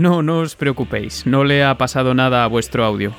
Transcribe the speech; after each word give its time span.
No, 0.00 0.22
no 0.22 0.38
os 0.38 0.56
preocupéis, 0.56 1.26
no 1.26 1.44
le 1.44 1.62
ha 1.62 1.76
pasado 1.76 2.14
nada 2.14 2.42
a 2.42 2.46
vuestro 2.46 2.86
audio. 2.86 3.12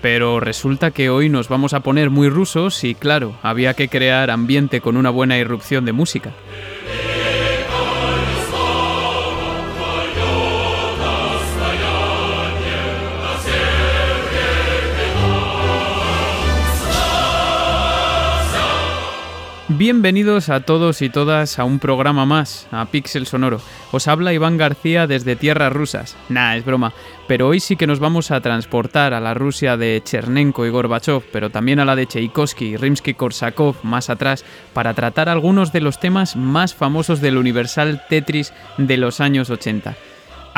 Pero 0.00 0.38
resulta 0.38 0.92
que 0.92 1.10
hoy 1.10 1.28
nos 1.28 1.48
vamos 1.48 1.74
a 1.74 1.80
poner 1.80 2.10
muy 2.10 2.28
rusos 2.28 2.84
y 2.84 2.94
claro, 2.94 3.34
había 3.42 3.74
que 3.74 3.88
crear 3.88 4.30
ambiente 4.30 4.80
con 4.80 4.96
una 4.96 5.10
buena 5.10 5.36
irrupción 5.36 5.84
de 5.84 5.90
música. 5.90 6.30
Bienvenidos 19.78 20.48
a 20.48 20.58
todos 20.58 21.02
y 21.02 21.08
todas 21.08 21.60
a 21.60 21.64
un 21.64 21.78
programa 21.78 22.26
más, 22.26 22.66
a 22.72 22.86
Pixel 22.86 23.26
Sonoro. 23.26 23.60
Os 23.92 24.08
habla 24.08 24.32
Iván 24.32 24.56
García 24.56 25.06
desde 25.06 25.36
tierras 25.36 25.72
rusas. 25.72 26.16
Nah, 26.28 26.56
es 26.56 26.64
broma. 26.64 26.92
Pero 27.28 27.46
hoy 27.46 27.60
sí 27.60 27.76
que 27.76 27.86
nos 27.86 28.00
vamos 28.00 28.32
a 28.32 28.40
transportar 28.40 29.14
a 29.14 29.20
la 29.20 29.34
Rusia 29.34 29.76
de 29.76 30.02
Chernenko 30.04 30.66
y 30.66 30.70
Gorbachev, 30.70 31.22
pero 31.30 31.50
también 31.50 31.78
a 31.78 31.84
la 31.84 31.94
de 31.94 32.06
Tchaikovsky 32.06 32.70
y 32.70 32.76
Rimsky-Korsakov 32.76 33.76
más 33.84 34.10
atrás, 34.10 34.44
para 34.72 34.94
tratar 34.94 35.28
algunos 35.28 35.72
de 35.72 35.80
los 35.80 36.00
temas 36.00 36.34
más 36.34 36.74
famosos 36.74 37.20
del 37.20 37.38
universal 37.38 38.02
Tetris 38.08 38.52
de 38.78 38.96
los 38.96 39.20
años 39.20 39.48
80. 39.48 39.94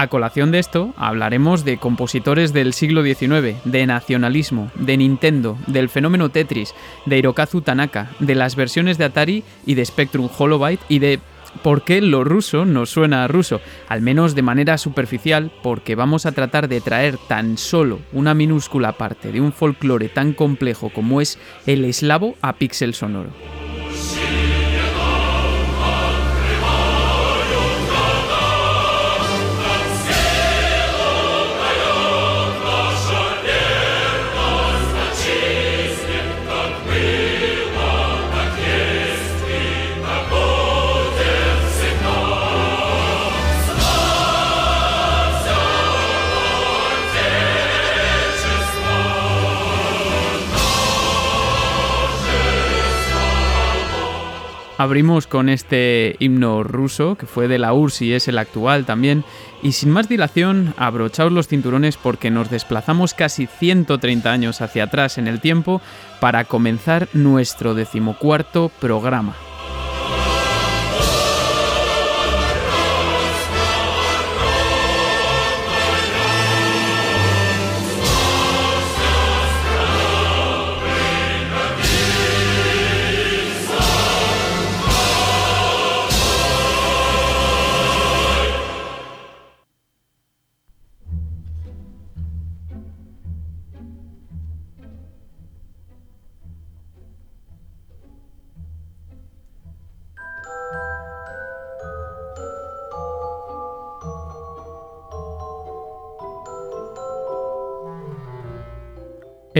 A 0.00 0.06
colación 0.06 0.50
de 0.50 0.60
esto, 0.60 0.94
hablaremos 0.96 1.66
de 1.66 1.76
compositores 1.76 2.54
del 2.54 2.72
siglo 2.72 3.02
XIX, 3.02 3.62
de 3.64 3.86
nacionalismo, 3.86 4.70
de 4.74 4.96
Nintendo, 4.96 5.58
del 5.66 5.90
fenómeno 5.90 6.30
Tetris, 6.30 6.74
de 7.04 7.18
Hirokazu 7.18 7.60
Tanaka, 7.60 8.10
de 8.18 8.34
las 8.34 8.56
versiones 8.56 8.96
de 8.96 9.04
Atari 9.04 9.44
y 9.66 9.74
de 9.74 9.84
Spectrum 9.84 10.30
Holobyte 10.38 10.80
y 10.88 11.00
de 11.00 11.20
por 11.62 11.84
qué 11.84 12.00
lo 12.00 12.24
ruso 12.24 12.64
nos 12.64 12.88
suena 12.88 13.24
a 13.24 13.28
ruso, 13.28 13.60
al 13.90 14.00
menos 14.00 14.34
de 14.34 14.40
manera 14.40 14.78
superficial, 14.78 15.52
porque 15.62 15.96
vamos 15.96 16.24
a 16.24 16.32
tratar 16.32 16.68
de 16.68 16.80
traer 16.80 17.18
tan 17.28 17.58
solo 17.58 17.98
una 18.14 18.32
minúscula 18.32 18.92
parte 18.92 19.32
de 19.32 19.42
un 19.42 19.52
folclore 19.52 20.08
tan 20.08 20.32
complejo 20.32 20.88
como 20.88 21.20
es 21.20 21.38
el 21.66 21.84
eslavo 21.84 22.36
a 22.40 22.54
píxel 22.54 22.94
sonoro. 22.94 23.32
Abrimos 54.80 55.26
con 55.26 55.50
este 55.50 56.16
himno 56.20 56.62
ruso, 56.62 57.14
que 57.16 57.26
fue 57.26 57.48
de 57.48 57.58
la 57.58 57.74
URSS 57.74 58.00
y 58.00 58.12
es 58.14 58.28
el 58.28 58.38
actual 58.38 58.86
también, 58.86 59.24
y 59.62 59.72
sin 59.72 59.90
más 59.90 60.08
dilación, 60.08 60.72
abrochaos 60.78 61.32
los 61.32 61.48
cinturones 61.48 61.98
porque 61.98 62.30
nos 62.30 62.48
desplazamos 62.48 63.12
casi 63.12 63.46
130 63.46 64.32
años 64.32 64.62
hacia 64.62 64.84
atrás 64.84 65.18
en 65.18 65.28
el 65.28 65.42
tiempo 65.42 65.82
para 66.18 66.46
comenzar 66.46 67.10
nuestro 67.12 67.74
decimocuarto 67.74 68.70
programa. 68.80 69.36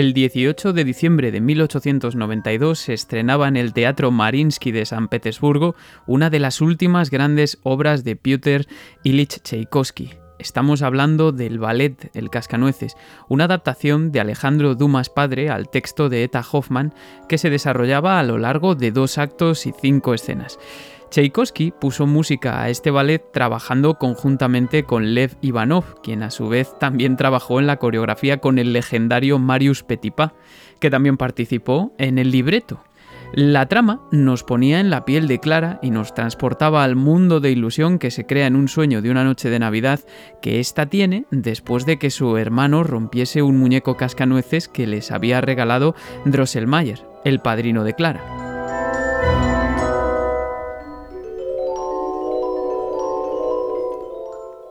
El 0.01 0.15
18 0.15 0.73
de 0.73 0.85
diciembre 0.85 1.31
de 1.31 1.43
1892 1.43 2.79
se 2.79 2.95
estrenaba 2.95 3.49
en 3.49 3.59
el 3.59 3.75
Teatro 3.75 4.11
Marinsky 4.11 4.73
de 4.73 4.87
San 4.87 5.09
Petersburgo 5.09 5.75
una 6.07 6.31
de 6.31 6.39
las 6.39 6.63
últimas 6.63 7.11
grandes 7.11 7.59
obras 7.65 8.03
de 8.03 8.17
Piotr 8.17 8.67
Ilich 9.05 9.43
Tchaikovsky. 9.43 10.13
Estamos 10.39 10.81
hablando 10.81 11.33
del 11.33 11.59
ballet 11.59 12.11
El 12.15 12.31
Cascanueces, 12.31 12.97
una 13.29 13.45
adaptación 13.45 14.11
de 14.11 14.21
Alejandro 14.21 14.75
Dumas 14.75 15.11
padre 15.11 15.51
al 15.51 15.69
texto 15.69 16.09
de 16.09 16.25
Eta 16.25 16.43
Hoffman 16.51 16.95
que 17.29 17.37
se 17.37 17.51
desarrollaba 17.51 18.19
a 18.19 18.23
lo 18.23 18.39
largo 18.39 18.75
de 18.75 18.93
dos 18.93 19.19
actos 19.19 19.67
y 19.67 19.75
cinco 19.79 20.15
escenas. 20.15 20.59
Tchaikovsky 21.11 21.73
puso 21.73 22.07
música 22.07 22.63
a 22.63 22.71
este 22.71 22.93
ballet 22.93 23.21
trabajando 23.33 23.95
conjuntamente 23.99 24.85
con 24.85 25.13
Lev 25.13 25.37
Ivanov, 25.41 26.01
quien 26.03 26.23
a 26.23 26.31
su 26.31 26.49
vez 26.49 26.79
también 26.79 27.17
trabajó 27.17 27.59
en 27.59 27.67
la 27.67 27.79
coreografía 27.79 28.39
con 28.39 28.59
el 28.59 28.73
legendario 28.73 29.41
Marius 29.41 29.83
Petipa, 29.83 30.35
que 30.79 30.89
también 30.89 31.17
participó 31.17 31.93
en 31.99 32.19
el 32.19 32.31
libreto. 32.31 32.85
La 33.33 33.67
trama 33.67 34.01
nos 34.11 34.43
ponía 34.45 34.81
en 34.81 34.91
la 34.91 35.05
piel 35.05 35.29
de 35.29 35.39
Clara 35.39 35.79
y 35.83 35.91
nos 35.91 36.15
transportaba 36.15 36.83
al 36.83 36.97
mundo 36.97 37.39
de 37.41 37.51
ilusión 37.51 37.99
que 37.99 38.11
se 38.11 38.27
crea 38.27 38.47
en 38.47 38.57
un 38.57 38.69
sueño 38.69 39.03
de 39.03 39.11
una 39.11 39.25
noche 39.25 39.51
de 39.51 39.59
Navidad 39.59 40.01
que 40.43 40.59
ésta 40.59 40.87
tiene 40.87 41.27
después 41.31 41.87
de 41.87 41.99
que 41.99 42.11
su 42.11 42.37
hermano 42.37 42.83
rompiese 42.83 43.43
un 43.43 43.57
muñeco 43.57 43.97
cascanueces 43.97 44.69
que 44.69 44.87
les 44.87 45.13
había 45.13 45.41
regalado 45.41 45.95
Drosselmayer, 46.25 47.05
el 47.25 47.41
padrino 47.41 47.85
de 47.85 47.95
Clara. 47.95 48.50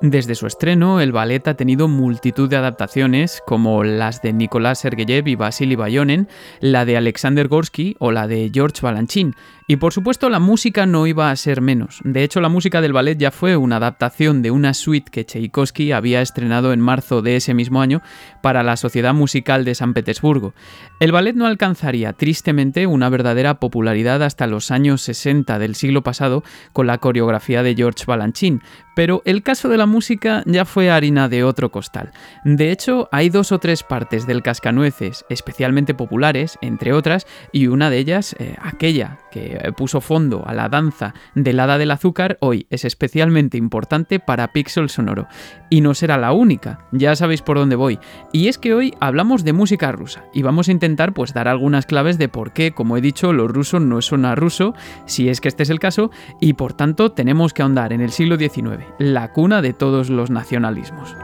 Desde 0.02 0.36
su 0.36 0.48
estreno, 0.48 1.02
el 1.02 1.12
ballet 1.12 1.46
ha 1.50 1.56
tenido 1.56 1.90
multitud 1.90 2.50
de 2.50 2.56
adaptaciones, 2.56 3.44
como 3.46 3.84
las 3.84 4.22
de 4.22 4.32
Nicolás 4.32 4.80
Sergeyev 4.80 5.28
y 5.28 5.36
Vasily 5.36 5.76
Bayonen, 5.76 6.30
la 6.62 6.86
de 6.86 6.96
Alexander 6.96 7.50
Gorsky 7.50 7.98
o 8.00 8.14
la 8.14 8.26
de 8.26 8.50
George 8.54 8.80
Balanchine, 8.82 9.34
y 9.70 9.76
por 9.76 9.94
supuesto 9.94 10.32
la 10.32 10.40
música 10.40 10.88
no 10.88 11.06
iba 11.06 11.30
a 11.30 11.36
ser 11.36 11.62
menos. 11.62 12.00
De 12.04 12.24
hecho, 12.24 12.42
la 12.42 12.50
música 12.50 12.82
del 12.82 12.92
ballet 12.92 13.20
ya 13.20 13.30
fue 13.30 13.56
una 13.56 13.76
adaptación 13.76 14.42
de 14.42 14.50
una 14.50 14.74
suite 14.74 15.12
que 15.12 15.26
Tchaikovsky 15.26 15.92
había 15.92 16.24
estrenado 16.24 16.74
en 16.74 16.80
marzo 16.80 17.22
de 17.22 17.36
ese 17.36 17.54
mismo 17.54 17.80
año 17.80 18.02
para 18.42 18.64
la 18.64 18.78
Sociedad 18.78 19.14
Musical 19.14 19.66
de 19.66 19.76
San 19.76 19.94
Petersburgo. 19.94 20.56
El 21.00 21.12
ballet 21.12 21.36
no 21.36 21.46
alcanzaría, 21.46 22.14
tristemente, 22.14 22.88
una 22.88 23.10
verdadera 23.10 23.60
popularidad 23.60 24.24
hasta 24.24 24.48
los 24.48 24.72
años 24.72 25.04
60 25.04 25.60
del 25.60 25.76
siglo 25.76 26.02
pasado 26.02 26.44
con 26.74 26.88
la 26.88 26.98
coreografía 26.98 27.62
de 27.62 27.76
George 27.76 28.06
Balanchine, 28.08 28.62
pero 28.96 29.22
el 29.24 29.44
caso 29.44 29.70
de 29.70 29.78
la 29.78 29.86
música 29.86 30.44
ya 30.48 30.66
fue 30.66 30.90
harina 30.90 31.30
de 31.30 31.44
otro 31.44 31.72
costal. 31.72 32.12
De 32.44 32.72
hecho, 32.72 33.08
hay 33.12 33.30
dos 33.30 33.52
o 33.52 33.60
tres 33.60 33.84
partes 33.84 34.26
del 34.26 34.42
cascanueces 34.42 35.26
especialmente 35.30 35.94
populares, 35.94 36.58
entre 36.62 36.92
otras, 36.92 37.28
y 37.54 37.68
una 37.68 37.92
de 37.92 38.00
ellas, 38.00 38.36
eh, 38.40 38.56
aquella 38.62 39.20
que 39.32 39.59
eh, 39.60 39.72
puso 39.72 40.02
fondo 40.02 40.44
a 40.46 40.54
la 40.54 40.70
danza 40.70 41.14
del 41.36 41.60
hada 41.60 41.78
del 41.78 41.92
azúcar, 41.92 42.38
hoy 42.42 42.68
es 42.70 42.86
especialmente 42.86 43.58
importante 43.58 44.20
para 44.20 44.52
Pixel 44.52 44.90
Sonoro. 44.90 45.28
Y 45.70 45.82
no 45.82 45.94
será 45.94 46.18
la 46.18 46.32
única, 46.32 46.86
ya 46.92 47.16
sabéis 47.16 47.42
por 47.42 47.58
dónde 47.58 47.76
voy. 47.76 48.00
Y 48.32 48.48
es 48.48 48.58
que 48.58 48.74
hoy 48.74 48.94
hablamos 49.00 49.44
de 49.44 49.54
música 49.54 49.92
rusa 49.92 50.24
y 50.34 50.42
vamos 50.42 50.68
a 50.68 50.72
intentar 50.72 51.14
pues 51.14 51.34
dar 51.34 51.48
algunas 51.48 51.86
claves 51.86 52.18
de 52.18 52.30
por 52.30 52.54
qué, 52.54 52.72
como 52.72 52.98
he 52.98 53.02
dicho, 53.02 53.34
lo 53.34 53.48
ruso 53.48 53.80
no 53.80 54.02
suena 54.02 54.36
ruso, 54.36 54.74
si 55.06 55.30
es 55.30 55.42
que 55.42 55.48
este 55.48 55.64
es 55.64 55.70
el 55.70 55.80
caso, 55.80 56.12
y 56.40 56.54
por 56.54 56.74
tanto 56.74 57.12
tenemos 57.12 57.54
que 57.54 57.62
ahondar 57.62 57.94
en 57.94 58.02
el 58.02 58.12
siglo 58.12 58.38
XIX, 58.38 58.86
la 58.98 59.32
cuna 59.32 59.62
de 59.62 59.74
todos 59.74 60.10
los 60.10 60.30
nacionalismos. 60.30 61.16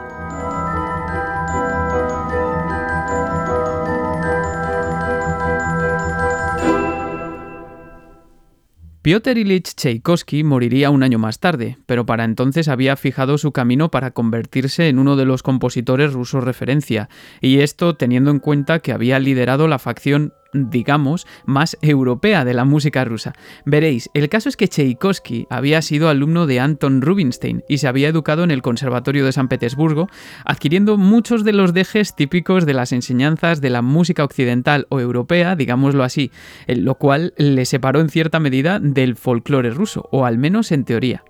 Piotr 9.06 9.38
Ilyich 9.38 9.76
Tchaikovsky 9.76 10.42
moriría 10.42 10.90
un 10.90 11.04
año 11.04 11.20
más 11.20 11.38
tarde, 11.38 11.78
pero 11.86 12.06
para 12.06 12.24
entonces 12.24 12.66
había 12.66 12.96
fijado 12.96 13.38
su 13.38 13.52
camino 13.52 13.88
para 13.88 14.10
convertirse 14.10 14.88
en 14.88 14.98
uno 14.98 15.14
de 15.14 15.24
los 15.24 15.44
compositores 15.44 16.12
rusos 16.12 16.42
referencia, 16.42 17.08
y 17.40 17.60
esto 17.60 17.94
teniendo 17.94 18.32
en 18.32 18.40
cuenta 18.40 18.80
que 18.80 18.90
había 18.90 19.20
liderado 19.20 19.68
la 19.68 19.78
facción 19.78 20.32
digamos, 20.56 21.26
más 21.44 21.76
europea 21.82 22.44
de 22.44 22.54
la 22.54 22.64
música 22.64 23.04
rusa. 23.04 23.32
Veréis, 23.64 24.10
el 24.14 24.28
caso 24.28 24.48
es 24.48 24.56
que 24.56 24.68
Tchaikovsky 24.68 25.46
había 25.50 25.82
sido 25.82 26.08
alumno 26.08 26.46
de 26.46 26.60
Anton 26.60 27.02
Rubinstein 27.02 27.62
y 27.68 27.78
se 27.78 27.88
había 27.88 28.08
educado 28.08 28.44
en 28.44 28.50
el 28.50 28.62
Conservatorio 28.62 29.24
de 29.24 29.32
San 29.32 29.48
Petersburgo, 29.48 30.08
adquiriendo 30.44 30.96
muchos 30.96 31.44
de 31.44 31.52
los 31.52 31.72
dejes 31.72 32.14
típicos 32.14 32.66
de 32.66 32.74
las 32.74 32.92
enseñanzas 32.92 33.60
de 33.60 33.70
la 33.70 33.82
música 33.82 34.24
occidental 34.24 34.86
o 34.88 35.00
europea, 35.00 35.56
digámoslo 35.56 36.04
así, 36.04 36.30
lo 36.66 36.96
cual 36.96 37.34
le 37.36 37.64
separó 37.64 38.00
en 38.00 38.08
cierta 38.08 38.40
medida 38.40 38.80
del 38.80 39.16
folclore 39.16 39.70
ruso, 39.70 40.08
o 40.10 40.24
al 40.24 40.38
menos 40.38 40.72
en 40.72 40.84
teoría. 40.84 41.24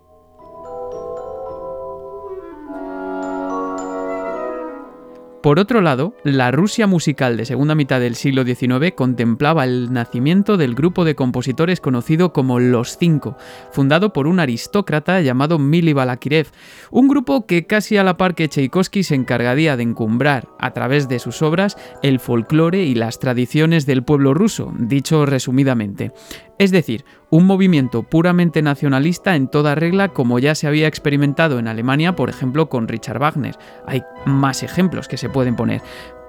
Por 5.46 5.60
otro 5.60 5.80
lado, 5.80 6.16
la 6.24 6.50
Rusia 6.50 6.88
musical 6.88 7.36
de 7.36 7.44
segunda 7.44 7.76
mitad 7.76 8.00
del 8.00 8.16
siglo 8.16 8.42
XIX 8.42 8.92
contemplaba 8.96 9.62
el 9.62 9.92
nacimiento 9.92 10.56
del 10.56 10.74
grupo 10.74 11.04
de 11.04 11.14
compositores 11.14 11.80
conocido 11.80 12.32
como 12.32 12.58
Los 12.58 12.98
Cinco, 12.98 13.36
fundado 13.70 14.12
por 14.12 14.26
un 14.26 14.40
aristócrata 14.40 15.20
llamado 15.20 15.60
Mili 15.60 15.92
Balakirev, 15.92 16.48
un 16.90 17.06
grupo 17.06 17.46
que 17.46 17.64
casi 17.64 17.96
a 17.96 18.02
la 18.02 18.16
par 18.16 18.34
que 18.34 18.48
Tchaikovsky 18.48 19.04
se 19.04 19.14
encargaría 19.14 19.76
de 19.76 19.84
encumbrar, 19.84 20.48
a 20.58 20.72
través 20.72 21.08
de 21.08 21.20
sus 21.20 21.40
obras, 21.42 21.76
el 22.02 22.18
folclore 22.18 22.82
y 22.82 22.96
las 22.96 23.20
tradiciones 23.20 23.86
del 23.86 24.02
pueblo 24.02 24.34
ruso, 24.34 24.74
dicho 24.76 25.26
resumidamente. 25.26 26.10
Es 26.58 26.70
decir, 26.70 27.04
un 27.30 27.44
movimiento 27.44 28.02
puramente 28.02 28.62
nacionalista 28.62 29.36
en 29.36 29.48
toda 29.48 29.74
regla 29.74 30.08
como 30.08 30.38
ya 30.38 30.54
se 30.54 30.66
había 30.66 30.88
experimentado 30.88 31.58
en 31.58 31.68
Alemania, 31.68 32.16
por 32.16 32.30
ejemplo, 32.30 32.68
con 32.68 32.88
Richard 32.88 33.18
Wagner. 33.18 33.56
Hay 33.86 34.02
más 34.24 34.62
ejemplos 34.62 35.06
que 35.06 35.18
se 35.18 35.28
pueden 35.28 35.56
poner. 35.56 35.82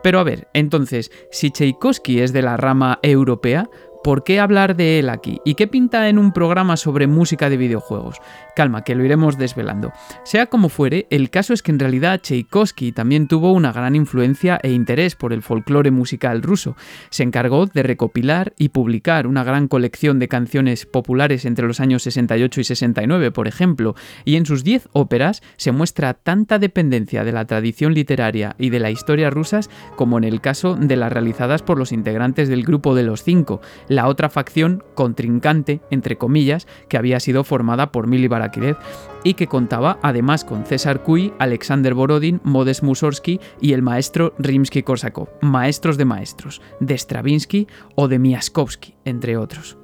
Pero 0.03 0.19
a 0.19 0.23
ver, 0.23 0.47
entonces, 0.53 1.11
si 1.31 1.51
Tchaikovsky 1.51 2.21
es 2.21 2.33
de 2.33 2.41
la 2.41 2.57
rama 2.57 2.99
europea, 3.01 3.69
¿Por 4.07 4.23
qué 4.23 4.39
hablar 4.39 4.77
de 4.77 4.99
él 4.99 5.09
aquí? 5.09 5.41
¿Y 5.43 5.55
qué 5.55 5.67
pinta 5.67 6.07
en 6.07 6.17
un 6.17 6.31
programa 6.31 6.77
sobre 6.77 7.07
música 7.07 7.49
de 7.49 7.57
videojuegos? 7.57 8.21
Calma, 8.55 8.85
que 8.85 8.95
lo 8.95 9.03
iremos 9.03 9.37
desvelando. 9.37 9.91
Sea 10.23 10.45
como 10.45 10.69
fuere, 10.69 11.07
el 11.09 11.29
caso 11.29 11.53
es 11.53 11.61
que 11.61 11.71
en 11.71 11.79
realidad 11.79 12.21
Tchaikovsky 12.21 12.93
también 12.93 13.27
tuvo 13.27 13.51
una 13.51 13.73
gran 13.73 13.97
influencia 13.97 14.61
e 14.63 14.71
interés 14.71 15.15
por 15.15 15.33
el 15.33 15.43
folclore 15.43 15.91
musical 15.91 16.41
ruso. 16.41 16.77
Se 17.09 17.23
encargó 17.23 17.65
de 17.65 17.83
recopilar 17.83 18.53
y 18.57 18.69
publicar 18.69 19.27
una 19.27 19.43
gran 19.43 19.67
colección 19.67 20.19
de 20.19 20.29
canciones 20.29 20.85
populares 20.85 21.43
entre 21.43 21.67
los 21.67 21.81
años 21.81 22.03
68 22.03 22.61
y 22.61 22.63
69, 22.63 23.31
por 23.31 23.49
ejemplo, 23.49 23.93
y 24.23 24.37
en 24.37 24.45
sus 24.45 24.63
10 24.63 24.87
óperas 24.93 25.43
se 25.57 25.73
muestra 25.73 26.13
tanta 26.13 26.59
dependencia 26.59 27.25
de 27.25 27.33
la 27.33 27.43
tradición 27.43 27.93
literaria 27.93 28.55
y 28.57 28.69
de 28.69 28.79
la 28.79 28.89
historia 28.89 29.29
rusas 29.29 29.69
como 29.97 30.17
en 30.17 30.23
el 30.23 30.39
caso 30.39 30.75
de 30.75 30.95
las 30.95 31.11
realizadas 31.11 31.61
por 31.61 31.77
los 31.77 31.91
integrantes 31.91 32.47
del 32.47 32.63
grupo 32.63 32.95
de 32.95 33.03
los 33.03 33.21
cinco, 33.21 33.59
la 33.97 34.07
otra 34.07 34.29
facción 34.29 34.83
contrincante, 34.93 35.81
entre 35.89 36.19
comillas, 36.19 36.67
que 36.87 36.97
había 36.97 37.19
sido 37.19 37.43
formada 37.43 37.91
por 37.91 38.05
Mili 38.05 38.27
Barakirev 38.27 38.77
y 39.23 39.33
que 39.33 39.47
contaba 39.47 39.97
además 40.03 40.45
con 40.45 40.65
César 40.65 41.01
Cui, 41.01 41.33
Alexander 41.39 41.95
Borodin, 41.95 42.39
Modest 42.43 42.83
Mussorgsky 42.83 43.39
y 43.59 43.73
el 43.73 43.81
maestro 43.81 44.35
Rimsky-Korsakov, 44.37 45.29
maestros 45.41 45.97
de 45.97 46.05
maestros, 46.05 46.61
de 46.79 46.95
Stravinsky 46.95 47.67
o 47.95 48.07
de 48.07 48.19
Miaskovsky, 48.19 48.93
entre 49.03 49.35
otros. 49.35 49.79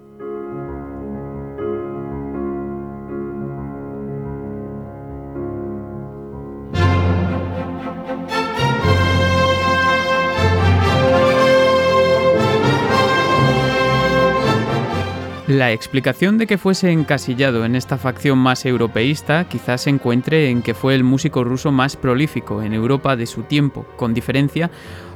La 15.54 15.72
explicación 15.72 16.40
de 16.40 16.48
que 16.48 16.58
fuese 16.58 16.92
encasillado 16.92 17.64
en 17.64 17.76
esta 17.76 18.00
facción 18.00 18.40
más 18.40 18.66
europeísta 18.66 19.48
quizás 19.48 19.82
se 19.82 19.92
encuentre 19.92 20.50
en 20.50 20.64
que 20.64 20.74
fue 20.74 20.96
el 20.96 21.04
músico 21.04 21.44
ruso 21.44 21.72
más 21.72 21.96
prolífico 21.96 22.64
en 22.64 22.74
Europa 22.74 23.16
de 23.16 23.28
su 23.28 23.44
tiempo, 23.44 23.86
con 23.96 24.16
diferencia, 24.16 24.72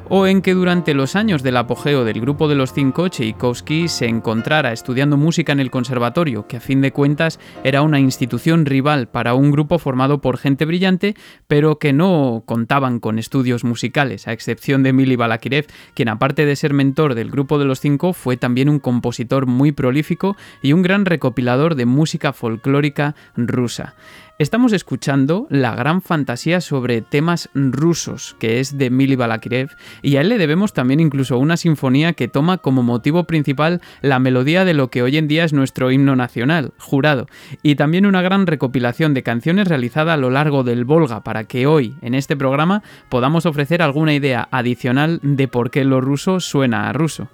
o 0.09 0.27
en 0.27 0.42
que 0.42 0.54
durante 0.54 0.94
los 0.94 1.15
años 1.15 1.44
del 1.44 1.57
apogeo 1.57 2.04
del 2.04 2.21
grupo 2.21 2.48
de 2.48 2.56
los 2.56 2.74
cinco, 2.74 3.09
Tchaikovsky 3.09 3.88
se 3.88 4.07
encontrara 4.07 4.71
estudiando 4.71 5.18
música 5.18 5.51
en 5.51 5.59
el 5.59 5.71
conservatorio, 5.71 6.48
que 6.48 6.57
a 6.57 6.62
fin 6.62 6.81
de 6.81 6.92
cuentas 6.92 7.39
era 7.63 7.81
una 7.81 8.00
institución 8.00 8.65
rival 8.65 9.07
para 9.07 9.33
un 9.33 9.51
grupo 9.51 9.80
formado 9.80 10.21
por 10.21 10.38
gente 10.38 10.65
brillante, 10.65 11.15
pero 11.48 11.80
que 11.80 11.94
no 11.94 12.44
contaban 12.45 13.00
con 13.00 13.19
estudios 13.19 13.63
musicales, 13.63 14.27
a 14.27 14.33
excepción 14.33 14.83
de 14.83 14.94
Mili 14.94 15.15
Balakirev, 15.15 15.68
quien 15.94 16.09
aparte 16.09 16.45
de 16.45 16.56
ser 16.56 16.74
mentor 16.74 17.15
del 17.15 17.31
grupo 17.31 17.59
de 17.59 17.65
los 17.65 17.80
cinco, 17.80 18.13
fue 18.13 18.38
también 18.38 18.69
un 18.69 18.80
compositor 18.80 19.45
muy 19.45 19.71
prolífico 19.71 20.36
y 20.62 20.74
un 20.74 20.81
gran 20.81 21.06
recopilador 21.06 21.75
de 21.75 21.86
música 21.86 22.33
folclórica 22.33 23.15
rusa. 23.36 23.95
Estamos 24.39 24.71
escuchando 24.71 25.47
la 25.49 25.73
gran 25.73 26.03
fantasía 26.03 26.61
sobre 26.61 27.01
temas 27.01 27.49
rusos, 27.55 28.35
que 28.37 28.59
es 28.59 28.77
de 28.77 28.91
Mili 28.91 29.15
Balakirev, 29.15 29.71
y 30.03 30.17
a 30.17 30.21
él 30.21 30.29
le 30.29 30.37
debemos 30.37 30.73
también 30.73 30.99
incluso 30.99 31.39
una 31.39 31.57
sinfonía 31.57 32.13
que 32.13 32.27
toma 32.27 32.59
como 32.59 32.83
motivo 32.83 33.23
principal 33.23 33.81
la 34.03 34.19
melodía 34.19 34.63
de 34.63 34.75
lo 34.75 34.91
que 34.91 35.01
hoy 35.01 35.17
en 35.17 35.27
día 35.27 35.43
es 35.43 35.53
nuestro 35.53 35.89
himno 35.89 36.15
nacional, 36.15 36.71
jurado, 36.77 37.25
y 37.63 37.73
también 37.77 38.05
una 38.05 38.21
gran 38.21 38.45
recopilación 38.45 39.15
de 39.15 39.23
canciones 39.23 39.67
realizada 39.69 40.13
a 40.13 40.17
lo 40.17 40.29
largo 40.29 40.63
del 40.63 40.85
Volga 40.85 41.23
para 41.23 41.45
que 41.45 41.65
hoy, 41.65 41.95
en 42.03 42.13
este 42.13 42.37
programa, 42.37 42.83
podamos 43.09 43.47
ofrecer 43.47 43.81
alguna 43.81 44.13
idea 44.13 44.47
adicional 44.51 45.19
de 45.23 45.47
por 45.47 45.71
qué 45.71 45.83
lo 45.83 45.99
ruso 45.99 46.39
suena 46.39 46.89
a 46.89 46.93
ruso. 46.93 47.27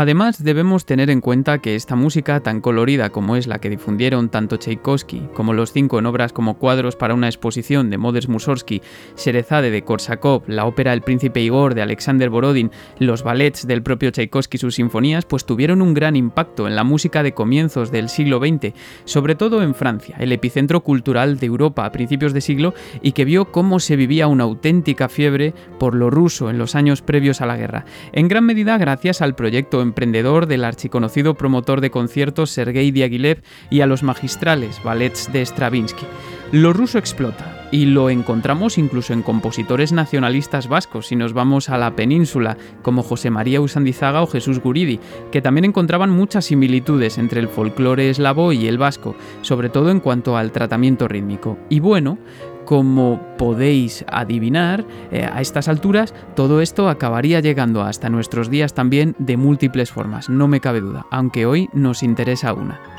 Además, 0.00 0.44
debemos 0.44 0.86
tener 0.86 1.10
en 1.10 1.20
cuenta 1.20 1.58
que 1.58 1.74
esta 1.74 1.96
música 1.96 2.38
tan 2.38 2.60
colorida 2.60 3.10
como 3.10 3.34
es 3.34 3.48
la 3.48 3.58
que 3.58 3.68
difundieron 3.68 4.28
tanto 4.28 4.56
Tchaikovsky 4.56 5.30
como 5.34 5.54
los 5.54 5.72
cinco 5.72 5.98
en 5.98 6.06
obras 6.06 6.32
como 6.32 6.56
cuadros 6.56 6.94
para 6.94 7.14
una 7.14 7.26
exposición 7.26 7.90
de 7.90 7.98
Modest 7.98 8.28
Mussorgsky, 8.28 8.80
Sherezade 9.16 9.72
de 9.72 9.82
Korsakov, 9.82 10.44
la 10.46 10.66
ópera 10.66 10.92
El 10.92 11.02
príncipe 11.02 11.40
Igor 11.40 11.74
de 11.74 11.82
Alexander 11.82 12.30
Borodin, 12.30 12.70
los 13.00 13.24
ballets 13.24 13.66
del 13.66 13.82
propio 13.82 14.12
Tchaikovsky 14.12 14.56
y 14.56 14.60
sus 14.60 14.76
sinfonías, 14.76 15.24
pues 15.24 15.44
tuvieron 15.44 15.82
un 15.82 15.94
gran 15.94 16.14
impacto 16.14 16.68
en 16.68 16.76
la 16.76 16.84
música 16.84 17.24
de 17.24 17.34
comienzos 17.34 17.90
del 17.90 18.08
siglo 18.08 18.38
XX, 18.38 18.74
sobre 19.04 19.34
todo 19.34 19.64
en 19.64 19.74
Francia, 19.74 20.14
el 20.20 20.30
epicentro 20.30 20.84
cultural 20.84 21.40
de 21.40 21.46
Europa 21.46 21.84
a 21.84 21.90
principios 21.90 22.32
de 22.32 22.40
siglo 22.40 22.72
y 23.02 23.10
que 23.10 23.24
vio 23.24 23.46
cómo 23.46 23.80
se 23.80 23.96
vivía 23.96 24.28
una 24.28 24.44
auténtica 24.44 25.08
fiebre 25.08 25.54
por 25.80 25.96
lo 25.96 26.08
ruso 26.08 26.50
en 26.50 26.58
los 26.58 26.76
años 26.76 27.02
previos 27.02 27.40
a 27.40 27.46
la 27.46 27.56
guerra, 27.56 27.84
en 28.12 28.28
gran 28.28 28.44
medida 28.44 28.78
gracias 28.78 29.22
al 29.22 29.34
proyecto 29.34 29.87
emprendedor 29.88 30.46
del 30.46 30.64
archiconocido 30.64 31.34
promotor 31.34 31.80
de 31.80 31.90
conciertos 31.90 32.50
Sergei 32.50 32.90
Diaghilev 32.90 33.42
y 33.70 33.80
a 33.80 33.86
los 33.86 34.02
magistrales 34.02 34.80
ballets 34.82 35.32
de 35.32 35.44
Stravinsky. 35.44 36.06
Lo 36.52 36.72
ruso 36.72 36.98
explota 36.98 37.68
y 37.70 37.84
lo 37.84 38.08
encontramos 38.08 38.78
incluso 38.78 39.12
en 39.12 39.22
compositores 39.22 39.92
nacionalistas 39.92 40.68
vascos 40.68 41.08
si 41.08 41.16
nos 41.16 41.34
vamos 41.34 41.68
a 41.68 41.76
la 41.76 41.94
península, 41.94 42.56
como 42.82 43.02
José 43.02 43.30
María 43.30 43.60
Usandizaga 43.60 44.22
o 44.22 44.26
Jesús 44.26 44.60
Guridi, 44.60 44.98
que 45.30 45.42
también 45.42 45.66
encontraban 45.66 46.10
muchas 46.10 46.46
similitudes 46.46 47.18
entre 47.18 47.40
el 47.40 47.48
folclore 47.48 48.08
eslavo 48.08 48.52
y 48.52 48.66
el 48.66 48.78
vasco, 48.78 49.14
sobre 49.42 49.68
todo 49.68 49.90
en 49.90 50.00
cuanto 50.00 50.36
al 50.36 50.52
tratamiento 50.52 51.08
rítmico. 51.08 51.58
Y 51.68 51.80
bueno, 51.80 52.18
como 52.68 53.18
podéis 53.38 54.04
adivinar, 54.08 54.84
eh, 55.10 55.24
a 55.24 55.40
estas 55.40 55.68
alturas 55.68 56.12
todo 56.36 56.60
esto 56.60 56.90
acabaría 56.90 57.40
llegando 57.40 57.82
hasta 57.82 58.10
nuestros 58.10 58.50
días 58.50 58.74
también 58.74 59.16
de 59.18 59.38
múltiples 59.38 59.90
formas, 59.90 60.28
no 60.28 60.48
me 60.48 60.60
cabe 60.60 60.82
duda, 60.82 61.06
aunque 61.10 61.46
hoy 61.46 61.70
nos 61.72 62.02
interesa 62.02 62.52
una. 62.52 62.97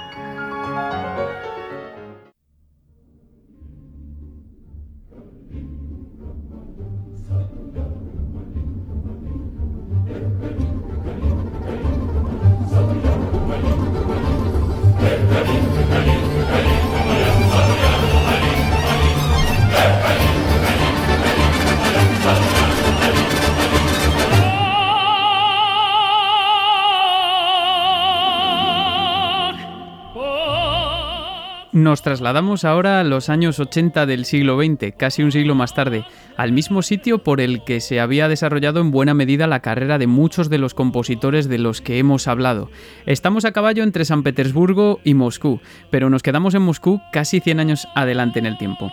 Nos 31.90 32.04
trasladamos 32.04 32.66
ahora 32.66 33.00
a 33.00 33.04
los 33.04 33.30
años 33.30 33.60
80 33.60 34.06
del 34.06 34.26
siglo 34.26 34.62
XX, 34.62 34.94
casi 34.96 35.24
un 35.24 35.32
siglo 35.32 35.56
más 35.56 35.74
tarde, 35.74 36.06
al 36.38 36.52
mismo 36.52 36.84
sitio 36.84 37.24
por 37.24 37.42
el 37.42 37.64
que 37.64 37.82
se 37.82 38.00
había 38.00 38.28
desarrollado 38.28 38.80
en 38.80 38.92
buena 38.92 39.16
medida 39.16 39.48
la 39.48 39.62
carrera 39.62 39.98
de 39.98 40.06
muchos 40.06 40.52
de 40.52 40.60
los 40.60 40.76
compositores 40.76 41.50
de 41.50 41.58
los 41.58 41.82
que 41.82 41.98
hemos 41.98 42.28
hablado. 42.28 42.70
Estamos 43.08 43.44
a 43.44 43.54
caballo 43.54 43.82
entre 43.82 44.06
San 44.06 44.22
Petersburgo 44.22 45.00
y 45.04 45.16
Moscú, 45.16 45.62
pero 45.90 46.12
nos 46.12 46.22
quedamos 46.22 46.54
en 46.54 46.62
Moscú 46.62 47.02
casi 47.12 47.40
100 47.40 47.60
años 47.60 47.88
adelante 47.96 48.38
en 48.38 48.46
el 48.46 48.60
tiempo. 48.60 48.92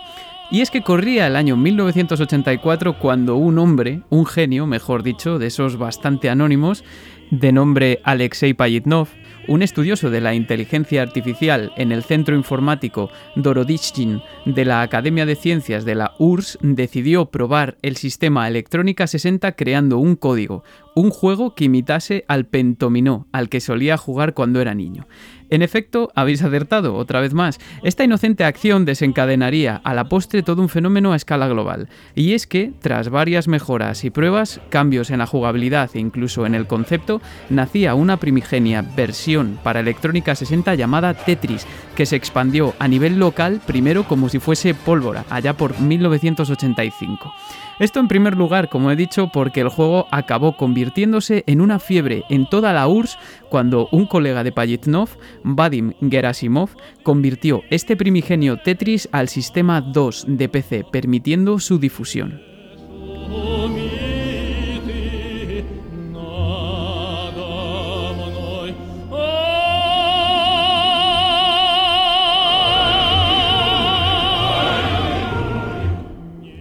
Y 0.49 0.61
es 0.61 0.71
que 0.71 0.81
corría 0.81 1.27
el 1.27 1.35
año 1.35 1.55
1984 1.55 2.97
cuando 2.97 3.35
un 3.35 3.59
hombre, 3.59 4.01
un 4.09 4.25
genio, 4.25 4.65
mejor 4.65 5.03
dicho, 5.03 5.37
de 5.37 5.45
esos 5.45 5.77
bastante 5.77 6.31
anónimos, 6.31 6.83
De 7.29 7.51
nombre 7.51 7.99
Alexei 8.05 8.55
Payitnov, 8.55 9.09
un 9.47 9.61
estudioso 9.61 10.09
de 10.09 10.21
la 10.21 10.33
inteligencia 10.33 11.01
artificial 11.01 11.71
en 11.77 11.91
el 11.91 12.03
centro 12.03 12.35
informático 12.35 13.09
Dorodichkin 13.35 14.21
de 14.45 14.65
la 14.65 14.81
Academia 14.81 15.25
de 15.25 15.35
Ciencias 15.35 15.85
de 15.85 15.95
la 15.95 16.13
URSS 16.19 16.59
decidió 16.61 17.27
probar 17.27 17.77
el 17.81 17.95
sistema 17.95 18.47
Electrónica 18.47 19.07
60 19.07 19.53
creando 19.53 19.97
un 19.97 20.15
código, 20.15 20.63
un 20.95 21.09
juego 21.11 21.55
que 21.55 21.65
imitase 21.65 22.25
al 22.27 22.45
pentominó, 22.45 23.27
al 23.31 23.49
que 23.49 23.61
solía 23.61 23.97
jugar 23.97 24.33
cuando 24.33 24.61
era 24.61 24.73
niño. 24.73 25.07
En 25.49 25.61
efecto, 25.61 26.11
habéis 26.15 26.43
acertado, 26.43 26.95
otra 26.95 27.21
vez 27.21 27.33
más. 27.33 27.59
Esta 27.83 28.03
inocente 28.03 28.43
acción 28.43 28.85
desencadenaría 28.85 29.79
a 29.83 29.93
la 29.93 30.09
postre 30.09 30.43
todo 30.43 30.61
un 30.61 30.69
fenómeno 30.69 31.13
a 31.13 31.15
escala 31.15 31.47
global. 31.47 31.87
Y 32.15 32.33
es 32.33 32.47
que, 32.47 32.73
tras 32.81 33.09
varias 33.09 33.47
mejoras 33.47 34.03
y 34.03 34.09
pruebas, 34.09 34.59
cambios 34.69 35.09
en 35.09 35.19
la 35.19 35.25
jugabilidad 35.25 35.89
e 35.93 35.99
incluso 35.99 36.45
en 36.45 36.55
el 36.55 36.67
concepto, 36.67 37.21
nacía 37.49 37.95
una 37.95 38.17
primigenia 38.17 38.81
versión 38.81 39.57
para 39.63 39.79
Electrónica 39.79 40.35
60 40.35 40.75
llamada 40.75 41.13
Tetris, 41.13 41.65
que 41.95 42.05
se 42.05 42.15
expandió 42.15 42.73
a 42.79 42.87
nivel 42.87 43.17
local 43.17 43.61
primero 43.65 44.03
como 44.03 44.29
si 44.29 44.39
fuese 44.39 44.73
pólvora, 44.73 45.25
allá 45.29 45.53
por 45.53 45.79
1985. 45.79 47.33
Esto 47.79 47.99
en 47.99 48.07
primer 48.07 48.35
lugar, 48.35 48.69
como 48.69 48.89
he 48.89 48.95
dicho, 48.95 49.29
porque 49.31 49.61
el 49.61 49.69
juego 49.69 50.07
acabó 50.11 50.57
convirtiéndose 50.57 51.43
en 51.45 51.61
una 51.61 51.77
fiebre 51.77 52.23
en 52.29 52.49
toda 52.49 52.73
la 52.73 52.87
URSS 52.87 53.19
cuando 53.49 53.87
un 53.91 54.07
colega 54.07 54.43
de 54.43 54.51
Payitnov, 54.51 55.09
Vadim 55.43 55.93
Gerasimov, 56.01 56.71
convirtió 57.03 57.61
este 57.69 57.95
primigenio 57.95 58.57
Tetris 58.57 59.07
al 59.11 59.29
sistema 59.29 59.81
2 59.81 60.25
de 60.27 60.49
PC, 60.49 60.85
permitiendo 60.91 61.59
su 61.59 61.77
difusión. 61.77 62.41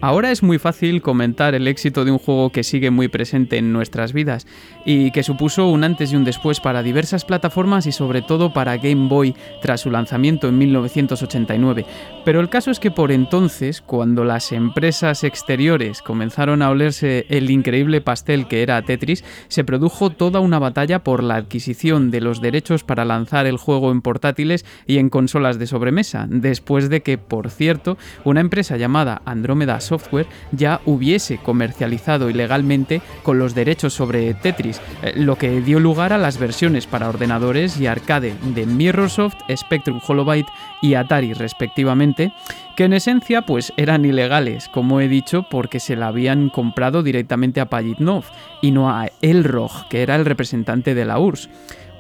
Ahora 0.06 0.30
es 0.30 0.44
muy 0.44 0.60
fácil 0.60 1.02
comentar 1.02 1.56
el 1.56 1.66
éxito 1.66 2.04
de 2.04 2.12
un 2.12 2.18
juego 2.18 2.50
que 2.50 2.62
sigue 2.62 2.92
muy 2.92 3.08
presente 3.08 3.58
en 3.58 3.72
nuestras 3.72 4.12
vidas 4.12 4.46
y 4.84 5.10
que 5.10 5.24
supuso 5.24 5.66
un 5.68 5.82
antes 5.82 6.12
y 6.12 6.16
un 6.16 6.22
después 6.22 6.60
para 6.60 6.84
diversas 6.84 7.24
plataformas 7.24 7.86
y 7.88 7.90
sobre 7.90 8.22
todo 8.22 8.52
para 8.52 8.76
Game 8.76 9.08
Boy 9.08 9.34
tras 9.60 9.80
su 9.80 9.90
lanzamiento 9.90 10.46
en 10.46 10.58
1989. 10.58 11.86
Pero 12.24 12.38
el 12.38 12.48
caso 12.48 12.70
es 12.70 12.78
que 12.78 12.92
por 12.92 13.10
entonces, 13.10 13.80
cuando 13.80 14.22
las 14.22 14.52
empresas 14.52 15.24
exteriores 15.24 16.02
comenzaron 16.02 16.62
a 16.62 16.70
olerse 16.70 17.26
el 17.28 17.50
increíble 17.50 18.00
pastel 18.00 18.46
que 18.46 18.62
era 18.62 18.80
Tetris, 18.82 19.24
se 19.48 19.64
produjo 19.64 20.10
toda 20.10 20.38
una 20.38 20.60
batalla 20.60 21.02
por 21.02 21.24
la 21.24 21.34
adquisición 21.34 22.12
de 22.12 22.20
los 22.20 22.40
derechos 22.40 22.84
para 22.84 23.04
lanzar 23.04 23.46
el 23.46 23.56
juego 23.56 23.90
en 23.90 24.02
portátiles 24.02 24.64
y 24.86 24.98
en 24.98 25.10
consolas 25.10 25.58
de 25.58 25.66
sobremesa, 25.66 26.28
después 26.30 26.90
de 26.90 27.02
que, 27.02 27.18
por 27.18 27.50
cierto, 27.50 27.98
una 28.22 28.40
empresa 28.40 28.76
llamada 28.76 29.20
Andromeda 29.24 29.80
software 29.96 30.26
ya 30.52 30.80
hubiese 30.84 31.38
comercializado 31.38 32.28
ilegalmente 32.28 33.00
con 33.22 33.38
los 33.38 33.54
derechos 33.54 33.94
sobre 33.94 34.34
Tetris, 34.34 34.80
eh, 35.02 35.14
lo 35.16 35.36
que 35.36 35.60
dio 35.62 35.80
lugar 35.80 36.12
a 36.12 36.18
las 36.18 36.38
versiones 36.38 36.86
para 36.86 37.08
ordenadores 37.08 37.80
y 37.80 37.86
arcade 37.86 38.34
de 38.54 38.66
Mirrorsoft, 38.66 39.36
Spectrum 39.54 40.00
Holobyte 40.06 40.48
y 40.82 40.94
Atari 40.94 41.32
respectivamente, 41.32 42.32
que 42.76 42.84
en 42.84 42.92
esencia 42.92 43.42
pues 43.42 43.72
eran 43.76 44.04
ilegales, 44.04 44.68
como 44.68 45.00
he 45.00 45.08
dicho, 45.08 45.46
porque 45.50 45.80
se 45.80 45.96
la 45.96 46.08
habían 46.08 46.50
comprado 46.50 47.02
directamente 47.02 47.60
a 47.60 47.66
Payitnov 47.66 48.24
y 48.60 48.70
no 48.70 48.90
a 48.90 49.08
Elrog, 49.22 49.88
que 49.88 50.02
era 50.02 50.16
el 50.16 50.26
representante 50.26 50.94
de 50.94 51.04
la 51.04 51.18
URSS. 51.18 51.48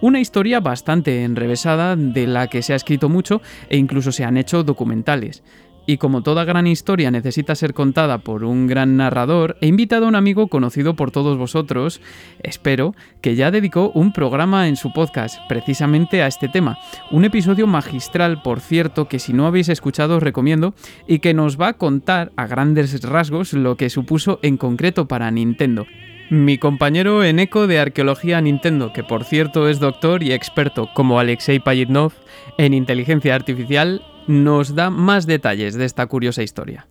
Una 0.02 0.20
historia 0.20 0.60
bastante 0.60 1.24
enrevesada 1.24 1.96
de 1.96 2.26
la 2.26 2.48
que 2.48 2.60
se 2.60 2.74
ha 2.74 2.76
escrito 2.76 3.08
mucho 3.08 3.40
e 3.70 3.78
incluso 3.78 4.12
se 4.12 4.24
han 4.24 4.36
hecho 4.36 4.62
documentales. 4.62 5.42
Y 5.88 5.98
como 5.98 6.22
toda 6.22 6.44
gran 6.44 6.66
historia 6.66 7.12
necesita 7.12 7.54
ser 7.54 7.72
contada 7.72 8.18
por 8.18 8.42
un 8.42 8.66
gran 8.66 8.96
narrador, 8.96 9.56
he 9.60 9.68
invitado 9.68 10.06
a 10.06 10.08
un 10.08 10.16
amigo 10.16 10.48
conocido 10.48 10.96
por 10.96 11.12
todos 11.12 11.38
vosotros, 11.38 12.00
espero, 12.42 12.96
que 13.20 13.36
ya 13.36 13.52
dedicó 13.52 13.92
un 13.94 14.12
programa 14.12 14.66
en 14.66 14.74
su 14.74 14.92
podcast 14.92 15.38
precisamente 15.48 16.22
a 16.22 16.26
este 16.26 16.48
tema. 16.48 16.76
Un 17.12 17.24
episodio 17.24 17.68
magistral, 17.68 18.42
por 18.42 18.58
cierto, 18.60 19.06
que 19.06 19.20
si 19.20 19.32
no 19.32 19.46
habéis 19.46 19.68
escuchado 19.68 20.16
os 20.16 20.22
recomiendo 20.22 20.74
y 21.06 21.20
que 21.20 21.34
nos 21.34 21.60
va 21.60 21.68
a 21.68 21.74
contar 21.74 22.32
a 22.36 22.48
grandes 22.48 23.00
rasgos 23.02 23.52
lo 23.52 23.76
que 23.76 23.88
supuso 23.88 24.40
en 24.42 24.56
concreto 24.56 25.06
para 25.06 25.30
Nintendo. 25.30 25.86
Mi 26.28 26.58
compañero 26.58 27.22
en 27.22 27.38
eco 27.38 27.68
de 27.68 27.78
arqueología 27.78 28.40
Nintendo, 28.40 28.92
que 28.92 29.04
por 29.04 29.22
cierto 29.22 29.68
es 29.68 29.78
doctor 29.78 30.24
y 30.24 30.32
experto 30.32 30.88
como 30.92 31.20
Alexei 31.20 31.60
Payitnov 31.60 32.12
en 32.58 32.74
inteligencia 32.74 33.36
artificial, 33.36 34.02
nos 34.26 34.74
da 34.74 34.90
más 34.90 35.26
detalles 35.26 35.74
de 35.74 35.84
esta 35.84 36.06
curiosa 36.06 36.42
historia. 36.42 36.86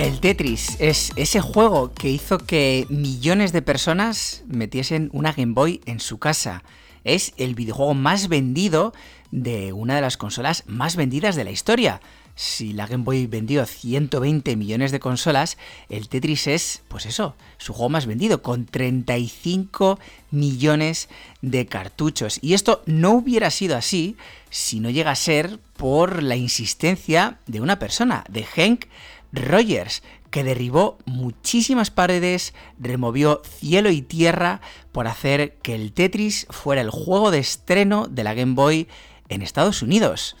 El 0.00 0.18
Tetris 0.18 0.76
es 0.78 1.12
ese 1.16 1.42
juego 1.42 1.92
que 1.92 2.08
hizo 2.08 2.38
que 2.38 2.86
millones 2.88 3.52
de 3.52 3.60
personas 3.60 4.44
metiesen 4.46 5.10
una 5.12 5.34
Game 5.34 5.52
Boy 5.52 5.82
en 5.84 6.00
su 6.00 6.18
casa. 6.18 6.62
Es 7.04 7.34
el 7.36 7.54
videojuego 7.54 7.92
más 7.92 8.28
vendido 8.28 8.94
de 9.30 9.74
una 9.74 9.96
de 9.96 10.00
las 10.00 10.16
consolas 10.16 10.64
más 10.66 10.96
vendidas 10.96 11.36
de 11.36 11.44
la 11.44 11.50
historia. 11.50 12.00
Si 12.34 12.72
la 12.72 12.86
Game 12.86 13.04
Boy 13.04 13.26
vendió 13.26 13.66
120 13.66 14.56
millones 14.56 14.90
de 14.90 15.00
consolas, 15.00 15.58
el 15.90 16.08
Tetris 16.08 16.46
es, 16.46 16.82
pues 16.88 17.04
eso, 17.04 17.34
su 17.58 17.74
juego 17.74 17.90
más 17.90 18.06
vendido, 18.06 18.40
con 18.40 18.64
35 18.64 19.98
millones 20.30 21.10
de 21.42 21.66
cartuchos. 21.66 22.38
Y 22.40 22.54
esto 22.54 22.82
no 22.86 23.10
hubiera 23.10 23.50
sido 23.50 23.76
así 23.76 24.16
si 24.48 24.80
no 24.80 24.88
llega 24.88 25.10
a 25.10 25.16
ser 25.16 25.58
por 25.76 26.22
la 26.22 26.36
insistencia 26.36 27.38
de 27.46 27.60
una 27.60 27.78
persona, 27.78 28.24
de 28.30 28.46
Henk 28.56 28.86
Rogers, 29.32 30.02
que 30.30 30.44
derribó 30.44 30.98
muchísimas 31.06 31.90
paredes, 31.90 32.54
removió 32.78 33.42
cielo 33.44 33.90
y 33.90 34.02
tierra 34.02 34.60
por 34.92 35.06
hacer 35.06 35.54
que 35.62 35.74
el 35.74 35.92
Tetris 35.92 36.46
fuera 36.50 36.80
el 36.80 36.90
juego 36.90 37.30
de 37.30 37.38
estreno 37.38 38.06
de 38.06 38.24
la 38.24 38.34
Game 38.34 38.54
Boy 38.54 38.88
en 39.28 39.42
Estados 39.42 39.82
Unidos. 39.82 40.36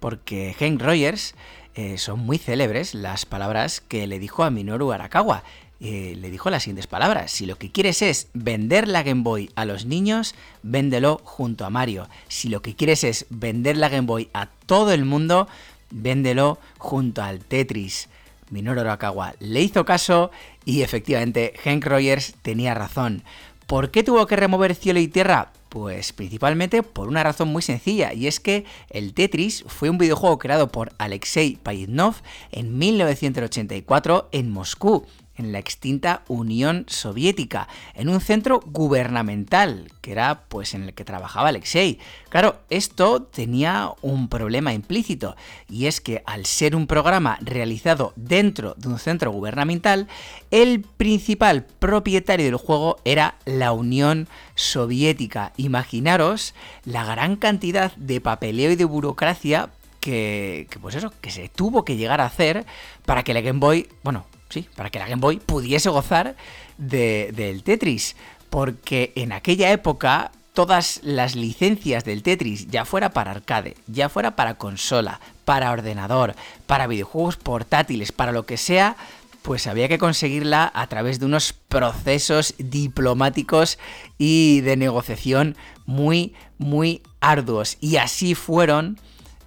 Porque 0.00 0.54
Hank 0.58 0.80
Rogers 0.80 1.34
eh, 1.74 1.98
son 1.98 2.20
muy 2.20 2.38
célebres 2.38 2.94
las 2.94 3.26
palabras 3.26 3.80
que 3.80 4.06
le 4.06 4.18
dijo 4.18 4.44
a 4.44 4.50
Minoru 4.50 4.92
Arakawa. 4.92 5.44
Eh, 5.80 6.16
le 6.18 6.30
dijo 6.30 6.50
las 6.50 6.64
siguientes 6.64 6.88
palabras, 6.88 7.30
si 7.30 7.46
lo 7.46 7.56
que 7.56 7.70
quieres 7.70 8.02
es 8.02 8.28
vender 8.34 8.88
la 8.88 9.04
Game 9.04 9.22
Boy 9.22 9.50
a 9.54 9.64
los 9.64 9.84
niños, 9.84 10.34
véndelo 10.64 11.20
junto 11.22 11.64
a 11.64 11.70
Mario. 11.70 12.08
Si 12.26 12.48
lo 12.48 12.62
que 12.62 12.74
quieres 12.74 13.04
es 13.04 13.26
vender 13.30 13.76
la 13.76 13.88
Game 13.88 14.06
Boy 14.06 14.28
a 14.32 14.46
todo 14.66 14.90
el 14.92 15.04
mundo, 15.04 15.46
véndelo 15.90 16.58
junto 16.78 17.22
al 17.22 17.44
Tetris. 17.44 18.08
Minoru 18.50 18.80
Arakawa 18.80 19.34
le 19.40 19.62
hizo 19.62 19.84
caso 19.84 20.30
y 20.64 20.82
efectivamente 20.82 21.54
Hank 21.64 21.84
Rogers 21.84 22.34
tenía 22.42 22.74
razón. 22.74 23.22
¿Por 23.66 23.90
qué 23.90 24.02
tuvo 24.02 24.26
que 24.26 24.36
remover 24.36 24.74
cielo 24.74 24.98
y 24.98 25.08
tierra? 25.08 25.52
Pues 25.68 26.14
principalmente 26.14 26.82
por 26.82 27.08
una 27.08 27.22
razón 27.22 27.48
muy 27.48 27.60
sencilla, 27.60 28.14
y 28.14 28.26
es 28.26 28.40
que 28.40 28.64
el 28.88 29.12
Tetris 29.12 29.64
fue 29.66 29.90
un 29.90 29.98
videojuego 29.98 30.38
creado 30.38 30.68
por 30.68 30.92
Alexei 30.96 31.56
Payitnov 31.62 32.14
en 32.50 32.78
1984 32.78 34.30
en 34.32 34.50
Moscú, 34.50 35.04
en 35.38 35.52
la 35.52 35.58
extinta 35.58 36.22
Unión 36.28 36.84
Soviética, 36.88 37.68
en 37.94 38.08
un 38.08 38.20
centro 38.20 38.60
gubernamental, 38.66 39.90
que 40.02 40.12
era 40.12 40.42
pues 40.48 40.74
en 40.74 40.82
el 40.82 40.94
que 40.94 41.04
trabajaba 41.04 41.48
Alexei. 41.48 41.98
Claro, 42.28 42.60
esto 42.68 43.22
tenía 43.22 43.92
un 44.02 44.28
problema 44.28 44.74
implícito, 44.74 45.36
y 45.68 45.86
es 45.86 46.00
que 46.00 46.22
al 46.26 46.44
ser 46.44 46.76
un 46.76 46.86
programa 46.86 47.38
realizado 47.40 48.12
dentro 48.16 48.74
de 48.76 48.88
un 48.88 48.98
centro 48.98 49.30
gubernamental, 49.30 50.08
el 50.50 50.82
principal 50.82 51.64
propietario 51.64 52.44
del 52.44 52.56
juego 52.56 52.98
era 53.04 53.36
la 53.44 53.72
Unión 53.72 54.28
Soviética. 54.54 55.52
Imaginaros 55.56 56.54
la 56.84 57.04
gran 57.04 57.36
cantidad 57.36 57.94
de 57.96 58.20
papeleo 58.20 58.72
y 58.72 58.76
de 58.76 58.84
burocracia 58.84 59.70
que, 60.00 60.68
pues 60.80 60.94
eso, 60.94 61.12
que 61.20 61.30
se 61.30 61.48
tuvo 61.48 61.84
que 61.84 61.96
llegar 61.96 62.20
a 62.20 62.26
hacer 62.26 62.64
para 63.04 63.22
que 63.22 63.34
la 63.34 63.40
Game 63.40 63.58
Boy, 63.58 63.88
bueno, 64.02 64.24
sí, 64.48 64.68
para 64.76 64.90
que 64.90 64.98
la 64.98 65.08
Game 65.08 65.20
Boy 65.20 65.38
pudiese 65.38 65.88
gozar 65.88 66.36
del 66.76 67.62
Tetris. 67.62 68.16
Porque 68.50 69.12
en 69.14 69.32
aquella 69.32 69.70
época 69.72 70.32
todas 70.58 71.00
las 71.04 71.36
licencias 71.36 72.04
del 72.04 72.24
Tetris, 72.24 72.66
ya 72.66 72.84
fuera 72.84 73.10
para 73.10 73.30
arcade, 73.30 73.76
ya 73.86 74.08
fuera 74.08 74.34
para 74.34 74.54
consola, 74.54 75.20
para 75.44 75.70
ordenador, 75.70 76.34
para 76.66 76.88
videojuegos 76.88 77.36
portátiles, 77.36 78.10
para 78.10 78.32
lo 78.32 78.44
que 78.44 78.56
sea, 78.56 78.96
pues 79.42 79.66
había 79.66 79.88
que 79.88 79.98
conseguirla 79.98 80.70
a 80.74 80.86
través 80.88 81.20
de 81.20 81.26
unos 81.26 81.52
procesos 81.52 82.54
diplomáticos 82.58 83.78
y 84.18 84.60
de 84.62 84.76
negociación 84.76 85.56
muy, 85.86 86.34
muy 86.58 87.02
arduos. 87.20 87.76
Y 87.80 87.96
así 87.96 88.34
fueron, 88.34 88.98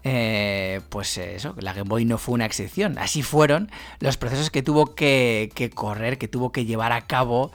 eh, 0.03 0.81
pues 0.89 1.17
eso, 1.17 1.55
la 1.59 1.73
Game 1.73 1.87
Boy 1.87 2.05
no 2.05 2.17
fue 2.17 2.33
una 2.33 2.45
excepción. 2.45 2.97
Así 2.97 3.21
fueron 3.21 3.69
los 3.99 4.17
procesos 4.17 4.49
que 4.49 4.63
tuvo 4.63 4.95
que, 4.95 5.71
correr, 5.73 6.17
que 6.17 6.27
tuvo 6.27 6.51
que 6.51 6.65
llevar 6.65 6.91
a 6.91 7.01
cabo, 7.07 7.51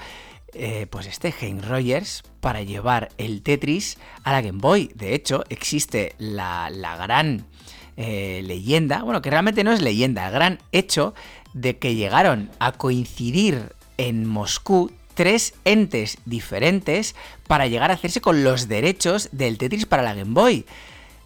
eh, 0.55 0.87
pues 0.89 1.07
este 1.07 1.35
Game 1.41 1.61
Rogers 1.61 2.23
para 2.41 2.63
llevar 2.63 3.11
el 3.19 3.43
Tetris 3.43 3.99
a 4.23 4.33
la 4.33 4.43
Game 4.43 4.61
Boy. 4.61 4.91
De 4.95 5.15
hecho, 5.15 5.45
existe 5.49 6.15
la, 6.19 6.71
gran 7.01 7.47
eh, 7.97 8.43
leyenda, 8.45 9.03
bueno, 9.03 9.23
que 9.23 9.31
realmente 9.31 9.65
no 9.65 9.73
es 9.73 9.83
leyenda, 9.83 10.27
el 10.27 10.33
gran 10.33 10.59
hecho 10.73 11.15
de 11.53 11.79
que 11.79 11.95
llegaron 11.95 12.51
a 12.59 12.73
coincidir 12.73 13.73
en 13.97 14.27
Moscú 14.27 14.93
tres 15.15 15.55
entes 15.65 16.19
diferentes 16.27 17.17
para 17.47 17.67
llegar 17.67 17.91
a 17.91 17.95
hacerse 17.95 18.21
con 18.21 18.45
los 18.45 18.69
derechos 18.69 19.31
del 19.33 19.57
Tetris 19.59 19.87
para 19.87 20.03
la 20.03 20.15
Game 20.15 20.35
Boy. 20.35 20.67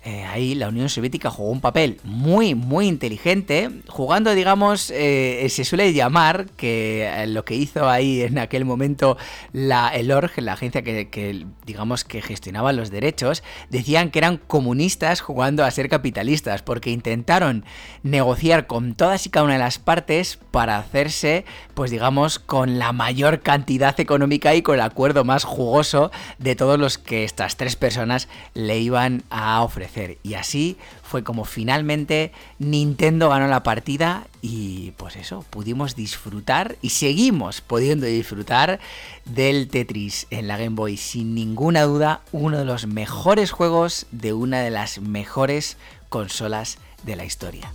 Eh, 0.02 0.24
ahí 0.24 0.54
la 0.54 0.68
Unión 0.68 0.88
Soviética 0.88 1.30
jugó 1.30 1.50
un 1.50 1.60
papel 1.60 2.00
muy, 2.04 2.54
muy 2.54 2.86
inteligente, 2.86 3.70
jugando, 3.86 4.34
digamos, 4.34 4.90
eh, 4.90 5.46
se 5.50 5.62
suele 5.64 5.92
llamar 5.92 6.46
que 6.56 7.06
eh, 7.06 7.26
lo 7.26 7.44
que 7.44 7.54
hizo 7.54 7.86
ahí 7.86 8.22
en 8.22 8.38
aquel 8.38 8.64
momento 8.64 9.18
la, 9.52 9.88
el 9.88 10.10
ORG, 10.10 10.40
la 10.40 10.54
agencia 10.54 10.80
que, 10.80 11.46
digamos, 11.66 12.04
que 12.04 12.22
gestionaba 12.22 12.72
los 12.72 12.90
derechos, 12.90 13.42
decían 13.68 14.10
que 14.10 14.20
eran 14.20 14.38
comunistas 14.38 15.20
jugando 15.20 15.66
a 15.66 15.70
ser 15.70 15.90
capitalistas, 15.90 16.62
porque 16.62 16.90
intentaron 16.90 17.66
negociar 18.02 18.66
con 18.66 18.94
todas 18.94 19.26
y 19.26 19.30
cada 19.30 19.44
una 19.44 19.54
de 19.54 19.58
las 19.58 19.78
partes 19.78 20.38
para 20.50 20.78
hacerse, 20.78 21.44
pues 21.74 21.90
digamos, 21.90 22.38
con 22.38 22.78
la 22.78 22.92
mayor 22.92 23.40
cantidad 23.42 24.00
económica 24.00 24.54
y 24.54 24.62
con 24.62 24.76
el 24.76 24.80
acuerdo 24.80 25.24
más 25.24 25.44
jugoso 25.44 26.10
de 26.38 26.56
todos 26.56 26.78
los 26.78 26.96
que 26.96 27.24
estas 27.24 27.58
tres 27.58 27.76
personas 27.76 28.28
le 28.54 28.78
iban 28.78 29.24
a 29.28 29.62
ofrecer. 29.62 29.89
Y 30.22 30.34
así 30.34 30.76
fue 31.02 31.24
como 31.24 31.44
finalmente 31.44 32.32
Nintendo 32.58 33.28
ganó 33.28 33.48
la 33.48 33.62
partida 33.62 34.26
y 34.42 34.92
pues 34.92 35.16
eso, 35.16 35.44
pudimos 35.50 35.96
disfrutar 35.96 36.76
y 36.80 36.90
seguimos 36.90 37.60
pudiendo 37.60 38.06
disfrutar 38.06 38.80
del 39.24 39.68
Tetris 39.68 40.26
en 40.30 40.48
la 40.48 40.56
Game 40.56 40.76
Boy. 40.76 40.96
Sin 40.96 41.34
ninguna 41.34 41.82
duda, 41.82 42.22
uno 42.32 42.58
de 42.58 42.64
los 42.64 42.86
mejores 42.86 43.50
juegos 43.50 44.06
de 44.10 44.32
una 44.32 44.60
de 44.60 44.70
las 44.70 45.00
mejores 45.00 45.76
consolas 46.08 46.78
de 47.04 47.16
la 47.16 47.24
historia. 47.24 47.72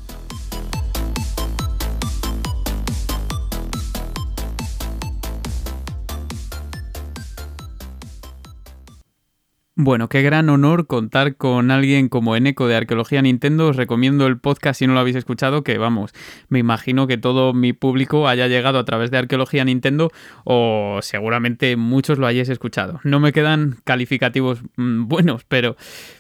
Bueno, 9.78 10.08
qué 10.08 10.22
gran 10.22 10.48
honor 10.48 10.88
contar 10.88 11.36
con 11.36 11.70
alguien 11.70 12.08
como 12.08 12.38
Eneco 12.38 12.66
de 12.66 12.78
Arqueología 12.78 13.22
Nintendo. 13.22 13.68
Os 13.68 13.76
recomiendo 13.76 14.26
el 14.26 14.40
podcast 14.40 14.80
si 14.80 14.88
no 14.88 14.94
lo 14.94 15.02
habéis 15.02 15.18
escuchado, 15.18 15.66
que 15.66 15.78
vamos, 15.78 16.14
me 16.48 16.60
imagino 16.60 17.08
que 17.08 17.18
todo 17.18 17.54
mi 17.54 17.74
público 17.74 18.30
haya 18.30 18.48
llegado 18.48 18.80
a 18.80 18.86
través 18.86 19.12
de 19.12 19.18
Arqueología 19.18 19.66
Nintendo 19.66 20.12
o 20.46 21.00
seguramente 21.02 21.76
muchos 21.76 22.20
lo 22.20 22.26
hayáis 22.26 22.48
escuchado. 22.48 23.02
No 23.04 23.20
me 23.20 23.34
quedan 23.34 23.76
calificativos 23.84 24.64
mm, 24.78 25.10
buenos, 25.10 25.44
pero 25.44 25.76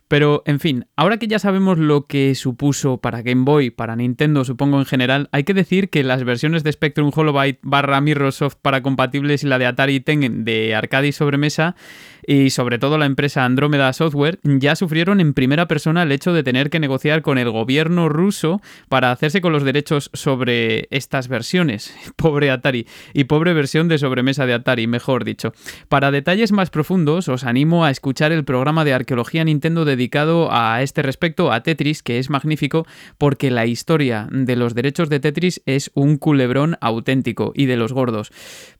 pero, 0.07 0.43
en 0.45 0.59
fin, 0.59 0.85
ahora 0.95 1.17
que 1.17 1.27
ya 1.27 1.39
sabemos 1.39 1.79
lo 1.79 2.05
que 2.05 2.35
supuso 2.35 2.97
para 2.97 3.23
Game 3.23 3.43
Boy, 3.43 3.71
para 3.71 3.95
Nintendo, 3.95 4.45
supongo 4.45 4.77
en 4.77 4.85
general, 4.85 5.29
hay 5.31 5.45
que 5.45 5.55
decir 5.55 5.89
que 5.89 6.03
las 6.03 6.23
versiones 6.23 6.63
de 6.63 6.71
Spectrum 6.71 7.11
Holobyte 7.13 7.59
barra 7.63 8.01
Microsoft 8.01 8.57
para 8.61 8.83
compatibles 8.83 9.43
y 9.43 9.47
la 9.47 9.57
de 9.57 9.65
Atari 9.65 9.99
Tengen 10.01 10.45
de 10.45 10.75
arcade 10.75 11.07
y 11.07 11.11
sobremesa, 11.11 11.75
y 12.27 12.51
sobre 12.51 12.77
todo 12.77 12.99
la 12.99 13.07
empresa 13.07 13.45
Andromeda 13.45 13.91
Software, 13.93 14.39
ya 14.43 14.75
sufrieron 14.75 15.19
en 15.19 15.33
primera 15.33 15.67
persona 15.67 16.03
el 16.03 16.11
hecho 16.11 16.33
de 16.33 16.43
tener 16.43 16.69
que 16.69 16.79
negociar 16.79 17.23
con 17.23 17.39
el 17.39 17.49
gobierno 17.49 18.07
ruso 18.07 18.61
para 18.89 19.11
hacerse 19.11 19.41
con 19.41 19.53
los 19.53 19.63
derechos 19.63 20.11
sobre 20.13 20.87
estas 20.91 21.27
versiones. 21.27 21.95
Pobre 22.15 22.51
Atari, 22.51 22.87
y 23.13 23.23
pobre 23.23 23.53
versión 23.53 23.87
de 23.87 23.97
sobremesa 23.97 24.45
de 24.45 24.53
Atari, 24.53 24.85
mejor 24.85 25.25
dicho. 25.25 25.53
Para 25.89 26.11
detalles 26.11 26.51
más 26.51 26.69
profundos, 26.69 27.27
os 27.27 27.43
animo 27.43 27.85
a 27.85 27.91
escuchar 27.91 28.31
el 28.31 28.45
programa 28.45 28.85
de 28.85 28.93
arqueología 28.93 29.43
Nintendo 29.43 29.83
de 29.83 29.95
dedicado 29.95 30.49
a 30.51 30.81
este 30.81 31.01
respecto, 31.01 31.51
a 31.51 31.63
Tetris, 31.63 32.03
que 32.03 32.19
es 32.19 32.29
magnífico 32.29 32.85
porque 33.17 33.49
la 33.49 33.65
historia 33.65 34.27
de 34.29 34.55
los 34.55 34.75
derechos 34.75 35.09
de 35.09 35.21
Tetris 35.21 35.61
es 35.65 35.89
un 35.93 36.17
culebrón 36.17 36.77
auténtico 36.81 37.53
y 37.55 37.65
de 37.65 37.77
los 37.77 37.93
gordos. 37.93 38.31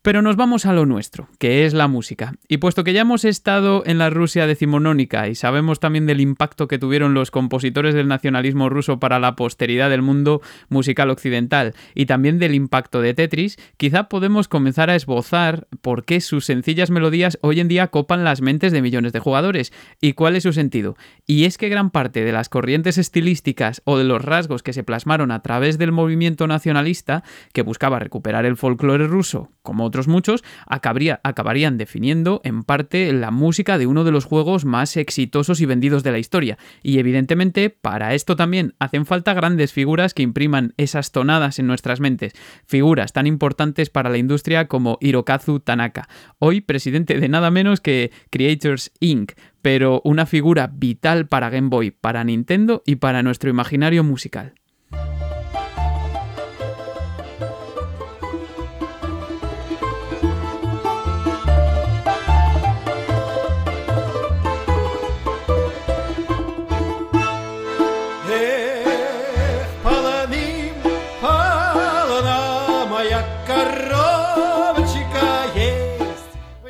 Pero 0.02 0.22
nos 0.22 0.36
vamos 0.36 0.66
a 0.66 0.74
lo 0.74 0.86
nuestro, 0.86 1.30
que 1.40 1.66
es 1.66 1.74
la 1.74 1.88
música. 1.88 2.36
Y 2.50 2.58
puesto 2.58 2.84
que 2.84 2.94
ya 2.94 3.02
hemos 3.02 3.24
estado 3.36 3.84
en 3.86 3.98
la 3.98 4.10
Rusia 4.10 4.48
decimonónica 4.48 5.28
y 5.28 5.36
sabemos 5.36 5.82
también 5.82 6.06
del 6.06 6.22
impacto 6.22 6.70
que 6.70 6.80
tuvieron 6.80 7.14
los 7.14 7.32
compositores 7.32 7.94
del 7.94 8.08
nacionalismo 8.08 8.70
ruso 8.70 8.98
para 8.98 9.20
la 9.20 9.36
posteridad 9.36 9.90
del 9.90 10.02
mundo 10.02 10.42
musical 10.70 11.10
occidental 11.10 11.74
y 11.94 12.06
también 12.06 12.40
del 12.40 12.56
impacto 12.56 13.02
de 13.02 13.14
Tetris, 13.14 13.58
quizá 13.76 14.08
podemos 14.08 14.48
comenzar 14.48 14.90
a 14.90 14.96
esbozar 14.96 15.68
por 15.82 16.06
qué 16.06 16.22
sus 16.22 16.46
sencillas 16.46 16.92
melodías 16.92 17.38
hoy 17.42 17.60
en 17.60 17.68
día 17.68 17.88
copan 17.88 18.24
las 18.24 18.40
mentes 18.40 18.72
de 18.72 18.82
millones 18.82 19.12
de 19.12 19.20
jugadores 19.20 19.74
y 20.00 20.14
cuál 20.14 20.38
es 20.38 20.44
su 20.44 20.54
sentido. 20.54 20.96
Y 21.28 21.44
es 21.44 21.58
que 21.58 21.68
gran 21.68 21.90
parte 21.90 22.24
de 22.24 22.32
las 22.32 22.48
corrientes 22.48 22.98
estilísticas 22.98 23.82
o 23.84 23.98
de 23.98 24.06
los 24.06 24.24
rasgos 24.24 24.64
que 24.64 24.72
se 24.72 24.86
plasmaron 24.86 25.32
a 25.32 25.42
través 25.42 25.78
del 25.78 25.92
movimiento 25.92 26.48
nacionalista 26.48 27.26
que 27.52 27.64
buscaba 27.64 28.00
recuperar 28.00 28.46
el 28.46 28.56
folclore 28.56 29.08
ruso, 29.08 29.50
como 29.62 29.84
otros 29.84 30.08
muchos, 30.08 30.46
acabarían 30.68 31.78
definiendo 31.78 32.40
en 32.46 32.64
parte 32.64 33.12
la 33.26 33.32
música 33.32 33.80
de 33.80 33.88
uno 33.88 34.04
de 34.04 34.12
los 34.12 34.24
juegos 34.24 34.66
más 34.66 34.98
exitosos 34.98 35.60
y 35.60 35.66
vendidos 35.66 36.04
de 36.04 36.12
la 36.12 36.20
historia. 36.20 36.60
Y 36.84 37.00
evidentemente, 37.00 37.72
para 37.72 38.14
esto 38.14 38.36
también 38.36 38.76
hacen 38.78 39.08
falta 39.08 39.34
grandes 39.34 39.74
figuras 39.74 40.14
que 40.14 40.22
impriman 40.22 40.76
esas 40.78 41.12
tonadas 41.12 41.58
en 41.58 41.66
nuestras 41.66 42.00
mentes, 42.00 42.34
figuras 42.68 43.14
tan 43.14 43.26
importantes 43.26 43.90
para 43.90 44.12
la 44.12 44.20
industria 44.20 44.68
como 44.68 45.00
Hirokazu 45.02 45.60
Tanaka, 45.60 46.08
hoy 46.38 46.62
presidente 46.62 47.20
de 47.20 47.28
nada 47.28 47.50
menos 47.50 47.82
que 47.82 48.12
Creators 48.30 48.92
Inc., 49.00 49.32
pero 49.64 50.04
una 50.04 50.28
figura 50.28 50.70
vital 50.72 51.28
para 51.28 51.50
Game 51.50 51.70
Boy, 51.70 51.90
para 51.90 52.24
Nintendo 52.24 52.84
y 52.86 52.98
para 52.98 53.24
nuestro 53.24 53.50
imaginario 53.50 54.04
musical. 54.04 54.54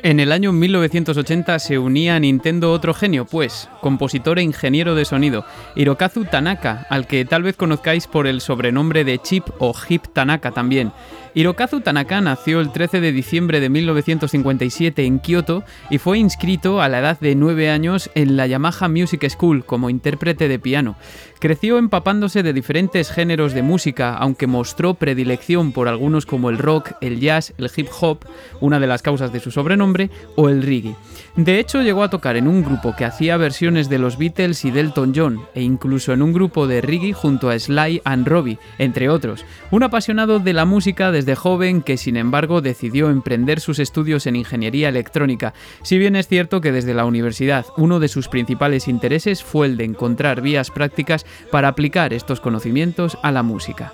En 0.06 0.20
el 0.20 0.30
año 0.30 0.52
1980 0.52 1.58
se 1.58 1.80
unía 1.80 2.14
a 2.14 2.20
Nintendo 2.20 2.70
otro 2.70 2.94
genio, 2.94 3.24
pues, 3.24 3.68
compositor 3.80 4.38
e 4.38 4.42
ingeniero 4.44 4.94
de 4.94 5.04
sonido, 5.04 5.44
Hirokazu 5.74 6.26
Tanaka, 6.26 6.86
al 6.90 7.08
que 7.08 7.24
tal 7.24 7.42
vez 7.42 7.56
conozcáis 7.56 8.06
por 8.06 8.28
el 8.28 8.40
sobrenombre 8.40 9.02
de 9.02 9.18
Chip 9.18 9.48
o 9.58 9.74
Hip 9.88 10.04
Tanaka 10.12 10.52
también. 10.52 10.92
Hirokazu 11.36 11.82
Tanaka 11.82 12.22
nació 12.22 12.60
el 12.62 12.72
13 12.72 13.02
de 13.02 13.12
diciembre 13.12 13.60
de 13.60 13.68
1957 13.68 15.04
en 15.04 15.18
Kioto 15.18 15.64
y 15.90 15.98
fue 15.98 16.16
inscrito 16.16 16.80
a 16.80 16.88
la 16.88 17.00
edad 17.00 17.20
de 17.20 17.34
9 17.34 17.68
años 17.68 18.08
en 18.14 18.38
la 18.38 18.46
Yamaha 18.46 18.88
Music 18.88 19.28
School 19.28 19.66
como 19.66 19.90
intérprete 19.90 20.48
de 20.48 20.58
piano. 20.58 20.96
Creció 21.38 21.76
empapándose 21.76 22.42
de 22.42 22.54
diferentes 22.54 23.10
géneros 23.10 23.52
de 23.52 23.60
música, 23.60 24.14
aunque 24.14 24.46
mostró 24.46 24.94
predilección 24.94 25.72
por 25.72 25.88
algunos 25.88 26.24
como 26.24 26.48
el 26.48 26.56
rock, 26.56 26.92
el 27.02 27.20
jazz, 27.20 27.52
el 27.58 27.70
hip 27.76 27.88
hop, 28.00 28.20
una 28.62 28.80
de 28.80 28.86
las 28.86 29.02
causas 29.02 29.30
de 29.30 29.40
su 29.40 29.50
sobrenombre, 29.50 30.06
nombre, 30.06 30.32
o 30.36 30.48
el 30.48 30.62
reggae. 30.62 30.96
De 31.36 31.58
hecho, 31.58 31.82
llegó 31.82 32.02
a 32.02 32.08
tocar 32.08 32.36
en 32.36 32.48
un 32.48 32.64
grupo 32.64 32.96
que 32.96 33.04
hacía 33.04 33.36
versiones 33.36 33.90
de 33.90 33.98
los 33.98 34.16
Beatles 34.16 34.64
y 34.64 34.70
Delton 34.70 35.12
John, 35.14 35.42
e 35.54 35.60
incluso 35.60 36.14
en 36.14 36.22
un 36.22 36.32
grupo 36.32 36.66
de 36.66 36.80
reggae 36.80 37.12
junto 37.12 37.50
a 37.50 37.58
Sly 37.58 38.00
and 38.04 38.26
Robbie, 38.26 38.58
entre 38.78 39.10
otros. 39.10 39.44
Un 39.70 39.82
apasionado 39.82 40.38
de 40.38 40.54
la 40.54 40.64
música 40.64 41.12
desde 41.12 41.34
joven 41.34 41.82
que, 41.82 41.98
sin 41.98 42.16
embargo, 42.16 42.62
decidió 42.62 43.10
emprender 43.10 43.60
sus 43.60 43.78
estudios 43.80 44.26
en 44.26 44.36
ingeniería 44.36 44.88
electrónica, 44.88 45.52
si 45.82 45.98
bien 45.98 46.16
es 46.16 46.26
cierto 46.26 46.62
que 46.62 46.72
desde 46.72 46.94
la 46.94 47.04
universidad 47.04 47.66
uno 47.76 48.00
de 48.00 48.08
sus 48.08 48.28
principales 48.28 48.88
intereses 48.88 49.44
fue 49.44 49.66
el 49.66 49.76
de 49.76 49.84
encontrar 49.84 50.40
vías 50.40 50.70
prácticas 50.70 51.26
para 51.50 51.68
aplicar 51.68 52.14
estos 52.14 52.40
conocimientos 52.40 53.18
a 53.22 53.30
la 53.30 53.42
música. 53.42 53.92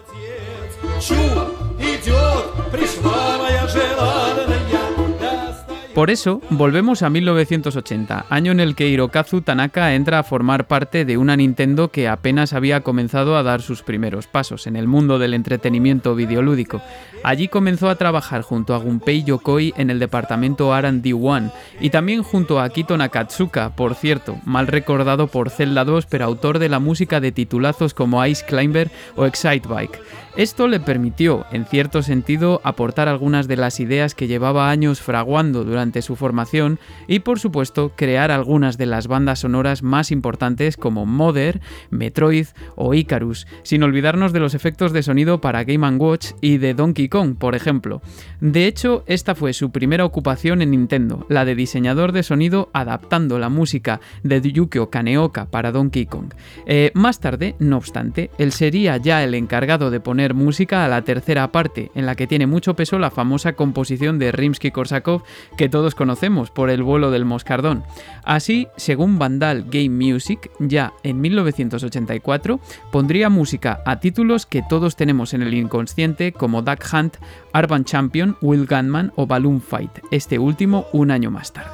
Por 5.95 6.09
eso, 6.09 6.41
volvemos 6.49 7.03
a 7.03 7.11
1980, 7.11 8.25
año 8.31 8.51
en 8.51 8.61
el 8.61 8.75
que 8.75 8.89
Hirokazu 8.89 9.43
Tanaka 9.43 9.95
entra 9.95 10.19
a 10.19 10.23
formar 10.23 10.67
parte 10.67 11.05
de 11.05 11.19
una 11.19 11.37
Nintendo 11.37 11.89
que 11.89 12.09
apenas 12.09 12.55
había 12.55 12.81
comenzado 12.81 13.37
a 13.37 13.43
dar 13.43 13.61
sus 13.61 13.83
primeros 13.83 14.27
pasos 14.27 14.67
en 14.67 14.77
el 14.77 14.89
mundo 14.89 15.19
del 15.19 15.35
entretenimiento 15.35 16.15
videolúdico. 16.15 16.81
Allí 17.25 17.49
comenzó 17.49 17.91
a 17.91 17.97
trabajar 17.97 18.41
junto 18.41 18.75
a 18.75 18.79
Gunpei 18.79 19.23
Yokoi 19.23 19.75
en 19.77 19.91
el 19.91 19.99
departamento 19.99 20.75
R&D 20.75 21.13
One 21.13 21.51
y 21.79 21.91
también 21.91 22.23
junto 22.23 22.59
a 22.59 22.65
Akito 22.65 22.97
Nakatsuka, 22.97 23.77
por 23.77 23.95
cierto, 23.95 24.39
mal 24.47 24.69
recordado 24.69 25.27
por 25.27 25.51
Zelda 25.51 25.85
2 25.85 26.07
pero 26.07 26.25
autor 26.25 26.59
de 26.59 26.71
la 26.71 26.79
música 26.79 27.21
de 27.21 27.33
titulazos 27.33 27.93
como 27.93 28.25
Ice 28.25 28.47
Climber 28.47 28.91
o 29.15 29.27
Excite 29.27 29.69
Bike. 29.69 30.01
Esto 30.35 30.67
le 30.67 30.81
permitió, 30.81 31.45
en 31.53 31.67
cierto 31.67 32.03
sentido, 32.03 32.63
aportar 32.65 33.07
algunas 33.07 33.49
de 33.49 33.57
las 33.57 33.81
ideas 33.81 34.15
que 34.15 34.29
llevaba 34.29 34.71
años 34.71 35.03
fraguando 35.03 35.63
durante 35.63 36.01
su 36.01 36.17
formación 36.17 36.79
y, 37.07 37.19
por 37.19 37.39
supuesto, 37.39 37.93
crear 37.95 38.31
algunas 38.31 38.79
de 38.79 38.87
las 38.87 39.09
bandas 39.09 39.41
sonoras 39.41 39.83
más 39.83 40.11
importantes 40.11 40.79
como 40.79 41.05
Mother, 41.05 41.61
Metroid 41.91 42.47
o 42.77 42.95
Icarus, 42.95 43.47
sin 43.63 43.83
olvidarnos 43.83 44.33
de 44.33 44.41
los 44.41 44.55
efectos 44.55 44.95
de 44.95 45.03
sonido 45.03 45.43
para 45.43 45.65
Game 45.65 45.87
Watch 45.99 46.29
y 46.41 46.57
de 46.57 46.73
Donkey 46.73 47.11
Kong, 47.11 47.37
por 47.37 47.55
ejemplo. 47.55 48.01
De 48.41 48.67
hecho, 48.67 49.05
esta 49.07 49.35
fue 49.35 49.53
su 49.53 49.71
primera 49.71 50.07
ocupación 50.07 50.63
en 50.63 50.71
Nintendo, 50.71 51.27
la 51.29 51.45
de 51.45 51.55
diseñador 51.55 52.13
de 52.13 52.23
sonido 52.23 52.71
adaptando 52.73 53.39
la 53.39 53.51
música 53.51 54.01
de 54.23 54.41
Yukio 54.41 54.89
Kaneoka 54.89 55.45
para 55.51 55.73
Donkey 55.73 56.07
Kong. 56.07 56.33
Eh, 56.65 56.91
más 56.95 57.21
tarde, 57.21 57.55
no 57.59 57.77
obstante, 57.77 58.31
él 58.39 58.53
sería 58.53 58.97
ya 58.97 59.23
el 59.23 59.35
encargado 59.35 59.91
de 59.91 60.01
poner 60.01 60.22
música 60.31 60.85
a 60.85 60.89
la 60.89 61.03
tercera 61.03 61.51
parte, 61.53 61.91
en 61.95 62.07
la 62.07 62.15
que 62.15 62.27
tiene 62.27 62.47
mucho 62.47 62.75
peso 62.75 62.99
la 62.99 63.11
famosa 63.11 63.55
composición 63.55 64.19
de 64.19 64.33
Rimsky-Korsakov 64.33 65.23
que 65.57 65.69
todos 65.69 65.95
conocemos 65.95 66.51
por 66.51 66.71
el 66.71 66.83
vuelo 66.83 67.11
del 67.11 67.25
moscardón. 67.25 67.85
Así, 68.25 68.69
según 68.77 69.19
Vandal 69.19 69.65
Game 69.69 69.91
Music, 69.91 70.51
ya 70.59 70.93
en 71.03 71.21
1984 71.21 72.61
pondría 72.91 73.29
música 73.29 73.83
a 73.85 74.01
títulos 74.01 74.47
que 74.47 74.63
todos 74.63 74.97
tenemos 74.97 75.35
en 75.35 75.43
el 75.43 75.55
inconsciente 75.55 76.33
como 76.33 76.63
Duck 76.63 76.85
Hunt, 76.93 77.17
Urban 77.53 77.85
Champion, 77.85 78.37
Will 78.41 78.67
Gunman 78.67 79.13
o 79.17 79.27
Balloon 79.27 79.61
Fight, 79.61 79.91
este 80.11 80.39
último 80.39 80.87
un 80.93 81.11
año 81.11 81.31
más 81.31 81.53
tarde. 81.53 81.71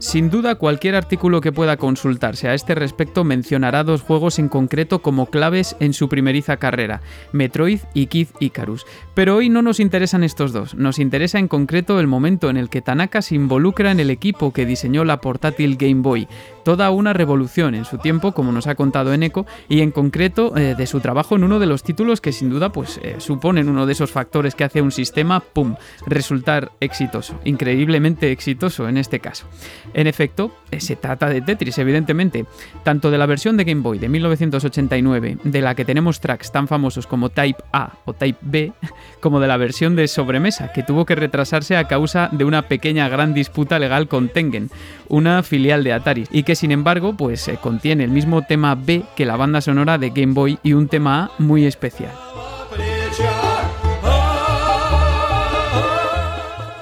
Sin 0.00 0.30
duda, 0.30 0.54
cualquier 0.54 0.94
artículo 0.94 1.42
que 1.42 1.52
pueda 1.52 1.76
consultarse 1.76 2.48
a 2.48 2.54
este 2.54 2.74
respecto 2.74 3.22
mencionará 3.22 3.84
dos 3.84 4.00
juegos 4.00 4.38
en 4.38 4.48
concreto 4.48 5.02
como 5.02 5.26
claves 5.26 5.76
en 5.78 5.92
su 5.92 6.08
primeriza 6.08 6.56
carrera, 6.56 7.02
Metroid 7.32 7.80
y 7.92 8.06
Kid 8.06 8.28
Icarus. 8.40 8.86
Pero 9.12 9.36
hoy 9.36 9.50
no 9.50 9.60
nos 9.60 9.78
interesan 9.78 10.24
estos 10.24 10.54
dos, 10.54 10.74
nos 10.74 10.98
interesa 10.98 11.38
en 11.38 11.48
concreto 11.48 12.00
el 12.00 12.06
momento 12.06 12.48
en 12.48 12.56
el 12.56 12.70
que 12.70 12.80
Tanaka 12.80 13.20
se 13.20 13.34
involucra 13.34 13.90
en 13.90 14.00
el 14.00 14.08
equipo 14.08 14.54
que 14.54 14.64
diseñó 14.64 15.04
la 15.04 15.20
portátil 15.20 15.76
Game 15.76 16.00
Boy, 16.00 16.28
toda 16.64 16.90
una 16.90 17.12
revolución 17.12 17.74
en 17.74 17.84
su 17.84 17.98
tiempo, 17.98 18.32
como 18.32 18.52
nos 18.52 18.68
ha 18.68 18.76
contado 18.76 19.12
Eneco, 19.12 19.44
y 19.68 19.82
en 19.82 19.90
concreto 19.90 20.56
eh, 20.56 20.74
de 20.76 20.86
su 20.86 21.00
trabajo 21.00 21.36
en 21.36 21.44
uno 21.44 21.58
de 21.58 21.66
los 21.66 21.82
títulos 21.82 22.22
que 22.22 22.32
sin 22.32 22.48
duda 22.48 22.72
pues 22.72 22.98
eh, 23.02 23.16
suponen 23.18 23.68
uno 23.68 23.84
de 23.84 23.92
esos 23.92 24.12
factores 24.12 24.54
que 24.54 24.64
hace 24.64 24.80
un 24.80 24.92
sistema, 24.92 25.40
¡pum!, 25.40 25.74
resultar 26.06 26.72
exitoso, 26.80 27.38
increíblemente 27.44 28.32
exitoso 28.32 28.88
en 28.88 28.96
este 28.96 29.20
caso. 29.20 29.46
En 29.94 30.06
efecto, 30.06 30.52
eh, 30.70 30.80
se 30.80 30.96
trata 30.96 31.28
de 31.28 31.40
Tetris, 31.40 31.78
evidentemente, 31.78 32.46
tanto 32.84 33.10
de 33.10 33.18
la 33.18 33.26
versión 33.26 33.56
de 33.56 33.64
Game 33.64 33.82
Boy 33.82 33.98
de 33.98 34.08
1989, 34.08 35.38
de 35.42 35.60
la 35.60 35.74
que 35.74 35.84
tenemos 35.84 36.20
tracks 36.20 36.52
tan 36.52 36.68
famosos 36.68 37.06
como 37.06 37.30
Type 37.30 37.62
A 37.72 37.94
o 38.04 38.12
Type 38.12 38.38
B, 38.42 38.72
como 39.20 39.40
de 39.40 39.48
la 39.48 39.56
versión 39.56 39.96
de 39.96 40.08
sobremesa, 40.08 40.72
que 40.72 40.82
tuvo 40.82 41.04
que 41.04 41.14
retrasarse 41.14 41.76
a 41.76 41.88
causa 41.88 42.28
de 42.32 42.44
una 42.44 42.62
pequeña 42.62 43.08
gran 43.08 43.34
disputa 43.34 43.78
legal 43.78 44.08
con 44.08 44.28
Tengen, 44.28 44.70
una 45.08 45.42
filial 45.42 45.84
de 45.84 45.92
Atari, 45.92 46.26
y 46.30 46.42
que 46.42 46.54
sin 46.54 46.70
embargo 46.70 47.16
pues 47.16 47.48
eh, 47.48 47.58
contiene 47.60 48.04
el 48.04 48.10
mismo 48.10 48.42
tema 48.42 48.74
B 48.74 49.02
que 49.16 49.26
la 49.26 49.36
banda 49.36 49.60
sonora 49.60 49.98
de 49.98 50.10
Game 50.10 50.34
Boy 50.34 50.58
y 50.62 50.74
un 50.74 50.88
tema 50.88 51.24
A 51.24 51.30
muy 51.38 51.66
especial. 51.66 52.12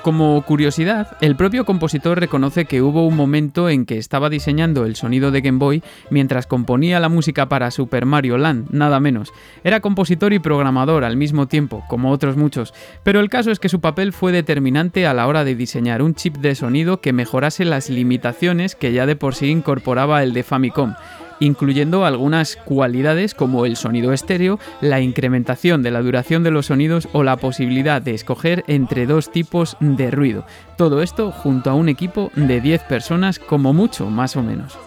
Como 0.09 0.41
curiosidad, 0.41 1.19
el 1.21 1.37
propio 1.37 1.67
compositor 1.67 2.19
reconoce 2.19 2.65
que 2.65 2.81
hubo 2.81 3.07
un 3.07 3.15
momento 3.15 3.69
en 3.69 3.85
que 3.85 3.99
estaba 3.99 4.31
diseñando 4.31 4.87
el 4.87 4.97
sonido 4.97 5.31
de 5.31 5.43
Game 5.43 5.59
Boy 5.59 5.83
mientras 6.09 6.47
componía 6.47 6.99
la 6.99 7.11
música 7.11 7.51
para 7.51 7.71
Super 7.71 8.07
Mario 8.07 8.39
Land, 8.39 8.71
nada 8.71 9.01
menos. 9.01 9.35
Era 9.65 9.81
compositor 9.81 10.33
y 10.33 10.39
programador 10.39 11.05
al 11.05 11.19
mismo 11.19 11.47
tiempo, 11.47 11.85
como 11.89 12.11
otros 12.11 12.39
muchos, 12.39 12.73
pero 13.03 13.21
el 13.21 13.29
caso 13.29 13.51
es 13.51 13.59
que 13.59 13.69
su 13.69 13.83
papel 13.83 14.15
fue 14.15 14.33
determinante 14.33 15.07
a 15.07 15.13
la 15.13 15.27
hora 15.27 15.45
de 15.45 15.55
diseñar 15.55 16.01
un 16.01 16.15
chip 16.15 16.39
de 16.39 16.55
sonido 16.55 17.03
que 17.03 17.13
mejorase 17.13 17.67
las 17.67 17.91
limitaciones 17.91 18.77
que 18.77 18.95
ya 18.95 19.05
de 19.05 19.15
por 19.15 19.35
sí 19.35 19.51
incorporaba 19.51 20.23
el 20.23 20.33
de 20.33 20.43
Famicom 20.43 20.95
incluyendo 21.41 22.05
algunas 22.05 22.57
cualidades 22.57 23.35
como 23.35 23.67
el 23.67 23.77
sonido 23.77 24.13
estéreo, 24.13 24.59
la 24.81 25.01
incrementación 25.01 25.83
de 25.83 25.91
la 25.91 26.03
duración 26.03 26.43
de 26.43 26.51
los 26.51 26.67
sonidos 26.67 27.09
o 27.13 27.23
la 27.23 27.37
posibilidad 27.37 28.03
de 28.03 28.15
escoger 28.15 28.65
entre 28.67 29.07
dos 29.07 29.31
tipos 29.31 29.77
de 29.81 30.11
ruido. 30.11 30.45
Todo 30.77 31.03
esto 31.03 31.33
junto 31.33 31.71
a 31.71 31.75
un 31.75 31.89
equipo 31.89 32.31
de 32.35 32.61
10 32.61 32.83
personas 32.85 33.39
como 33.39 33.73
mucho, 33.73 34.11
más 34.11 34.37
o 34.37 34.43
menos. 34.43 34.79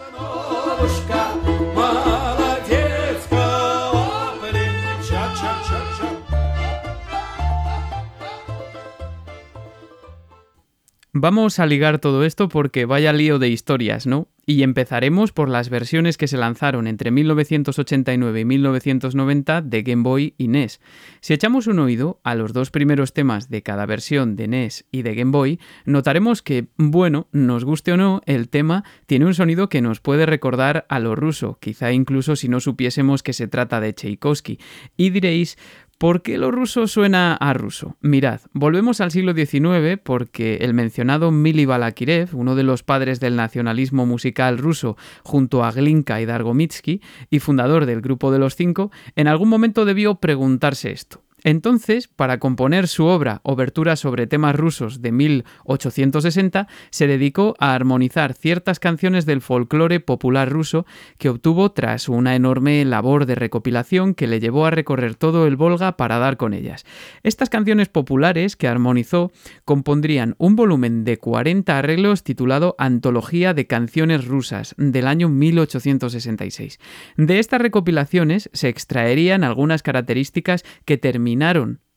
Vamos 11.14 11.60
a 11.60 11.66
ligar 11.66 12.00
todo 12.00 12.24
esto 12.24 12.48
porque 12.48 12.86
vaya 12.86 13.12
lío 13.12 13.38
de 13.38 13.50
historias, 13.50 14.08
¿no? 14.08 14.28
Y 14.52 14.64
empezaremos 14.64 15.32
por 15.32 15.48
las 15.48 15.70
versiones 15.70 16.18
que 16.18 16.28
se 16.28 16.36
lanzaron 16.36 16.86
entre 16.86 17.10
1989 17.10 18.42
y 18.42 18.44
1990 18.44 19.62
de 19.62 19.82
Game 19.82 20.04
Boy 20.04 20.36
y 20.38 20.50
NES. 20.50 20.82
Si 21.22 21.34
echamos 21.34 21.68
un 21.68 21.80
oído 21.80 22.20
a 22.26 22.36
los 22.36 22.52
dos 22.52 22.70
primeros 22.70 23.14
temas 23.14 23.50
de 23.50 23.64
cada 23.64 23.86
versión 23.86 24.36
de 24.36 24.50
NES 24.50 24.88
y 24.92 25.04
de 25.04 25.16
Game 25.16 25.32
Boy, 25.32 25.62
notaremos 25.86 26.42
que, 26.42 26.68
bueno, 26.76 27.30
nos 27.32 27.64
guste 27.64 27.94
o 27.94 27.98
no, 27.98 28.22
el 28.26 28.50
tema 28.50 28.84
tiene 29.06 29.26
un 29.26 29.36
sonido 29.36 29.70
que 29.70 29.82
nos 29.82 30.02
puede 30.02 30.26
recordar 30.26 30.86
a 30.90 31.00
lo 31.00 31.16
ruso, 31.16 31.58
quizá 31.62 31.94
incluso 31.94 32.36
si 32.36 32.50
no 32.50 32.60
supiésemos 32.60 33.24
que 33.24 33.32
se 33.32 33.48
trata 33.48 33.80
de 33.80 33.94
Tchaikovsky. 33.94 34.60
Y 34.98 35.12
diréis, 35.12 35.58
¿Por 36.02 36.24
qué 36.24 36.40
lo 36.40 36.50
ruso 36.50 36.88
suena 36.88 37.36
a 37.36 37.54
ruso? 37.54 37.96
Mirad, 38.02 38.42
volvemos 38.54 39.02
al 39.02 39.12
siglo 39.12 39.36
XIX 39.36 40.00
porque 40.04 40.56
el 40.62 40.74
mencionado 40.74 41.30
Mili 41.30 41.66
Balakirev, 41.66 42.30
uno 42.34 42.56
de 42.56 42.64
los 42.64 42.82
padres 42.82 43.20
del 43.20 43.36
nacionalismo 43.36 44.08
musical 44.08 44.58
ruso 44.58 44.98
junto 45.22 45.64
a 45.64 45.72
Glinka 45.72 46.20
y 46.20 46.26
Dargomitsky 46.26 47.02
y 47.30 47.38
fundador 47.38 47.86
del 47.86 48.02
Grupo 48.02 48.32
de 48.32 48.40
los 48.40 48.56
Cinco, 48.56 48.90
en 49.16 49.28
algún 49.28 49.50
momento 49.50 49.86
debió 49.86 50.16
preguntarse 50.16 50.90
esto. 50.90 51.22
Entonces, 51.44 52.08
para 52.08 52.40
componer 52.40 52.88
su 52.88 53.06
obra 53.06 53.42
Obertura 53.44 53.96
sobre 53.96 54.28
temas 54.28 54.56
rusos 54.56 55.02
de 55.02 55.12
1860, 55.12 56.68
se 56.90 57.08
dedicó 57.08 57.56
a 57.60 57.74
armonizar 57.74 58.34
ciertas 58.34 58.80
canciones 58.80 59.26
del 59.26 59.42
folclore 59.42 60.00
popular 60.00 60.50
ruso 60.50 60.86
que 61.18 61.30
obtuvo 61.30 61.72
tras 61.72 62.10
una 62.10 62.36
enorme 62.36 62.84
labor 62.86 63.26
de 63.26 63.36
recopilación 63.36 64.14
que 64.14 64.28
le 64.28 64.40
llevó 64.40 64.66
a 64.66 64.72
recorrer 64.72 65.16
todo 65.16 65.48
el 65.48 65.56
Volga 65.56 65.98
para 65.98 66.20
dar 66.20 66.38
con 66.38 66.54
ellas. 66.54 66.86
Estas 67.24 67.50
canciones 67.50 67.90
populares 67.90 68.56
que 68.56 68.68
armonizó 68.68 69.32
compondrían 69.66 70.36
un 70.38 70.56
volumen 70.56 71.04
de 71.04 71.18
40 71.18 71.78
arreglos 71.78 72.24
titulado 72.24 72.76
Antología 72.78 73.54
de 73.54 73.68
Canciones 73.68 74.26
Rusas 74.26 74.76
del 74.78 75.08
año 75.08 75.30
1866. 75.30 76.80
De 77.18 77.40
estas 77.40 77.62
recopilaciones 77.62 78.50
se 78.54 78.70
extraerían 78.70 79.44
algunas 79.44 79.84
características 79.84 80.64
que 80.86 80.98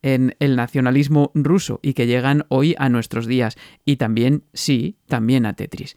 en 0.02 0.36
el 0.38 0.54
nacionalismo 0.54 1.32
ruso 1.34 1.80
y 1.82 1.94
que 1.94 2.06
llegan 2.06 2.44
hoy 2.48 2.74
a 2.78 2.88
nuestros 2.88 3.26
días 3.26 3.56
y 3.84 3.96
también, 3.96 4.44
sí, 4.52 4.98
también 5.08 5.46
a 5.46 5.54
Tetris. 5.54 5.96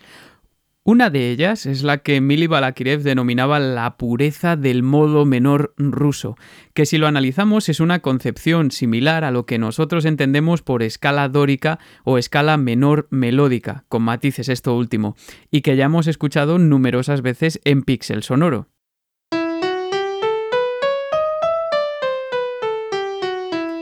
Una 0.87 1.09
de 1.09 1.31
ellas 1.31 1.65
es 1.65 1.83
la 1.83 1.97
que 1.97 2.21
Mili 2.21 2.47
Balakirev 2.47 3.03
denominaba 3.03 3.59
la 3.59 3.97
pureza 3.97 4.55
del 4.55 4.83
modo 4.83 5.25
menor 5.25 5.73
ruso, 5.75 6.37
que 6.73 6.85
si 6.85 6.97
lo 6.97 7.07
analizamos 7.07 7.67
es 7.67 7.81
una 7.81 7.99
concepción 7.99 8.71
similar 8.71 9.25
a 9.25 9.31
lo 9.31 9.45
que 9.45 9.57
nosotros 9.57 10.05
entendemos 10.05 10.61
por 10.61 10.83
escala 10.83 11.27
dórica 11.27 11.77
o 12.05 12.17
escala 12.17 12.55
menor 12.55 13.09
melódica, 13.11 13.83
con 13.89 14.03
matices 14.03 14.47
esto 14.47 14.77
último, 14.77 15.17
y 15.51 15.59
que 15.59 15.75
ya 15.75 15.83
hemos 15.83 16.07
escuchado 16.07 16.57
numerosas 16.57 17.21
veces 17.21 17.59
en 17.65 17.83
Pixel 17.83 18.23
Sonoro. 18.23 18.69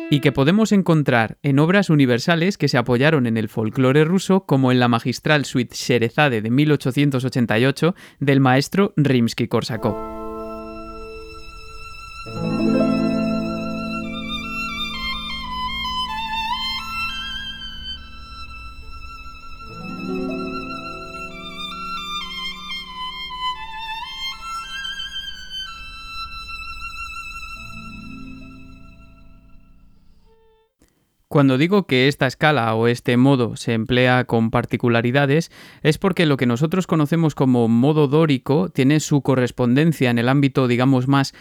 Y 0.09 0.19
que 0.19 0.31
podemos 0.31 0.71
encontrar 0.71 1.37
en 1.43 1.59
obras 1.59 1.89
universales 1.89 2.57
que 2.57 2.67
se 2.67 2.77
apoyaron 2.77 3.27
en 3.27 3.37
el 3.37 3.49
folclore 3.49 4.05
ruso, 4.05 4.45
como 4.45 4.71
en 4.71 4.79
la 4.79 4.87
magistral 4.87 5.45
suite 5.45 5.75
Sherezade 5.75 6.41
de 6.41 6.49
1888 6.49 7.95
del 8.19 8.39
maestro 8.39 8.93
Rimsky-Korsakov. 8.97 10.14
Cuando 31.35 31.57
digo 31.57 31.85
que 31.85 32.07
esta 32.07 32.27
escala 32.27 32.73
o 32.75 32.87
este 32.87 33.17
modo 33.17 33.57
se 33.57 33.73
emplea 33.73 34.23
con 34.23 34.51
particularidades, 34.51 35.51
es 35.83 35.97
porque 35.97 36.25
lo 36.25 36.37
que 36.37 36.45
nosotros 36.45 36.87
conocemos 36.87 37.35
como 37.35 37.67
modo 37.67 38.07
dórico 38.07 38.69
tiene 38.69 39.01
su 39.01 39.21
correspondencia 39.21 40.09
en 40.09 40.17
el 40.17 40.29
ámbito, 40.29 40.69
digamos, 40.69 41.09
más 41.09 41.33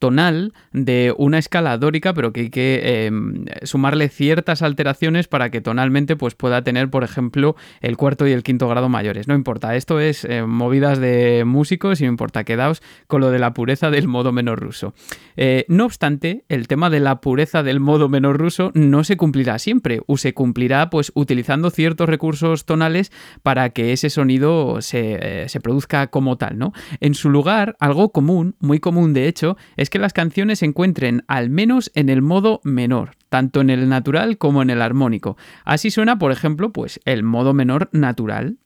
tonal 0.00 0.54
de 0.72 1.14
una 1.16 1.38
escala 1.38 1.78
dórica, 1.78 2.14
pero 2.14 2.32
que 2.32 2.40
hay 2.40 2.50
que 2.50 3.06
em, 3.06 3.44
sumarle 3.62 4.08
ciertas 4.08 4.62
alteraciones 4.62 5.28
para 5.28 5.50
que 5.50 5.60
tonalmente 5.60 6.16
pues, 6.16 6.34
pueda 6.34 6.64
tener, 6.64 6.90
por 6.90 7.04
ejemplo, 7.04 7.54
el 7.82 7.96
cuarto 7.96 8.26
y 8.26 8.32
el 8.32 8.42
quinto 8.42 8.66
grado 8.66 8.88
mayores. 8.88 9.28
No 9.28 9.34
importa, 9.34 9.76
esto 9.76 10.00
es 10.00 10.24
eh, 10.24 10.42
movidas 10.42 10.98
de 10.98 11.44
músicos 11.46 12.00
y 12.00 12.04
no 12.04 12.10
importa, 12.10 12.44
quedaos 12.44 12.82
con 13.06 13.20
lo 13.20 13.30
de 13.30 13.38
la 13.38 13.52
pureza 13.52 13.90
del 13.90 14.08
modo 14.08 14.32
menor 14.32 14.58
ruso. 14.58 14.94
Eh, 15.36 15.66
no 15.68 15.84
obstante, 15.84 16.44
el 16.48 16.66
tema 16.66 16.88
de 16.88 17.00
la 17.00 17.20
pureza 17.20 17.62
del 17.62 17.78
modo 17.78 18.08
menor 18.08 18.38
ruso 18.38 18.72
no 18.74 19.04
se 19.04 19.18
cumplirá 19.18 19.58
siempre, 19.58 20.00
o 20.06 20.16
se 20.16 20.32
cumplirá 20.32 20.88
pues 20.88 21.12
utilizando 21.14 21.68
ciertos 21.70 22.08
recursos 22.08 22.64
tonales 22.64 23.12
para 23.42 23.68
que 23.70 23.92
ese 23.92 24.08
sonido 24.08 24.80
se, 24.80 25.44
eh, 25.44 25.48
se 25.50 25.60
produzca 25.60 26.06
como 26.06 26.38
tal, 26.38 26.58
¿no? 26.58 26.72
En 27.00 27.14
su 27.14 27.28
lugar, 27.28 27.76
algo 27.80 28.12
común, 28.12 28.56
muy 28.60 28.80
común 28.80 29.12
de 29.12 29.28
hecho, 29.28 29.58
es 29.76 29.89
que 29.90 29.98
las 29.98 30.12
canciones 30.12 30.60
se 30.60 30.66
encuentren 30.66 31.24
al 31.28 31.50
menos 31.50 31.90
en 31.94 32.08
el 32.08 32.22
modo 32.22 32.60
menor, 32.64 33.10
tanto 33.28 33.60
en 33.60 33.68
el 33.68 33.88
natural 33.88 34.38
como 34.38 34.62
en 34.62 34.70
el 34.70 34.80
armónico. 34.80 35.36
Así 35.64 35.90
suena, 35.90 36.18
por 36.18 36.32
ejemplo, 36.32 36.72
pues 36.72 37.00
el 37.04 37.22
modo 37.22 37.52
menor 37.52 37.90
natural. 37.92 38.56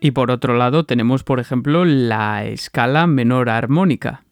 Y 0.00 0.12
por 0.12 0.30
otro 0.30 0.56
lado 0.56 0.86
tenemos, 0.86 1.24
por 1.24 1.40
ejemplo, 1.40 1.84
la 1.84 2.46
escala 2.46 3.06
menor 3.06 3.50
armónica. 3.50 4.24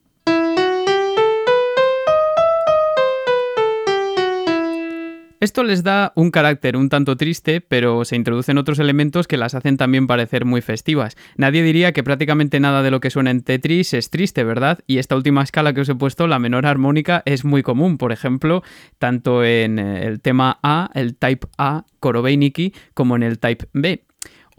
Esto 5.40 5.62
les 5.62 5.84
da 5.84 6.12
un 6.16 6.32
carácter 6.32 6.76
un 6.76 6.88
tanto 6.88 7.16
triste, 7.16 7.60
pero 7.60 8.04
se 8.04 8.16
introducen 8.16 8.58
otros 8.58 8.80
elementos 8.80 9.28
que 9.28 9.36
las 9.36 9.54
hacen 9.54 9.76
también 9.76 10.08
parecer 10.08 10.44
muy 10.44 10.62
festivas. 10.62 11.16
Nadie 11.36 11.62
diría 11.62 11.92
que 11.92 12.02
prácticamente 12.02 12.58
nada 12.58 12.82
de 12.82 12.90
lo 12.90 12.98
que 12.98 13.10
suena 13.10 13.30
en 13.30 13.42
Tetris 13.42 13.94
es 13.94 14.10
triste, 14.10 14.42
¿verdad? 14.42 14.80
Y 14.88 14.98
esta 14.98 15.14
última 15.14 15.44
escala 15.44 15.72
que 15.72 15.82
os 15.82 15.88
he 15.88 15.94
puesto, 15.94 16.26
la 16.26 16.40
menor 16.40 16.66
armónica, 16.66 17.22
es 17.24 17.44
muy 17.44 17.62
común. 17.62 17.98
Por 17.98 18.10
ejemplo, 18.10 18.64
tanto 18.98 19.44
en 19.44 19.78
el 19.78 20.20
tema 20.20 20.58
A, 20.64 20.90
el 20.94 21.14
Type 21.14 21.46
A, 21.56 21.84
Korobeiniki, 22.00 22.74
como 22.94 23.14
en 23.14 23.22
el 23.22 23.38
Type 23.38 23.66
B. 23.72 24.07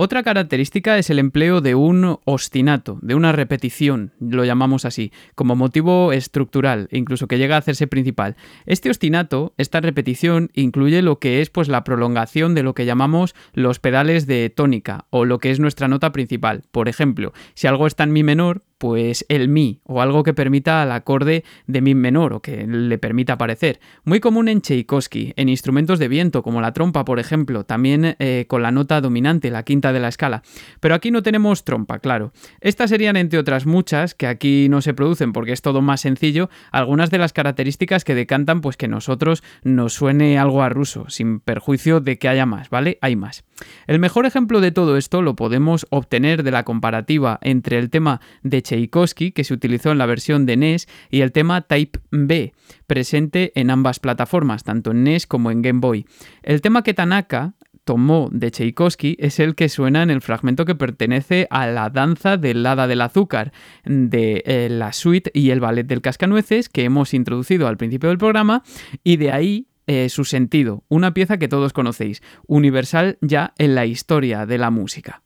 Otra 0.02 0.24
característica 0.24 0.98
es 0.98 1.10
el 1.10 1.20
empleo 1.20 1.60
de 1.60 1.76
un 1.76 2.20
ostinato, 2.24 3.00
de 3.02 3.16
una 3.16 3.34
repetición, 3.34 4.14
lo 4.22 4.46
llamamos 4.46 4.86
así, 4.86 5.12
como 5.36 5.58
motivo 5.58 6.14
estructural, 6.14 6.88
incluso 6.94 7.28
que 7.28 7.38
llega 7.38 7.56
a 7.56 7.60
hacerse 7.60 7.86
principal. 7.86 8.38
Este 8.66 8.90
ostinato, 8.90 9.54
esta 9.58 9.82
repetición, 9.82 10.52
incluye 10.54 11.02
lo 11.02 11.20
que 11.20 11.42
es 11.42 11.50
pues 11.50 11.68
la 11.68 11.84
prolongación 11.84 12.56
de 12.56 12.64
lo 12.64 12.74
que 12.74 12.86
llamamos 12.86 13.36
los 13.52 13.80
pedales 13.80 14.26
de 14.26 14.50
tónica 14.50 15.06
o 15.10 15.26
lo 15.26 15.40
que 15.40 15.52
es 15.52 15.60
nuestra 15.60 15.90
nota 15.90 16.14
principal. 16.14 16.64
Por 16.72 16.88
ejemplo, 16.88 17.34
si 17.54 17.68
algo 17.68 17.86
está 17.86 18.06
en 18.06 18.14
mi 18.14 18.24
menor, 18.24 18.64
pues 18.80 19.26
el 19.30 19.50
mi 19.50 19.82
o 19.84 20.02
algo 20.02 20.24
que 20.24 20.34
permita 20.34 20.82
al 20.82 20.92
acorde 20.92 21.44
de 21.68 21.82
mi 21.82 21.94
menor 21.94 22.34
o 22.34 22.42
que 22.42 22.66
le 22.66 22.98
permita 22.98 23.34
aparecer. 23.34 23.80
Muy 24.06 24.20
común 24.20 24.48
en 24.48 24.62
Tchaikovsky, 24.62 25.34
en 25.36 25.50
instrumentos 25.50 26.00
de 26.00 26.08
viento 26.08 26.42
como 26.42 26.62
la 26.62 26.74
trompa, 26.74 27.06
por 27.06 27.20
ejemplo, 27.20 27.66
también 27.66 28.16
eh, 28.18 28.46
con 28.48 28.64
la 28.64 28.72
nota 28.72 29.02
dominante, 29.02 29.52
la 29.52 29.64
quinta 29.64 29.94
de 29.94 30.00
la 30.00 30.08
escala. 30.08 30.42
Pero 30.80 30.96
aquí 30.96 31.12
no 31.12 31.22
tenemos 31.22 31.66
trompa, 31.66 32.00
claro. 32.00 32.32
Estas 32.62 32.90
serían, 32.90 33.18
entre 33.18 33.38
otras 33.38 33.66
muchas, 33.66 34.16
que 34.16 34.28
aquí 34.28 34.68
no 34.70 34.82
se 34.82 34.94
producen 34.94 35.34
porque 35.34 35.52
es 35.52 35.62
todo 35.62 35.82
más 35.82 36.02
sencillo, 36.02 36.50
algunas 36.72 37.12
de 37.12 37.18
las 37.18 37.34
características 37.34 38.06
que 38.06 38.16
decantan 38.16 38.62
pues 38.62 38.78
que 38.78 38.88
nosotros 38.88 39.44
nos 39.64 39.94
suene 39.94 40.40
algo 40.40 40.64
a 40.64 40.70
ruso, 40.70 41.10
sin 41.10 41.42
perjuicio 41.42 42.00
de 42.00 42.18
que 42.18 42.30
haya 42.30 42.46
más, 42.46 42.70
¿vale? 42.70 42.98
Hay 43.02 43.18
más. 43.18 43.44
El 43.88 44.00
mejor 44.00 44.26
ejemplo 44.26 44.62
de 44.62 44.72
todo 44.72 44.98
esto 44.98 45.22
lo 45.22 45.36
podemos 45.36 45.88
obtener 45.90 46.44
de 46.44 46.52
la 46.52 46.64
comparativa 46.64 47.40
entre 47.42 47.78
el 47.78 47.90
tema 47.90 48.22
de 48.44 48.62
Tchaikovsky, 48.62 49.32
que 49.32 49.44
se 49.44 49.54
utilizó 49.54 49.92
en 49.92 49.98
la 49.98 50.06
versión 50.06 50.46
de 50.46 50.58
NES, 50.58 50.88
y 51.10 51.22
el 51.22 51.32
tema 51.32 51.62
Type 51.62 52.00
B, 52.12 52.54
presente 52.88 53.52
en 53.56 53.70
ambas 53.70 54.00
plataformas, 54.00 54.64
tanto 54.64 54.92
en 54.92 55.04
NES 55.04 55.28
como 55.28 55.52
en 55.52 55.62
Game 55.62 55.80
Boy. 55.80 56.06
El 56.44 56.62
tema 56.62 56.84
que 56.84 56.94
Tanaka 56.94 57.54
tomó 57.90 58.30
de 58.32 58.52
Tchaikovsky 58.52 59.18
es 59.20 59.40
el 59.40 59.56
que 59.56 59.68
suena 59.68 60.04
en 60.04 60.12
el 60.12 60.22
fragmento 60.22 60.64
que 60.64 60.76
pertenece 60.76 61.48
a 61.50 61.66
la 61.66 61.90
danza 61.90 62.38
del 62.38 62.64
hada 62.64 62.86
del 62.86 63.02
azúcar 63.02 63.52
de 63.84 64.44
eh, 64.46 64.68
la 64.70 64.94
suite 64.94 65.32
y 65.34 65.50
el 65.50 65.60
ballet 65.60 65.88
del 65.88 66.02
cascanueces 66.02 66.70
que 66.70 66.84
hemos 66.84 67.16
introducido 67.16 67.68
al 67.68 67.78
principio 67.78 68.10
del 68.10 68.20
programa 68.20 68.62
y 69.04 69.18
de 69.18 69.32
ahí 69.32 69.69
eh, 69.90 70.08
su 70.10 70.24
sentido, 70.24 70.84
una 70.88 71.16
pieza 71.16 71.40
que 71.40 71.48
todos 71.48 71.74
conocéis, 71.74 72.22
universal 72.46 73.18
ya 73.22 73.56
en 73.58 73.74
la 73.74 73.88
historia 73.88 74.46
de 74.46 74.60
la 74.60 74.70
música. 74.70 75.24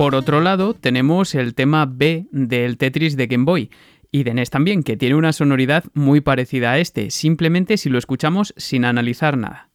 Por 0.00 0.14
otro 0.14 0.40
lado, 0.40 0.72
tenemos 0.72 1.34
el 1.34 1.54
tema 1.54 1.84
B 1.84 2.24
del 2.32 2.78
Tetris 2.78 3.18
de 3.18 3.26
Game 3.26 3.44
Boy, 3.44 3.70
y 4.10 4.22
de 4.22 4.32
NES 4.32 4.48
también, 4.48 4.82
que 4.82 4.96
tiene 4.96 5.14
una 5.14 5.34
sonoridad 5.34 5.84
muy 5.92 6.22
parecida 6.22 6.72
a 6.72 6.78
este, 6.78 7.10
simplemente 7.10 7.76
si 7.76 7.90
lo 7.90 7.98
escuchamos 7.98 8.54
sin 8.56 8.86
analizar 8.86 9.36
nada. 9.36 9.68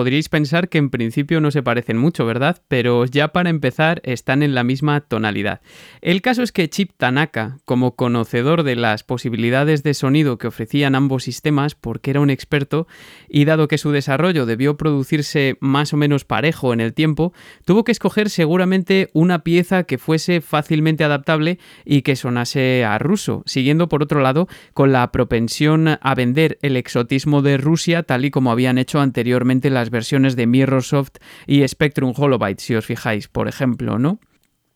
Podríais 0.00 0.30
pensar 0.30 0.70
que 0.70 0.78
en 0.78 0.88
principio 0.88 1.42
no 1.42 1.50
se 1.50 1.62
parecen 1.62 1.98
mucho, 1.98 2.24
¿verdad? 2.24 2.62
Pero 2.68 3.04
ya 3.04 3.28
para 3.28 3.50
empezar 3.50 4.00
están 4.02 4.42
en 4.42 4.54
la 4.54 4.64
misma 4.64 5.02
tonalidad. 5.02 5.60
El 6.00 6.22
caso 6.22 6.42
es 6.42 6.52
que 6.52 6.70
Chip 6.70 6.92
Tanaka, 6.96 7.58
como 7.66 7.96
conocedor 7.96 8.62
de 8.62 8.76
las 8.76 9.02
posibilidades 9.02 9.82
de 9.82 9.92
sonido 9.92 10.38
que 10.38 10.46
ofrecían 10.46 10.94
ambos 10.94 11.24
sistemas, 11.24 11.74
porque 11.74 12.12
era 12.12 12.22
un 12.22 12.30
experto, 12.30 12.88
y 13.28 13.44
dado 13.44 13.68
que 13.68 13.76
su 13.76 13.90
desarrollo 13.90 14.46
debió 14.46 14.78
producirse 14.78 15.58
más 15.60 15.92
o 15.92 15.98
menos 15.98 16.24
parejo 16.24 16.72
en 16.72 16.80
el 16.80 16.94
tiempo, 16.94 17.34
tuvo 17.66 17.84
que 17.84 17.92
escoger 17.92 18.30
seguramente 18.30 19.10
una 19.12 19.40
pieza 19.40 19.84
que 19.84 19.98
fuese 19.98 20.40
fácilmente 20.40 21.04
adaptable 21.04 21.58
y 21.84 22.00
que 22.00 22.16
sonase 22.16 22.86
a 22.86 22.98
ruso, 22.98 23.42
siguiendo 23.44 23.90
por 23.90 24.02
otro 24.02 24.20
lado 24.20 24.48
con 24.72 24.92
la 24.92 25.12
propensión 25.12 25.98
a 26.00 26.14
vender 26.14 26.58
el 26.62 26.78
exotismo 26.78 27.42
de 27.42 27.58
Rusia 27.58 28.02
tal 28.02 28.24
y 28.24 28.30
como 28.30 28.50
habían 28.50 28.78
hecho 28.78 28.98
anteriormente 28.98 29.68
las 29.68 29.89
versiones 29.90 30.36
de 30.36 30.46
Mirrorsoft 30.46 31.16
y 31.46 31.66
Spectrum 31.66 32.14
Holobyte, 32.16 32.60
si 32.60 32.74
os 32.74 32.86
fijáis, 32.86 33.28
por 33.28 33.48
ejemplo, 33.48 33.98
¿no? 33.98 34.20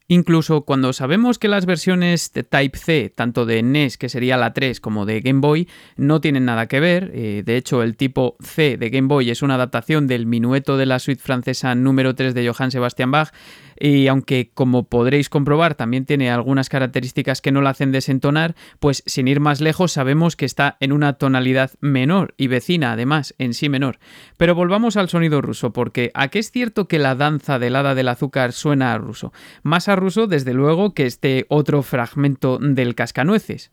Incluso 0.07 0.66
cuando 0.66 0.92
sabemos 0.92 1.38
que 1.38 1.48
las 1.48 1.64
versiones 1.64 2.31
de 2.35 2.42
Type 2.42 2.77
C, 2.77 3.12
tanto 3.14 3.46
de 3.46 3.62
NES, 3.62 3.96
que 3.96 4.11
sería 4.11 4.37
la 4.37 4.53
3, 4.53 4.79
como 4.79 5.07
de 5.07 5.22
Game 5.22 5.40
Boy, 5.40 5.66
no 5.96 6.20
tienen 6.20 6.44
nada 6.44 6.66
que 6.66 6.79
ver, 6.79 7.11
eh, 7.14 7.42
de 7.42 7.57
hecho 7.57 7.83
el 7.83 7.96
tipo 7.96 8.37
C 8.40 8.77
de 8.77 8.90
Game 8.90 9.09
Boy 9.09 9.31
es 9.31 9.40
una 9.40 9.55
adaptación 9.55 10.07
del 10.07 10.27
minueto 10.27 10.77
de 10.77 10.85
la 10.85 10.98
suite 10.98 11.22
francesa 11.22 11.74
número 11.74 12.14
3 12.14 12.35
de 12.35 12.46
Johann 12.46 12.70
Sebastian 12.70 13.12
Bach, 13.12 13.31
y 13.78 14.06
aunque 14.08 14.50
como 14.54 14.84
podréis 14.84 15.28
comprobar 15.28 15.74
también 15.74 16.04
tiene 16.04 16.30
algunas 16.30 16.68
características 16.68 17.40
que 17.40 17.52
no 17.52 17.62
la 17.62 17.70
hacen 17.70 17.92
desentonar, 17.92 18.54
pues 18.80 19.02
sin 19.06 19.28
ir 19.28 19.40
más 19.40 19.60
lejos 19.60 19.92
sabemos 19.92 20.37
que 20.37 20.46
está 20.46 20.76
en 20.80 20.92
una 20.92 21.14
tonalidad 21.14 21.72
menor 21.80 22.34
y 22.37 22.48
vecina 22.48 22.92
además 22.92 23.34
en 23.38 23.54
sí 23.54 23.68
menor. 23.68 23.98
Pero 24.37 24.54
volvamos 24.54 24.96
al 24.96 25.08
sonido 25.08 25.40
ruso, 25.40 25.72
porque 25.72 26.10
¿a 26.14 26.28
qué 26.28 26.38
es 26.38 26.50
cierto 26.50 26.88
que 26.88 26.98
la 26.98 27.14
danza 27.14 27.58
del 27.58 27.76
hada 27.76 27.94
del 27.94 28.08
azúcar 28.08 28.52
suena 28.52 28.92
a 28.92 28.98
ruso? 28.98 29.32
Más 29.62 29.88
a 29.88 29.96
ruso 29.96 30.26
desde 30.26 30.54
luego 30.54 30.94
que 30.94 31.06
este 31.06 31.46
otro 31.48 31.82
fragmento 31.82 32.58
del 32.58 32.94
cascanueces. 32.94 33.72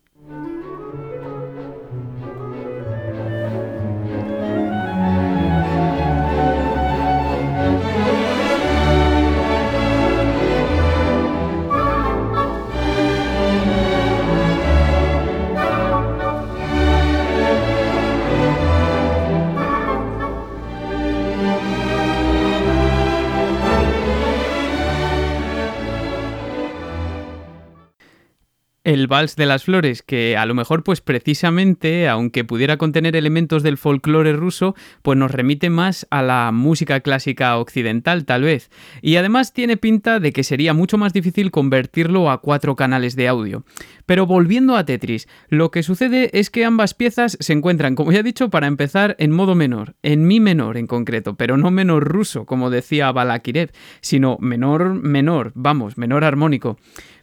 El 28.84 29.08
Vals 29.08 29.36
de 29.36 29.46
las 29.46 29.65
Flores, 29.65 30.02
que 30.02 30.36
a 30.38 30.46
lo 30.46 30.56
mejor 30.56 30.84
pues 30.84 31.02
precisamente, 31.02 32.10
aunque 32.10 32.44
pudiera 32.44 32.78
contener 32.78 33.15
elementos 33.15 33.62
del 33.62 33.78
folclore 33.78 34.34
ruso, 34.34 34.76
pues 35.04 35.17
nos 35.17 35.32
remite 35.32 35.70
más 35.70 36.08
a 36.10 36.24
la 36.24 36.52
música 36.52 37.02
clásica 37.02 37.58
occidental 37.58 38.26
tal 38.26 38.44
vez. 38.44 38.72
Y 39.02 39.17
además 39.17 39.54
tiene 39.54 39.78
pinta 39.78 40.20
de 40.20 40.34
que 40.34 40.44
sería 40.44 40.74
mucho 40.74 40.98
más 40.98 41.13
difícil 41.13 41.52
convertirlo 41.52 42.32
a 42.32 42.41
cuatro 42.41 42.76
canales 42.76 43.15
de 43.15 43.28
audio. 43.28 43.63
Pero 44.08 44.26
volviendo 44.26 44.76
a 44.76 44.86
Tetris, 44.86 45.28
lo 45.50 45.70
que 45.70 45.84
sucede 45.84 46.32
es 46.34 46.50
que 46.50 46.65
ambas 46.65 46.96
piezas 46.96 47.38
se 47.39 47.54
encuentran, 47.54 47.96
como 47.96 48.12
ya 48.12 48.20
he 48.20 48.24
dicho, 48.24 48.50
para 48.50 48.67
empezar 48.67 49.15
en 49.20 49.32
modo 49.32 49.54
menor, 49.54 49.96
en 50.02 50.26
mi 50.26 50.39
menor 50.39 50.78
en 50.78 50.88
concreto, 50.88 51.36
pero 51.36 51.56
no 51.56 51.70
menor 51.70 52.06
ruso, 52.06 52.46
como 52.46 52.72
decía 52.72 53.12
Balakirev, 53.12 53.72
sino 54.02 54.38
menor 54.39 54.96
menor, 54.96 55.52
vamos, 55.54 55.98
menor 55.98 56.24
armónico. 56.24 56.78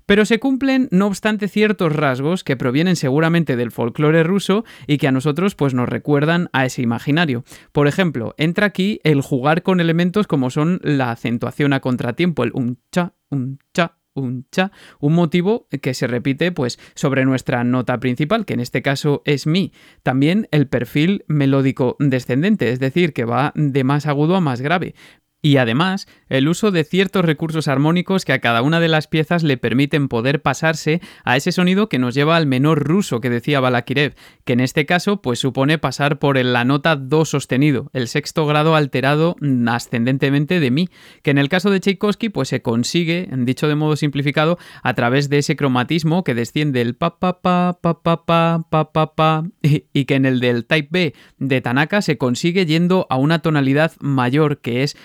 Pero 0.09 0.25
se 0.25 0.41
cumplen, 0.41 0.89
no 0.91 1.07
obstante, 1.07 1.49
ciertos 1.49 1.95
rasgos 1.95 2.43
que 2.43 2.57
provienen 2.57 2.97
seguramente 2.97 3.57
del 3.57 3.71
folclore 3.71 4.23
ruso 4.23 4.65
y 4.87 4.97
que 4.97 5.07
a 5.07 5.13
nosotros 5.13 5.55
pues, 5.55 5.75
nos 5.75 5.87
recuerdan 5.87 6.49
a 6.55 6.65
ese 6.65 6.81
imaginario. 6.81 7.45
Por 7.73 7.89
ejemplo, 7.89 8.35
entra 8.39 8.65
aquí 8.65 9.03
el 9.05 9.21
jugar 9.21 9.63
con 9.63 9.81
elementos 9.81 10.27
como 10.27 10.49
son 10.49 10.81
la 10.83 11.11
acentuación 11.11 11.75
a 11.75 11.81
contratiempo, 11.81 12.43
el 12.43 12.53
un 12.55 12.79
cha, 12.91 13.13
un 13.29 13.59
cha, 13.75 13.99
un 14.15 14.47
cha, 14.51 14.73
un 14.99 15.13
motivo 15.13 15.69
que 15.83 15.93
se 15.93 16.07
repite 16.07 16.53
pues 16.53 16.79
sobre 16.95 17.27
nuestra 17.27 17.63
nota 17.63 18.01
principal, 18.01 18.47
que 18.47 18.55
en 18.55 18.61
este 18.61 18.81
caso 18.81 19.21
es 19.27 19.47
mi. 19.47 19.75
También 20.03 20.49
el 20.53 20.69
perfil 20.69 21.27
melódico 21.29 21.97
descendente, 21.99 22.73
es 22.73 22.81
decir, 22.81 23.13
que 23.13 23.27
va 23.27 23.53
de 23.55 23.85
más 23.85 24.07
agudo 24.07 24.37
a 24.37 24.41
más 24.41 24.63
grave. 24.63 24.95
Y 25.41 25.59
además, 25.59 26.09
el 26.29 26.49
uso 26.49 26.73
de 26.73 26.83
ciertos 26.83 27.25
recursos 27.25 27.69
armónicos 27.69 28.25
que 28.25 28.33
a 28.33 28.41
cada 28.41 28.61
una 28.61 28.81
de 28.81 28.89
las 28.89 29.07
piezas 29.07 29.45
le 29.45 29.57
permiten 29.57 30.09
poder 30.09 30.43
pasarse 30.43 31.01
a 31.25 31.37
ese 31.37 31.53
sonido 31.53 31.89
que 31.89 32.01
nos 32.01 32.15
lleva 32.15 32.37
al 32.37 32.47
menor 32.47 32.83
ruso 32.83 33.21
que 33.21 33.31
decía 33.31 33.61
Balakirev, 33.61 34.17
que 34.45 34.55
en 34.55 34.61
este 34.61 34.85
caso 34.85 35.23
pues 35.23 35.39
supone 35.39 35.79
pasar 35.79 36.19
por 36.19 36.37
la 36.37 36.65
nota 36.65 36.97
do 36.97 37.25
sostenido, 37.25 37.89
el 37.93 38.09
sexto 38.09 38.47
grado 38.47 38.75
alterado 38.75 39.37
ascendentemente 39.69 40.59
de 40.59 40.73
mi, 40.73 40.89
que 41.23 41.31
en 41.31 41.39
el 41.39 41.49
caso 41.49 41.71
de 41.71 41.79
Tchaikovsky 41.79 42.31
pues 42.31 42.49
se 42.49 42.61
consigue, 42.61 43.29
dicho 43.33 43.69
de 43.69 43.77
modo 43.77 43.95
simplificado, 43.95 44.59
a 44.83 44.95
través 44.95 45.29
de 45.29 45.39
ese 45.39 45.55
cromatismo 45.55 46.25
que 46.25 46.35
desciende 46.35 46.81
el 46.81 46.97
pa 46.97 47.21
pa 47.21 47.41
pa 47.41 47.79
pa 47.81 48.03
pa 48.03 48.27
pa 48.27 48.67
pa 48.69 48.93
pa 48.93 49.15
pa 49.15 49.45
y 49.61 50.05
que 50.05 50.15
en 50.17 50.27
el 50.27 50.41
del 50.41 50.65
type 50.65 50.89
B 50.91 51.15
de 51.39 51.61
Tanaka 51.61 52.03
se 52.03 52.19
consigue 52.19 52.67
yendo 52.67 53.07
a 53.09 53.17
una 53.17 53.39
tonalidad 53.39 53.93
mayor 54.01 54.59
que 54.59 54.83
es 54.83 54.97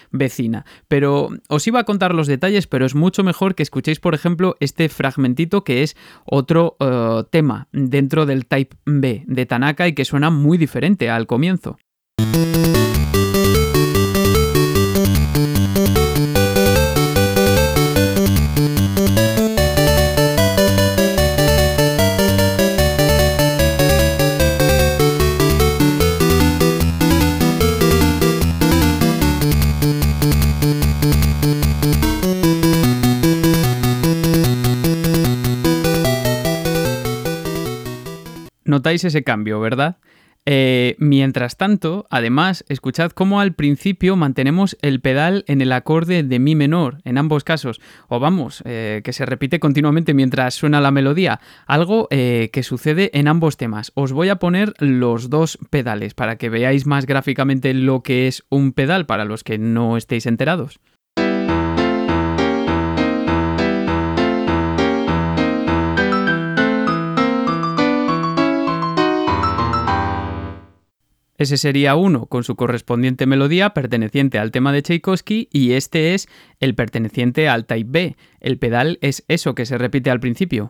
Pero 0.87 1.29
os 1.49 1.67
iba 1.67 1.79
a 1.79 1.83
contar 1.83 2.13
los 2.13 2.27
detalles, 2.27 2.67
pero 2.67 2.85
es 2.85 2.95
mucho 2.95 3.23
mejor 3.23 3.55
que 3.55 3.63
escuchéis, 3.63 3.99
por 3.99 4.15
ejemplo, 4.15 4.55
este 4.59 4.89
fragmentito 4.89 5.63
que 5.63 5.83
es 5.83 5.95
otro 6.25 6.77
eh, 6.79 7.23
tema 7.29 7.67
dentro 7.71 8.25
del 8.25 8.45
Type 8.45 8.75
B 8.85 9.23
de 9.27 9.45
Tanaka 9.45 9.87
y 9.87 9.93
que 9.93 10.05
suena 10.05 10.29
muy 10.29 10.57
diferente 10.57 11.09
al 11.09 11.27
comienzo. 11.27 11.77
Notáis 38.83 39.05
ese 39.05 39.23
cambio, 39.23 39.61
¿verdad? 39.61 39.95
Eh, 40.45 40.97
mientras 40.99 41.55
tanto, 41.55 42.05
además, 42.09 42.65
escuchad 42.67 43.11
cómo 43.11 43.39
al 43.39 43.53
principio 43.53 44.17
mantenemos 44.17 44.77
el 44.81 44.99
pedal 44.99 45.45
en 45.47 45.61
el 45.61 45.71
acorde 45.71 46.21
de 46.23 46.39
mi 46.39 46.53
menor, 46.53 46.97
en 47.05 47.17
ambos 47.17 47.45
casos, 47.45 47.79
o 48.09 48.19
vamos, 48.19 48.61
eh, 48.65 48.99
que 49.05 49.13
se 49.13 49.25
repite 49.25 49.61
continuamente 49.61 50.13
mientras 50.13 50.55
suena 50.55 50.81
la 50.81 50.91
melodía, 50.91 51.39
algo 51.65 52.09
eh, 52.11 52.49
que 52.51 52.61
sucede 52.61 53.09
en 53.13 53.29
ambos 53.29 53.55
temas. 53.55 53.93
Os 53.95 54.11
voy 54.11 54.27
a 54.27 54.35
poner 54.35 54.73
los 54.79 55.29
dos 55.29 55.57
pedales 55.69 56.13
para 56.13 56.35
que 56.35 56.49
veáis 56.49 56.85
más 56.85 57.05
gráficamente 57.05 57.73
lo 57.73 58.03
que 58.03 58.27
es 58.27 58.43
un 58.49 58.73
pedal 58.73 59.05
para 59.05 59.23
los 59.23 59.45
que 59.45 59.57
no 59.57 59.95
estéis 59.95 60.25
enterados. 60.25 60.81
Ese 71.43 71.57
sería 71.57 71.97
uno 71.97 72.27
con 72.27 72.45
su 72.45 72.55
correspondiente 72.55 73.25
melodía 73.25 73.71
perteneciente 73.73 74.39
al 74.39 74.51
tema 74.51 74.71
de 74.71 74.81
Tchaikovsky 74.81 75.49
y 75.51 75.73
este 75.73 76.13
es 76.13 76.29
el 76.61 76.73
perteneciente 76.73 77.49
al 77.49 77.65
type 77.65 77.89
B. 77.91 78.15
El 78.39 78.57
pedal 78.57 78.97
es 79.01 79.25
eso 79.27 79.53
que 79.53 79.65
se 79.65 79.77
repite 79.77 80.09
al 80.09 80.21
principio. 80.21 80.69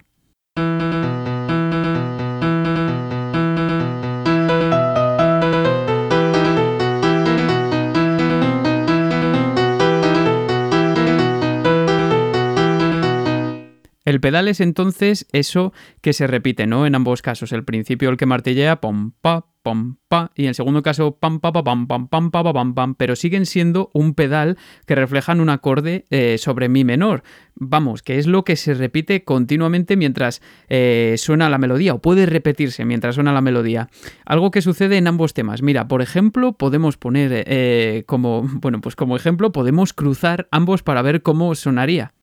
Pedal 14.24 14.48
es 14.48 14.62
entonces 14.62 15.28
eso 15.34 15.74
que 16.00 16.14
se 16.14 16.28
repite, 16.28 16.66
¿no? 16.66 16.88
En 16.88 16.96
ambos 16.96 17.22
casos. 17.22 17.52
El 17.52 17.66
principio 17.66 18.10
el 18.10 18.16
que 18.16 18.26
martillea, 18.26 18.80
pom, 18.80 19.12
pa, 19.20 19.48
pom, 19.64 19.98
pa, 20.08 20.32
y 20.34 20.44
en 20.44 20.48
el 20.50 20.56
segundo 20.56 20.82
caso, 20.82 21.18
pam, 21.18 21.42
pa, 21.42 21.52
pa, 21.52 21.62
pam, 21.62 21.88
pam, 21.88 22.08
pam, 22.08 22.32
pa, 22.32 22.54
pam, 22.54 22.74
pam, 22.74 22.96
pero 22.96 23.18
siguen 23.18 23.46
siendo 23.46 23.92
un 23.94 24.14
pedal 24.14 24.58
que 24.86 24.96
reflejan 24.96 25.42
un 25.42 25.50
acorde 25.50 26.06
eh, 26.10 26.38
sobre 26.38 26.70
mi 26.70 26.86
menor. 26.86 27.24
Vamos, 27.56 28.02
que 28.02 28.18
es 28.18 28.26
lo 28.26 28.46
que 28.46 28.56
se 28.56 28.74
repite 28.76 29.26
continuamente 29.26 29.98
mientras 29.98 30.42
eh, 30.70 31.16
suena 31.18 31.50
la 31.50 31.58
melodía, 31.58 31.94
o 31.94 32.02
puede 32.02 32.26
repetirse 32.26 32.86
mientras 32.86 33.16
suena 33.16 33.34
la 33.34 33.42
melodía. 33.42 33.90
Algo 34.26 34.52
que 34.52 34.62
sucede 34.62 34.96
en 34.96 35.08
ambos 35.08 35.34
temas. 35.34 35.62
Mira, 35.62 35.90
por 35.90 36.02
ejemplo, 36.02 36.54
podemos 36.54 36.96
poner 36.96 37.44
eh, 37.46 38.04
como, 38.06 38.44
bueno, 38.44 38.80
pues 38.80 38.96
como 38.96 39.18
ejemplo, 39.18 39.52
podemos 39.52 39.92
cruzar 39.92 40.48
ambos 40.50 40.82
para 40.82 41.02
ver 41.02 41.24
cómo 41.24 41.56
sonaría. 41.56 42.14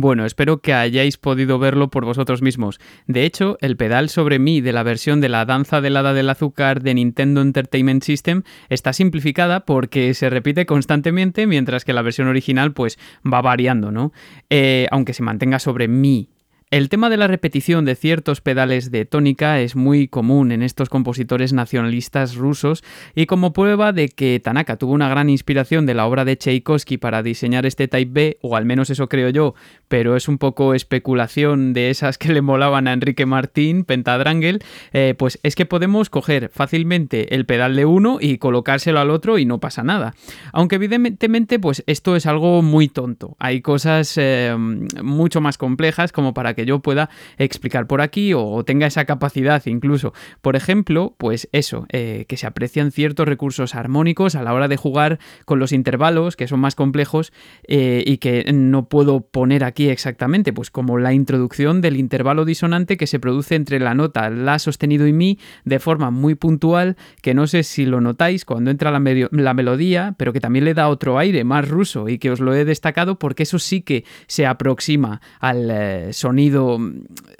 Bueno, 0.00 0.24
espero 0.24 0.62
que 0.62 0.72
hayáis 0.72 1.18
podido 1.18 1.58
verlo 1.58 1.90
por 1.90 2.06
vosotros 2.06 2.40
mismos. 2.40 2.80
De 3.06 3.26
hecho, 3.26 3.58
el 3.60 3.76
pedal 3.76 4.08
sobre 4.08 4.38
mí 4.38 4.62
de 4.62 4.72
la 4.72 4.82
versión 4.82 5.20
de 5.20 5.28
la 5.28 5.44
danza 5.44 5.82
del 5.82 5.94
hada 5.94 6.14
del 6.14 6.30
azúcar 6.30 6.80
de 6.80 6.94
Nintendo 6.94 7.42
Entertainment 7.42 8.02
System 8.02 8.44
está 8.70 8.94
simplificada 8.94 9.66
porque 9.66 10.14
se 10.14 10.30
repite 10.30 10.64
constantemente, 10.64 11.46
mientras 11.46 11.84
que 11.84 11.92
la 11.92 12.00
versión 12.00 12.28
original 12.28 12.72
pues 12.72 12.98
va 13.30 13.42
variando, 13.42 13.92
¿no? 13.92 14.14
Eh, 14.48 14.86
aunque 14.90 15.12
se 15.12 15.22
mantenga 15.22 15.58
sobre 15.58 15.86
mí 15.86 16.30
El 16.70 16.88
tema 16.88 17.10
de 17.10 17.16
la 17.16 17.26
repetición 17.26 17.84
de 17.84 17.96
ciertos 17.96 18.40
pedales 18.40 18.92
de 18.92 19.04
tónica 19.04 19.58
es 19.58 19.74
muy 19.74 20.06
común 20.06 20.52
en 20.52 20.62
estos 20.62 20.88
compositores 20.88 21.52
nacionalistas 21.52 22.36
rusos 22.36 22.84
y 23.16 23.26
como 23.26 23.52
prueba 23.52 23.92
de 23.92 24.08
que 24.08 24.38
Tanaka 24.38 24.76
tuvo 24.76 24.92
una 24.92 25.08
gran 25.08 25.30
inspiración 25.30 25.84
de 25.84 25.94
la 25.94 26.06
obra 26.06 26.24
de 26.24 26.36
Tchaikovsky 26.36 26.96
para 26.96 27.24
diseñar 27.24 27.66
este 27.66 27.88
Type 27.88 28.12
B, 28.12 28.38
o 28.40 28.54
al 28.54 28.66
menos 28.66 28.88
eso 28.88 29.08
creo 29.08 29.30
yo, 29.30 29.56
pero 29.88 30.14
es 30.14 30.28
un 30.28 30.38
poco 30.38 30.72
especulación 30.72 31.72
de 31.72 31.90
esas 31.90 32.18
que 32.18 32.32
le 32.32 32.40
molaban 32.40 32.86
a 32.86 32.92
Enrique 32.92 33.26
Martín, 33.26 33.82
Pentadrangle, 33.82 34.60
eh, 34.92 35.16
pues 35.18 35.40
es 35.42 35.56
que 35.56 35.66
podemos 35.66 36.08
coger 36.08 36.52
fácilmente 36.54 37.34
el 37.34 37.46
pedal 37.46 37.74
de 37.74 37.84
uno 37.84 38.18
y 38.20 38.38
colocárselo 38.38 39.00
al 39.00 39.10
otro 39.10 39.38
y 39.38 39.44
no 39.44 39.58
pasa 39.58 39.82
nada. 39.82 40.14
Aunque 40.52 40.76
evidentemente 40.76 41.58
pues 41.58 41.82
esto 41.88 42.14
es 42.14 42.26
algo 42.26 42.62
muy 42.62 42.86
tonto. 42.86 43.34
Hay 43.40 43.60
cosas 43.60 44.14
eh, 44.18 44.54
mucho 45.02 45.40
más 45.40 45.58
complejas 45.58 46.12
como 46.12 46.32
para 46.32 46.54
que 46.54 46.59
que 46.60 46.66
yo 46.66 46.80
pueda 46.80 47.08
explicar 47.38 47.86
por 47.86 48.00
aquí 48.00 48.34
o, 48.34 48.62
tenga 48.64 48.86
esa 48.86 49.04
capacidad 49.04 49.62
incluso. 49.66 50.12
Por 50.42 50.56
ejemplo, 50.56 51.14
pues 51.16 51.48
eso, 51.52 51.86
eh, 51.90 52.26
que 52.28 52.36
se 52.36 52.46
aprecian 52.46 52.92
ciertos 52.92 53.26
recursos 53.26 53.74
armónicos 53.74 54.34
a 54.34 54.42
la 54.42 54.52
hora 54.52 54.68
de 54.68 54.76
jugar 54.76 55.18
con 55.44 55.58
los 55.58 55.72
intervalos, 55.72 56.36
que 56.36 56.46
son 56.46 56.60
más 56.60 56.74
complejos 56.74 57.32
eh, 57.66 58.02
y 58.06 58.18
que 58.18 58.50
no 58.52 58.88
puedo 58.88 59.22
poner 59.22 59.64
aquí 59.64 59.88
exactamente, 59.88 60.52
pues 60.52 60.70
como 60.70 60.98
la 60.98 61.12
introducción 61.12 61.80
del 61.80 61.96
intervalo 61.96 62.44
disonante 62.44 62.96
que 62.96 63.06
se 63.06 63.20
produce 63.20 63.54
entre 63.54 63.80
la 63.80 63.94
nota 63.94 64.28
La 64.30 64.58
sostenido 64.58 65.06
y 65.06 65.12
Mi 65.12 65.38
de 65.64 65.78
forma 65.78 66.10
muy 66.10 66.34
puntual, 66.34 66.96
que 67.22 67.34
no 67.34 67.46
sé 67.46 67.62
si 67.62 67.86
lo 67.86 68.00
notáis 68.00 68.44
cuando 68.44 68.70
entra 68.70 68.90
la, 68.90 69.00
melodía, 69.00 70.14
pero 70.18 70.32
que 70.32 70.40
también 70.40 70.64
le 70.64 70.74
da 70.74 70.88
otro 70.88 71.18
aire 71.18 71.44
más 71.44 71.68
ruso 71.68 72.08
y 72.08 72.18
que 72.18 72.30
os 72.30 72.40
lo 72.40 72.54
he 72.54 72.64
destacado 72.64 73.18
porque 73.18 73.44
eso 73.44 73.58
sí 73.58 73.80
que 73.80 74.04
se 74.26 74.46
aproxima 74.46 75.20
al 75.38 75.70
eh, 75.70 76.12
sonido 76.12 76.49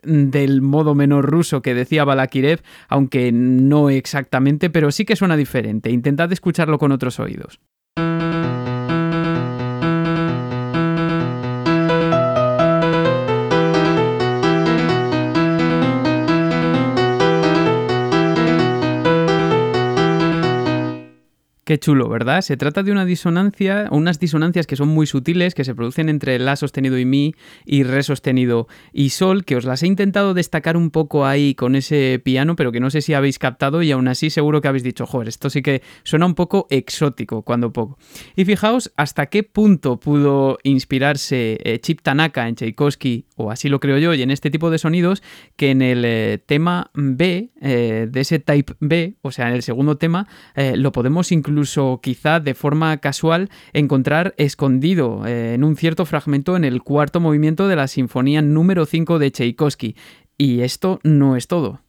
del 0.03 0.63
modo 0.63 0.95
menor 0.95 1.31
ruso 1.31 1.63
que 1.63 1.75
decía 1.75 2.05
Balakirev, 2.05 2.63
aunque 2.89 3.33
no 3.33 3.91
exactamente, 3.91 4.71
pero 4.71 4.91
sí 4.91 5.05
que 5.05 5.17
suena 5.17 5.37
diferente. 5.37 5.91
Intentad 5.91 6.33
escucharlo 6.33 6.79
con 6.79 6.93
otros 6.93 7.21
oídos. 7.21 7.61
Qué 21.71 21.79
chulo, 21.79 22.09
¿verdad? 22.09 22.41
Se 22.41 22.57
trata 22.57 22.83
de 22.83 22.91
una 22.91 23.05
disonancia, 23.05 23.87
unas 23.93 24.19
disonancias 24.19 24.67
que 24.67 24.75
son 24.75 24.89
muy 24.89 25.07
sutiles, 25.07 25.55
que 25.55 25.63
se 25.63 25.73
producen 25.73 26.09
entre 26.09 26.37
la 26.41 26.57
sostenido 26.57 26.99
y 26.99 27.05
mi 27.05 27.37
y 27.65 27.85
re 27.85 28.03
sostenido 28.03 28.67
y 28.93 29.11
sol, 29.11 29.45
que 29.45 29.55
os 29.55 29.65
las 29.65 29.85
he 29.85 29.87
intentado 29.87 30.35
destacar 30.35 30.77
un 30.77 30.91
poco 30.91 31.27
ahí 31.27 31.55
con 31.55 31.77
ese 31.77 32.21
piano, 32.25 32.57
pero 32.57 32.73
que 32.73 32.81
no 32.81 32.91
sé 32.91 33.03
si 33.03 33.15
habéis 33.15 33.39
captado 33.39 33.85
y 33.85 33.93
aún 33.93 34.09
así 34.09 34.31
seguro 34.31 34.61
que 34.61 34.67
habéis 34.67 34.83
dicho, 34.83 35.07
joder, 35.07 35.29
esto 35.29 35.49
sí 35.49 35.63
que 35.63 35.81
suena 36.03 36.27
un 36.27 36.35
poco 36.35 36.67
exótico 36.71 37.43
cuando 37.43 37.73
poco. 37.73 37.99
Y 38.35 38.45
fijaos 38.47 38.91
hasta 38.97 39.27
qué 39.27 39.45
punto 39.45 40.01
pudo 40.01 40.59
inspirarse 40.65 41.61
eh, 41.63 41.79
Chip 41.79 42.01
Tanaka 42.01 42.49
en 42.49 42.57
Tchaikovsky, 42.57 43.27
o 43.37 43.53
así 43.53 43.69
lo 43.69 43.79
creo 43.79 43.99
yo, 43.99 44.13
y 44.13 44.23
en 44.23 44.33
este 44.33 44.51
tipo 44.51 44.71
de 44.71 44.79
sonidos, 44.79 45.23
que 45.55 45.71
en 45.71 45.83
el 45.83 46.05
eh, 46.05 46.43
tema 46.45 46.91
B, 46.95 47.51
eh, 47.61 48.09
de 48.11 48.21
ese 48.21 48.41
type 48.41 48.73
B, 48.81 49.15
o 49.23 49.31
sea, 49.31 49.47
en 49.47 49.55
el 49.55 49.63
segundo 49.63 49.99
tema, 49.99 50.27
lo 50.75 50.91
podemos 50.91 51.31
incluir 51.31 51.60
incluso 51.61 52.01
quizá 52.03 52.41
de 52.41 52.55
forma 52.55 52.97
casual 53.03 53.51
encontrar 53.75 54.33
escondido 54.39 55.27
eh, 55.27 55.53
en 55.53 55.63
un 55.63 55.77
cierto 55.77 56.07
fragmento 56.07 56.57
en 56.57 56.65
el 56.65 56.83
cuarto 56.83 57.21
movimiento 57.21 57.69
de 57.69 57.77
la 57.77 57.87
Sinfonía 57.87 58.41
número 58.41 58.87
5 58.87 59.19
de 59.19 59.31
Tchaikovsky. 59.31 59.95
Y 60.39 60.63
esto 60.63 61.01
no 61.03 61.37
es 61.37 61.49
todo. 61.49 61.83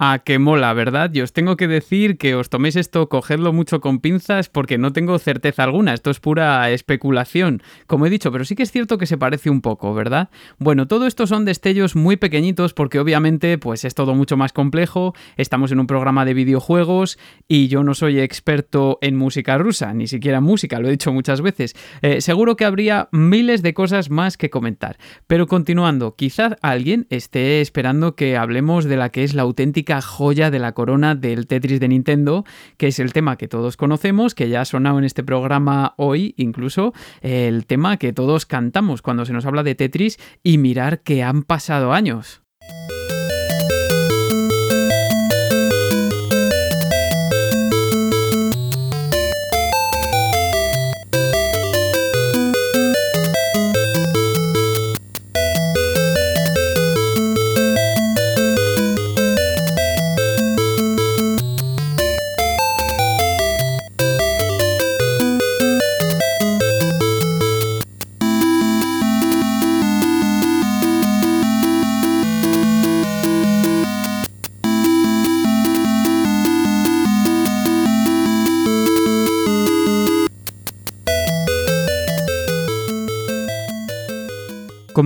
Ah, 0.00 0.22
qué 0.24 0.38
mola, 0.38 0.72
¿verdad? 0.74 1.10
Y 1.12 1.22
os 1.22 1.32
tengo 1.32 1.56
que 1.56 1.66
decir 1.66 2.18
que 2.18 2.36
os 2.36 2.50
toméis 2.50 2.76
esto, 2.76 3.08
cogedlo 3.08 3.52
mucho 3.52 3.80
con 3.80 3.98
pinzas 3.98 4.48
porque 4.48 4.78
no 4.78 4.92
tengo 4.92 5.18
certeza 5.18 5.64
alguna, 5.64 5.92
esto 5.92 6.12
es 6.12 6.20
pura 6.20 6.70
especulación, 6.70 7.64
como 7.88 8.06
he 8.06 8.10
dicho, 8.10 8.30
pero 8.30 8.44
sí 8.44 8.54
que 8.54 8.62
es 8.62 8.70
cierto 8.70 8.96
que 8.96 9.06
se 9.06 9.18
parece 9.18 9.50
un 9.50 9.60
poco, 9.60 9.94
¿verdad? 9.94 10.28
Bueno, 10.60 10.86
todo 10.86 11.08
esto 11.08 11.26
son 11.26 11.44
destellos 11.44 11.96
muy 11.96 12.16
pequeñitos 12.16 12.74
porque 12.74 13.00
obviamente 13.00 13.58
pues 13.58 13.84
es 13.84 13.96
todo 13.96 14.14
mucho 14.14 14.36
más 14.36 14.52
complejo, 14.52 15.16
estamos 15.36 15.72
en 15.72 15.80
un 15.80 15.88
programa 15.88 16.24
de 16.24 16.34
videojuegos 16.34 17.18
y 17.48 17.66
yo 17.66 17.82
no 17.82 17.94
soy 17.94 18.20
experto 18.20 18.98
en 19.00 19.16
música 19.16 19.58
rusa, 19.58 19.94
ni 19.94 20.06
siquiera 20.06 20.40
música, 20.40 20.78
lo 20.78 20.86
he 20.86 20.92
dicho 20.92 21.12
muchas 21.12 21.40
veces. 21.40 21.74
Eh, 22.02 22.20
seguro 22.20 22.54
que 22.54 22.66
habría 22.66 23.08
miles 23.10 23.62
de 23.62 23.74
cosas 23.74 24.10
más 24.10 24.36
que 24.36 24.48
comentar, 24.48 24.96
pero 25.26 25.48
continuando, 25.48 26.14
quizás 26.14 26.54
alguien 26.62 27.08
esté 27.10 27.60
esperando 27.60 28.14
que 28.14 28.36
hablemos 28.36 28.84
de 28.84 28.96
la 28.96 29.08
que 29.08 29.24
es 29.24 29.34
la 29.34 29.42
auténtica 29.42 29.87
joya 30.00 30.50
de 30.50 30.58
la 30.58 30.72
corona 30.72 31.14
del 31.14 31.46
Tetris 31.46 31.80
de 31.80 31.88
Nintendo, 31.88 32.44
que 32.76 32.88
es 32.88 32.98
el 32.98 33.12
tema 33.12 33.36
que 33.36 33.48
todos 33.48 33.76
conocemos, 33.76 34.34
que 34.34 34.48
ya 34.48 34.60
ha 34.60 34.64
sonado 34.64 34.98
en 34.98 35.04
este 35.04 35.24
programa 35.24 35.94
hoy, 35.96 36.34
incluso 36.36 36.92
el 37.20 37.66
tema 37.66 37.96
que 37.96 38.12
todos 38.12 38.46
cantamos 38.46 39.02
cuando 39.02 39.24
se 39.24 39.32
nos 39.32 39.46
habla 39.46 39.62
de 39.62 39.74
Tetris 39.74 40.18
y 40.42 40.58
mirar 40.58 41.00
que 41.00 41.22
han 41.22 41.42
pasado 41.42 41.92
años. 41.92 42.42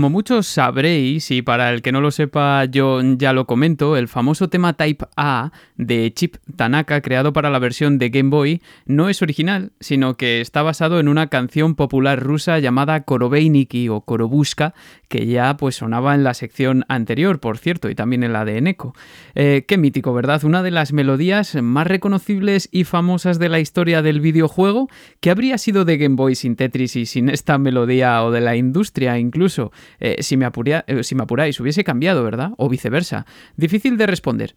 Como 0.02 0.10
muchos 0.10 0.48
sabréis, 0.48 1.30
y 1.30 1.42
para 1.42 1.70
el 1.70 1.80
que 1.80 1.92
no 1.92 2.00
lo 2.00 2.10
sepa 2.10 2.64
yo 2.64 3.00
ya 3.16 3.32
lo 3.32 3.46
comento, 3.46 3.96
el 3.96 4.08
famoso 4.08 4.48
tema 4.48 4.72
Type 4.72 5.04
A 5.16 5.52
de 5.76 6.12
Chip 6.12 6.38
Tanaka 6.56 7.00
creado 7.02 7.32
para 7.32 7.50
la 7.50 7.60
versión 7.60 7.98
de 7.98 8.08
Game 8.08 8.30
Boy 8.30 8.62
no 8.84 9.08
es 9.08 9.22
original, 9.22 9.70
sino 9.78 10.16
que 10.16 10.40
está 10.40 10.62
basado 10.62 10.98
en 10.98 11.06
una 11.06 11.28
canción 11.28 11.76
popular 11.76 12.18
rusa 12.18 12.58
llamada 12.58 13.04
Korobeiniki 13.04 13.90
o 13.90 14.00
Korobushka, 14.00 14.74
que 15.06 15.26
ya 15.26 15.56
pues 15.56 15.76
sonaba 15.76 16.16
en 16.16 16.24
la 16.24 16.34
sección 16.34 16.84
anterior, 16.88 17.38
por 17.38 17.58
cierto, 17.58 17.88
y 17.88 17.94
también 17.94 18.24
en 18.24 18.32
la 18.32 18.44
de 18.44 18.58
Eneco. 18.58 18.96
Eh, 19.36 19.66
qué 19.68 19.78
mítico, 19.78 20.12
¿verdad? 20.12 20.42
Una 20.42 20.64
de 20.64 20.72
las 20.72 20.92
melodías 20.92 21.54
más 21.62 21.86
reconocibles 21.86 22.68
y 22.72 22.82
famosas 22.82 23.38
de 23.38 23.48
la 23.48 23.60
historia 23.60 24.02
del 24.02 24.20
videojuego, 24.20 24.88
que 25.20 25.30
habría 25.30 25.58
sido 25.58 25.84
de 25.84 25.96
Game 25.96 26.16
Boy 26.16 26.34
sin 26.34 26.56
Tetris 26.56 26.96
y 26.96 27.06
sin 27.06 27.28
esta 27.28 27.56
melodía 27.58 28.24
o 28.24 28.32
de 28.32 28.40
la 28.40 28.56
industria 28.56 29.16
incluso. 29.16 29.70
Eh, 30.00 30.22
si, 30.22 30.36
me 30.36 30.48
eh, 30.86 31.04
si 31.04 31.14
me 31.14 31.22
apuráis, 31.22 31.58
hubiese 31.60 31.84
cambiado, 31.84 32.24
¿verdad? 32.24 32.50
O 32.56 32.68
viceversa. 32.68 33.26
Difícil 33.56 33.96
de 33.96 34.06
responder. 34.06 34.54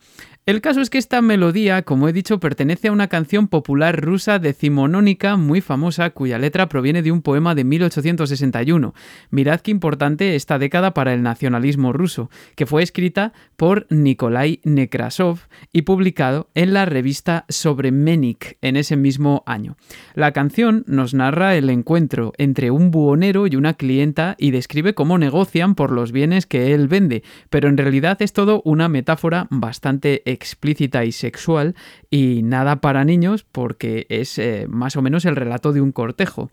El 0.48 0.62
caso 0.62 0.80
es 0.80 0.92
que 0.92 1.00
esta 1.00 1.24
melodía, 1.24 1.82
como 1.82 2.08
he 2.08 2.14
dicho, 2.14 2.40
pertenece 2.40 2.90
a 2.90 2.92
una 2.92 3.08
canción 3.08 3.48
popular 3.48 4.00
rusa 4.00 4.38
decimonónica 4.38 5.38
muy 5.38 5.60
famosa 5.60 6.12
cuya 6.12 6.38
letra 6.38 6.70
proviene 6.70 7.02
de 7.02 7.12
un 7.12 7.24
poema 7.24 7.56
de 7.56 7.64
1861. 7.64 8.94
Mirad 9.32 9.62
qué 9.62 9.72
importante 9.72 10.36
esta 10.36 10.60
década 10.60 10.94
para 10.94 11.16
el 11.16 11.24
nacionalismo 11.24 11.94
ruso, 11.94 12.30
que 12.56 12.68
fue 12.68 12.84
escrita 12.84 13.34
por 13.58 13.88
Nikolai 13.90 14.60
Nekrasov 14.64 15.40
y 15.74 15.82
publicado 15.82 16.48
en 16.54 16.74
la 16.74 16.86
revista 16.86 17.46
Sobremenik 17.50 18.60
en 18.62 18.76
ese 18.76 18.98
mismo 18.98 19.42
año. 19.48 19.78
La 20.14 20.32
canción 20.32 20.84
nos 20.86 21.16
narra 21.16 21.56
el 21.56 21.72
encuentro 21.72 22.34
entre 22.38 22.70
un 22.70 22.92
buhonero 22.92 23.48
y 23.48 23.56
una 23.56 23.74
clienta 23.74 24.36
y 24.38 24.52
describe 24.52 24.94
cómo 24.94 25.18
negocian 25.18 25.74
por 25.74 25.92
los 25.92 26.12
bienes 26.12 26.46
que 26.46 26.76
él 26.76 26.88
vende, 26.88 27.24
pero 27.50 27.68
en 27.68 27.78
realidad 27.78 28.22
es 28.22 28.32
todo 28.32 28.62
una 28.64 28.90
metáfora 28.90 29.48
bastante 29.50 30.22
explícita 30.36 31.04
y 31.04 31.12
sexual 31.12 31.76
y 32.12 32.42
nada 32.44 32.82
para 32.82 33.04
niños 33.04 33.44
porque 33.52 34.06
es 34.10 34.38
eh, 34.38 34.68
más 34.70 34.96
o 34.96 35.02
menos 35.02 35.26
el 35.26 35.36
relato 35.36 35.74
de 35.74 35.82
un 35.82 35.92
cortejo. 35.92 36.52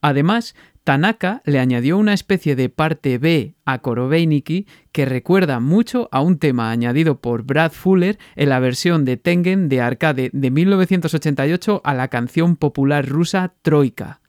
Además, 0.00 0.54
Tanaka 0.84 1.42
le 1.44 1.60
añadió 1.60 1.96
una 1.96 2.12
especie 2.12 2.56
de 2.56 2.68
parte 2.68 3.18
B 3.18 3.54
a 3.64 3.78
Korobeiniki 3.78 4.66
que 4.90 5.04
recuerda 5.04 5.60
mucho 5.60 6.08
a 6.10 6.20
un 6.20 6.38
tema 6.38 6.70
añadido 6.70 7.20
por 7.20 7.44
Brad 7.44 7.72
Fuller 7.72 8.18
en 8.34 8.48
la 8.48 8.58
versión 8.58 9.04
de 9.04 9.16
Tengen 9.16 9.68
de 9.68 9.80
arcade 9.80 10.30
de 10.32 10.50
1988 10.50 11.82
a 11.84 11.94
la 11.94 12.08
canción 12.08 12.56
popular 12.56 13.06
rusa 13.08 13.54
Troika. 13.62 14.21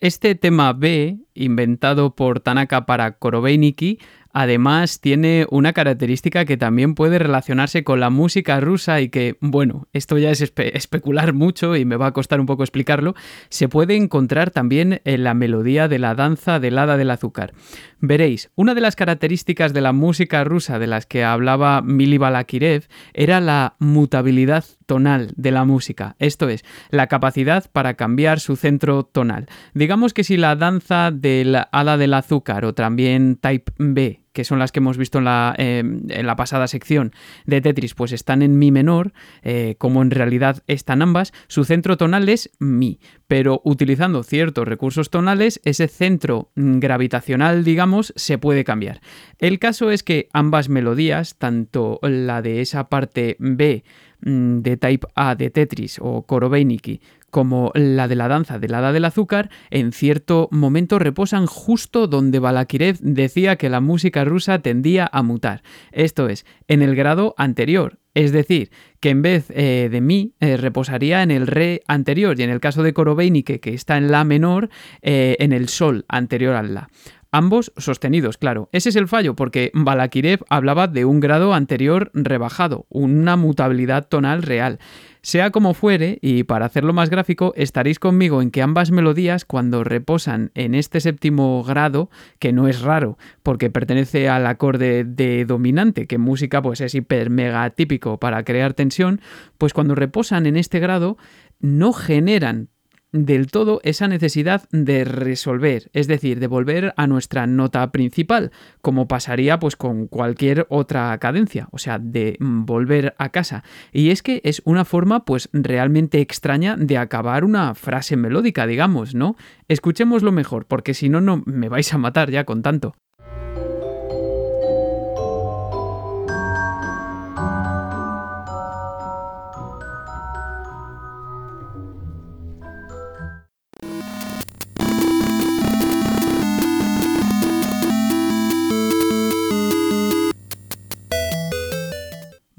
Este 0.00 0.34
tema 0.34 0.72
B, 0.72 1.18
inventado 1.34 2.14
por 2.14 2.40
Tanaka 2.40 2.86
para 2.86 3.18
Korobeiniki, 3.18 3.98
Además, 4.32 5.00
tiene 5.00 5.46
una 5.50 5.72
característica 5.72 6.44
que 6.44 6.56
también 6.56 6.94
puede 6.94 7.18
relacionarse 7.18 7.82
con 7.82 7.98
la 7.98 8.10
música 8.10 8.60
rusa 8.60 9.00
y 9.00 9.08
que, 9.08 9.36
bueno, 9.40 9.88
esto 9.92 10.18
ya 10.18 10.30
es 10.30 10.40
especular 10.40 11.32
mucho 11.32 11.74
y 11.74 11.84
me 11.84 11.96
va 11.96 12.06
a 12.06 12.12
costar 12.12 12.38
un 12.38 12.46
poco 12.46 12.62
explicarlo, 12.62 13.14
se 13.48 13.68
puede 13.68 13.96
encontrar 13.96 14.50
también 14.50 15.00
en 15.04 15.24
la 15.24 15.34
melodía 15.34 15.88
de 15.88 15.98
la 15.98 16.14
danza 16.14 16.60
del 16.60 16.78
hada 16.78 16.96
del 16.96 17.10
azúcar. 17.10 17.54
Veréis, 17.98 18.50
una 18.54 18.74
de 18.74 18.80
las 18.80 18.94
características 18.94 19.72
de 19.72 19.80
la 19.80 19.92
música 19.92 20.44
rusa 20.44 20.78
de 20.78 20.86
las 20.86 21.06
que 21.06 21.24
hablaba 21.24 21.82
Mili 21.82 22.18
Balakirev 22.18 22.86
era 23.12 23.40
la 23.40 23.74
mutabilidad 23.80 24.64
tonal 24.90 25.30
de 25.36 25.52
la 25.52 25.64
música, 25.64 26.16
esto 26.18 26.48
es, 26.48 26.64
la 26.90 27.06
capacidad 27.06 27.70
para 27.70 27.94
cambiar 27.94 28.40
su 28.40 28.56
centro 28.56 29.04
tonal. 29.04 29.46
Digamos 29.72 30.12
que 30.12 30.24
si 30.24 30.36
la 30.36 30.56
danza 30.56 31.12
del 31.12 31.56
hada 31.70 31.96
del 31.96 32.12
azúcar 32.12 32.64
o 32.64 32.74
también 32.74 33.36
Type 33.36 33.70
B 33.78 34.24
que 34.32 34.44
son 34.44 34.58
las 34.60 34.70
que 34.70 34.78
hemos 34.78 34.96
visto 34.96 35.18
en 35.18 35.24
la, 35.24 35.54
em, 35.58 36.02
en 36.08 36.26
la 36.26 36.36
pasada 36.36 36.68
sección 36.68 37.12
de 37.46 37.60
Tetris, 37.60 37.94
pues 37.94 38.12
están 38.12 38.42
en 38.42 38.58
Mi 38.58 38.70
menor, 38.70 39.12
eh, 39.42 39.74
como 39.78 40.02
en 40.02 40.10
realidad 40.10 40.62
están 40.66 41.02
ambas, 41.02 41.32
su 41.48 41.64
centro 41.64 41.96
tonal 41.96 42.28
es 42.28 42.50
Mi, 42.60 43.00
pero 43.26 43.60
utilizando 43.64 44.22
ciertos 44.22 44.68
recursos 44.68 45.10
tonales, 45.10 45.60
ese 45.64 45.88
centro 45.88 46.52
gravitacional, 46.54 47.64
digamos, 47.64 48.12
se 48.16 48.38
puede 48.38 48.62
cambiar. 48.62 49.00
El 49.38 49.58
caso 49.58 49.90
es 49.90 50.02
que 50.02 50.28
ambas 50.32 50.68
melodías, 50.68 51.36
tanto 51.36 51.98
la 52.02 52.40
de 52.40 52.60
esa 52.60 52.88
parte 52.88 53.36
B, 53.40 53.82
de 54.22 54.76
Type 54.76 55.06
A 55.14 55.34
de 55.34 55.50
Tetris 55.50 55.98
o 56.00 56.22
Korobeiniki 56.22 57.00
como 57.30 57.70
la 57.74 58.08
de 58.08 58.16
la 58.16 58.28
danza 58.28 58.58
del 58.58 58.74
hada 58.74 58.92
del 58.92 59.04
azúcar, 59.04 59.50
en 59.70 59.92
cierto 59.92 60.48
momento 60.50 60.98
reposan 60.98 61.46
justo 61.46 62.06
donde 62.06 62.40
Balakirev 62.40 62.98
decía 63.00 63.56
que 63.56 63.70
la 63.70 63.80
música 63.80 64.24
rusa 64.24 64.60
tendía 64.60 65.08
a 65.12 65.22
mutar, 65.22 65.62
esto 65.92 66.28
es, 66.28 66.44
en 66.68 66.82
el 66.82 66.96
grado 66.96 67.34
anterior, 67.38 67.98
es 68.14 68.32
decir, 68.32 68.70
que 68.98 69.10
en 69.10 69.22
vez 69.22 69.46
eh, 69.50 69.88
de 69.90 70.00
mi 70.00 70.34
eh, 70.40 70.56
reposaría 70.56 71.22
en 71.22 71.30
el 71.30 71.46
re 71.46 71.82
anterior 71.86 72.38
y 72.38 72.42
en 72.42 72.50
el 72.50 72.60
caso 72.60 72.82
de 72.82 72.92
Korobeinike, 72.92 73.60
que 73.60 73.72
está 73.72 73.96
en 73.96 74.10
la 74.10 74.24
menor, 74.24 74.68
eh, 75.02 75.36
en 75.38 75.52
el 75.52 75.68
sol 75.68 76.04
anterior 76.08 76.56
al 76.56 76.74
la. 76.74 76.88
Ambos 77.32 77.72
sostenidos, 77.76 78.38
claro. 78.38 78.68
Ese 78.72 78.88
es 78.88 78.96
el 78.96 79.06
fallo, 79.06 79.36
porque 79.36 79.70
Balakirev 79.72 80.40
hablaba 80.48 80.88
de 80.88 81.04
un 81.04 81.20
grado 81.20 81.54
anterior 81.54 82.10
rebajado, 82.12 82.86
una 82.88 83.36
mutabilidad 83.36 84.08
tonal 84.08 84.42
real. 84.42 84.80
Sea 85.22 85.50
como 85.52 85.74
fuere, 85.74 86.18
y 86.22 86.42
para 86.42 86.66
hacerlo 86.66 86.92
más 86.92 87.08
gráfico, 87.08 87.52
estaréis 87.54 88.00
conmigo 88.00 88.42
en 88.42 88.50
que 88.50 88.62
ambas 88.62 88.90
melodías, 88.90 89.44
cuando 89.44 89.84
reposan 89.84 90.50
en 90.54 90.74
este 90.74 90.98
séptimo 90.98 91.62
grado, 91.62 92.10
que 92.40 92.52
no 92.52 92.66
es 92.66 92.80
raro, 92.80 93.16
porque 93.44 93.70
pertenece 93.70 94.28
al 94.28 94.44
acorde 94.46 95.04
de 95.04 95.44
dominante, 95.44 96.08
que 96.08 96.16
en 96.16 96.22
música 96.22 96.62
pues 96.62 96.80
es 96.80 96.96
hiper 96.96 97.30
mega 97.30 97.70
típico 97.70 98.18
para 98.18 98.42
crear 98.42 98.74
tensión, 98.74 99.20
pues 99.56 99.72
cuando 99.72 99.94
reposan 99.94 100.46
en 100.46 100.56
este 100.56 100.80
grado, 100.80 101.16
no 101.60 101.92
generan 101.92 102.70
del 103.12 103.48
todo 103.48 103.80
esa 103.82 104.08
necesidad 104.08 104.68
de 104.70 105.04
resolver, 105.04 105.90
es 105.92 106.06
decir, 106.06 106.40
de 106.40 106.46
volver 106.46 106.94
a 106.96 107.06
nuestra 107.06 107.46
nota 107.46 107.90
principal, 107.90 108.52
como 108.80 109.08
pasaría 109.08 109.58
pues 109.58 109.76
con 109.76 110.06
cualquier 110.06 110.66
otra 110.68 111.16
cadencia, 111.18 111.68
o 111.72 111.78
sea, 111.78 111.98
de 111.98 112.36
volver 112.40 113.14
a 113.18 113.30
casa. 113.30 113.64
Y 113.92 114.10
es 114.10 114.22
que 114.22 114.40
es 114.44 114.62
una 114.64 114.84
forma 114.84 115.24
pues 115.24 115.48
realmente 115.52 116.20
extraña 116.20 116.76
de 116.76 116.98
acabar 116.98 117.44
una 117.44 117.74
frase 117.74 118.16
melódica, 118.16 118.66
digamos, 118.66 119.14
¿no? 119.14 119.36
Escuchémoslo 119.68 120.32
mejor, 120.32 120.66
porque 120.66 120.94
si 120.94 121.08
no, 121.08 121.20
no 121.20 121.42
me 121.46 121.68
vais 121.68 121.92
a 121.92 121.98
matar 121.98 122.30
ya 122.30 122.44
con 122.44 122.62
tanto. 122.62 122.94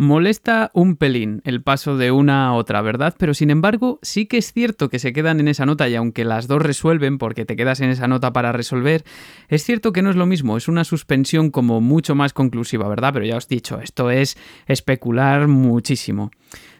Molesta 0.02 0.72
un 0.74 0.96
pelín 0.96 1.44
el 1.46 1.62
paso 1.62 1.96
de 1.96 2.10
una 2.10 2.48
a 2.48 2.54
otra, 2.54 2.82
¿verdad? 2.82 3.14
Pero 3.20 3.36
sin 3.36 3.52
embargo, 3.52 4.00
sí 4.02 4.26
que 4.26 4.40
es 4.40 4.52
cierto 4.52 4.90
que 4.90 4.98
se 4.98 5.14
quedan 5.14 5.40
en 5.40 5.48
esa 5.48 5.68
nota 5.68 5.88
y 5.88 5.94
aunque 5.94 6.26
las 6.26 6.48
dos 6.48 6.60
resuelven, 6.60 7.20
porque 7.20 7.46
te 7.46 7.56
quedas 7.56 7.82
en 7.82 7.92
esa 7.92 8.08
nota 8.08 8.34
para 8.34 8.52
resolver, 8.52 9.04
es 9.48 9.64
cierto 9.64 9.94
que 9.94 10.02
no 10.02 10.10
es 10.10 10.16
lo 10.16 10.26
mismo, 10.26 10.58
es 10.58 10.68
una 10.68 10.86
suspensión 10.86 11.52
como 11.52 11.82
mucho 11.82 12.16
más 12.16 12.34
conclusiva, 12.34 12.90
¿verdad? 12.90 13.14
Pero 13.14 13.28
ya 13.28 13.38
os 13.38 13.46
he 13.46 13.54
dicho, 13.54 13.80
esto 13.80 14.10
es 14.10 14.40
especular 14.66 15.48
muchísimo. 15.48 16.32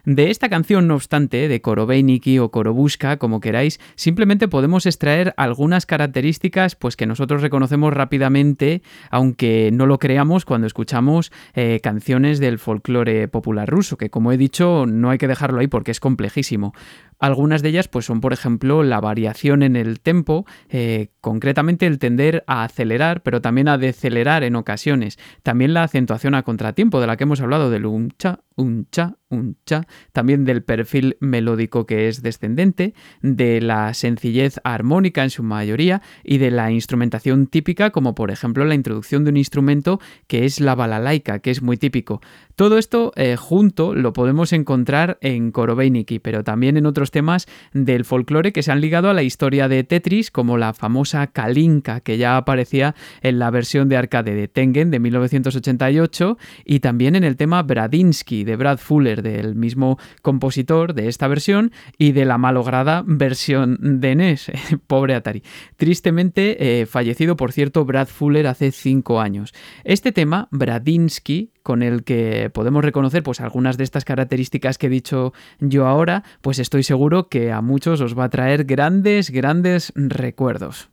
De 0.06 0.32
esta 0.32 0.50
canción, 0.50 0.88
no 0.88 0.96
obstante, 0.96 1.48
de 1.48 1.62
Korobeiniki 1.62 2.40
o 2.40 2.50
Korobuska, 2.50 3.18
como 3.18 3.40
queráis, 3.40 3.80
simplemente 3.96 4.48
podemos 4.48 4.86
extraer 4.86 5.34
algunas 5.38 5.86
características 5.86 6.76
pues, 6.76 6.96
que 6.96 7.06
nosotros 7.06 7.42
reconocemos 7.42 7.94
rápidamente, 7.94 8.82
aunque 9.12 9.70
no 9.72 9.86
lo 9.86 10.00
creamos 10.00 10.46
cuando 10.46 10.66
escuchamos 10.66 11.32
eh, 11.54 11.80
canciones 11.84 12.40
del 12.40 12.58
folclore 12.58 13.28
popular 13.28 13.70
ruso, 13.70 13.98
que 13.98 14.10
como 14.10 14.32
he 14.32 14.38
dicho, 14.38 14.86
no 14.88 15.12
hay 15.12 15.18
que 15.18 15.28
dejarlo 15.28 15.60
ahí 15.60 15.68
porque 15.68 15.92
es 15.92 16.00
complejísimo. 16.00 16.74
Algunas 17.22 17.62
de 17.62 17.70
ellas 17.70 17.88
pues, 17.88 18.06
son, 18.06 18.20
por 18.20 18.34
ejemplo, 18.34 18.82
la 18.82 19.00
variación 19.00 19.62
en 19.62 19.76
el 19.76 20.00
tempo, 20.00 20.48
eh, 20.70 21.10
concretamente 21.22 21.86
el 21.86 22.00
tender 22.00 22.44
a 22.48 22.64
acelerar, 22.64 23.22
pero 23.22 23.42
también 23.42 23.68
a 23.68 23.78
decelerar 23.78 24.44
en 24.44 24.56
ocasiones. 24.56 25.20
También 25.44 25.76
la 25.76 25.84
acentuación 25.84 26.34
a 26.34 26.42
contratiempo, 26.42 27.00
de 27.00 27.06
la 27.06 27.18
que 27.18 27.26
hemos 27.26 27.40
hablado, 27.40 27.70
del 27.70 27.86
un 27.86 28.10
cha, 28.18 28.40
un 28.56 28.88
cha, 28.92 29.18
un 29.30 29.56
cha. 29.66 29.86
También 30.12 30.46
del 30.46 30.64
perfil 30.64 31.18
melódico 31.20 31.86
que 31.86 32.08
es 32.08 32.24
descendente, 32.24 32.96
de 33.22 33.62
la 33.62 33.94
sencillez 33.94 34.60
armónica 34.64 35.24
en 35.24 35.30
su 35.30 35.44
mayoría 35.44 36.02
y 36.24 36.40
de 36.40 36.50
la 36.50 36.72
instrumentación 36.72 37.46
típica, 37.46 37.92
como 37.92 38.16
por 38.16 38.32
ejemplo 38.32 38.66
la 38.66 38.76
introducción 38.76 39.24
de 39.24 39.30
un 39.30 39.38
instrumento 39.38 40.00
que 40.28 40.46
es 40.46 40.60
la 40.60 40.74
balalaika, 40.74 41.38
que 41.40 41.52
es 41.52 41.62
muy 41.62 41.78
típico. 41.78 42.20
Todo 42.56 42.78
esto 42.78 43.12
eh, 43.16 43.36
junto 43.36 43.94
lo 43.96 44.14
podemos 44.14 44.54
encontrar 44.54 45.18
en 45.22 45.52
Korobeiniki, 45.52 46.20
pero 46.20 46.44
también 46.44 46.78
en 46.78 46.86
otros 46.86 47.11
temas 47.12 47.48
del 47.74 48.06
folclore 48.06 48.52
que 48.52 48.64
se 48.64 48.72
han 48.72 48.82
ligado 48.82 49.10
a 49.10 49.14
la 49.14 49.24
historia 49.24 49.68
de 49.68 49.84
Tetris, 49.84 50.32
como 50.32 50.58
la 50.58 50.74
famosa 50.74 51.28
Kalinka, 51.28 52.00
que 52.00 52.18
ya 52.18 52.38
aparecía 52.38 52.96
en 53.22 53.40
la 53.40 53.52
versión 53.52 53.90
de 53.90 53.98
arcade 53.98 54.34
de 54.34 54.48
Tengen 54.48 54.92
de 54.92 55.00
1988, 55.00 56.38
y 56.66 56.80
también 56.80 57.16
en 57.16 57.24
el 57.24 57.38
tema 57.38 57.62
Bradinsky 57.64 58.44
de 58.44 58.56
Brad 58.56 58.78
Fuller, 58.78 59.22
del 59.22 59.56
mismo 59.56 60.00
compositor 60.22 60.94
de 60.94 61.08
esta 61.08 61.28
versión, 61.28 61.72
y 61.98 62.14
de 62.14 62.26
la 62.26 62.38
malograda 62.38 63.04
versión 63.06 63.78
de 63.82 64.16
NES, 64.16 64.52
pobre 64.88 65.16
Atari. 65.16 65.44
Tristemente, 65.78 66.82
eh, 66.82 66.86
fallecido, 66.86 67.36
por 67.36 67.52
cierto, 67.52 67.86
Brad 67.86 68.08
Fuller 68.08 68.48
hace 68.48 68.72
cinco 68.72 69.20
años. 69.20 69.54
Este 69.84 70.12
tema, 70.12 70.48
Bradinsky, 70.52 71.52
con 71.64 71.84
el 71.84 72.04
que 72.04 72.50
podemos 72.54 72.84
reconocer 72.84 73.24
pues 73.24 73.42
algunas 73.42 73.78
de 73.78 73.84
estas 73.84 74.06
características 74.06 74.78
que 74.78 74.88
he 74.88 74.90
dicho 74.90 75.34
yo 75.60 75.88
ahora, 75.88 76.24
pues 76.42 76.60
estoy 76.60 76.84
seguro 76.84 77.30
que 77.30 77.52
a 77.52 77.62
muchos 77.62 78.02
os 78.02 78.18
va 78.18 78.26
a 78.26 78.30
traer 78.30 78.66
grandes, 78.66 79.30
grandes 79.30 79.92
recuerdos. 79.96 80.90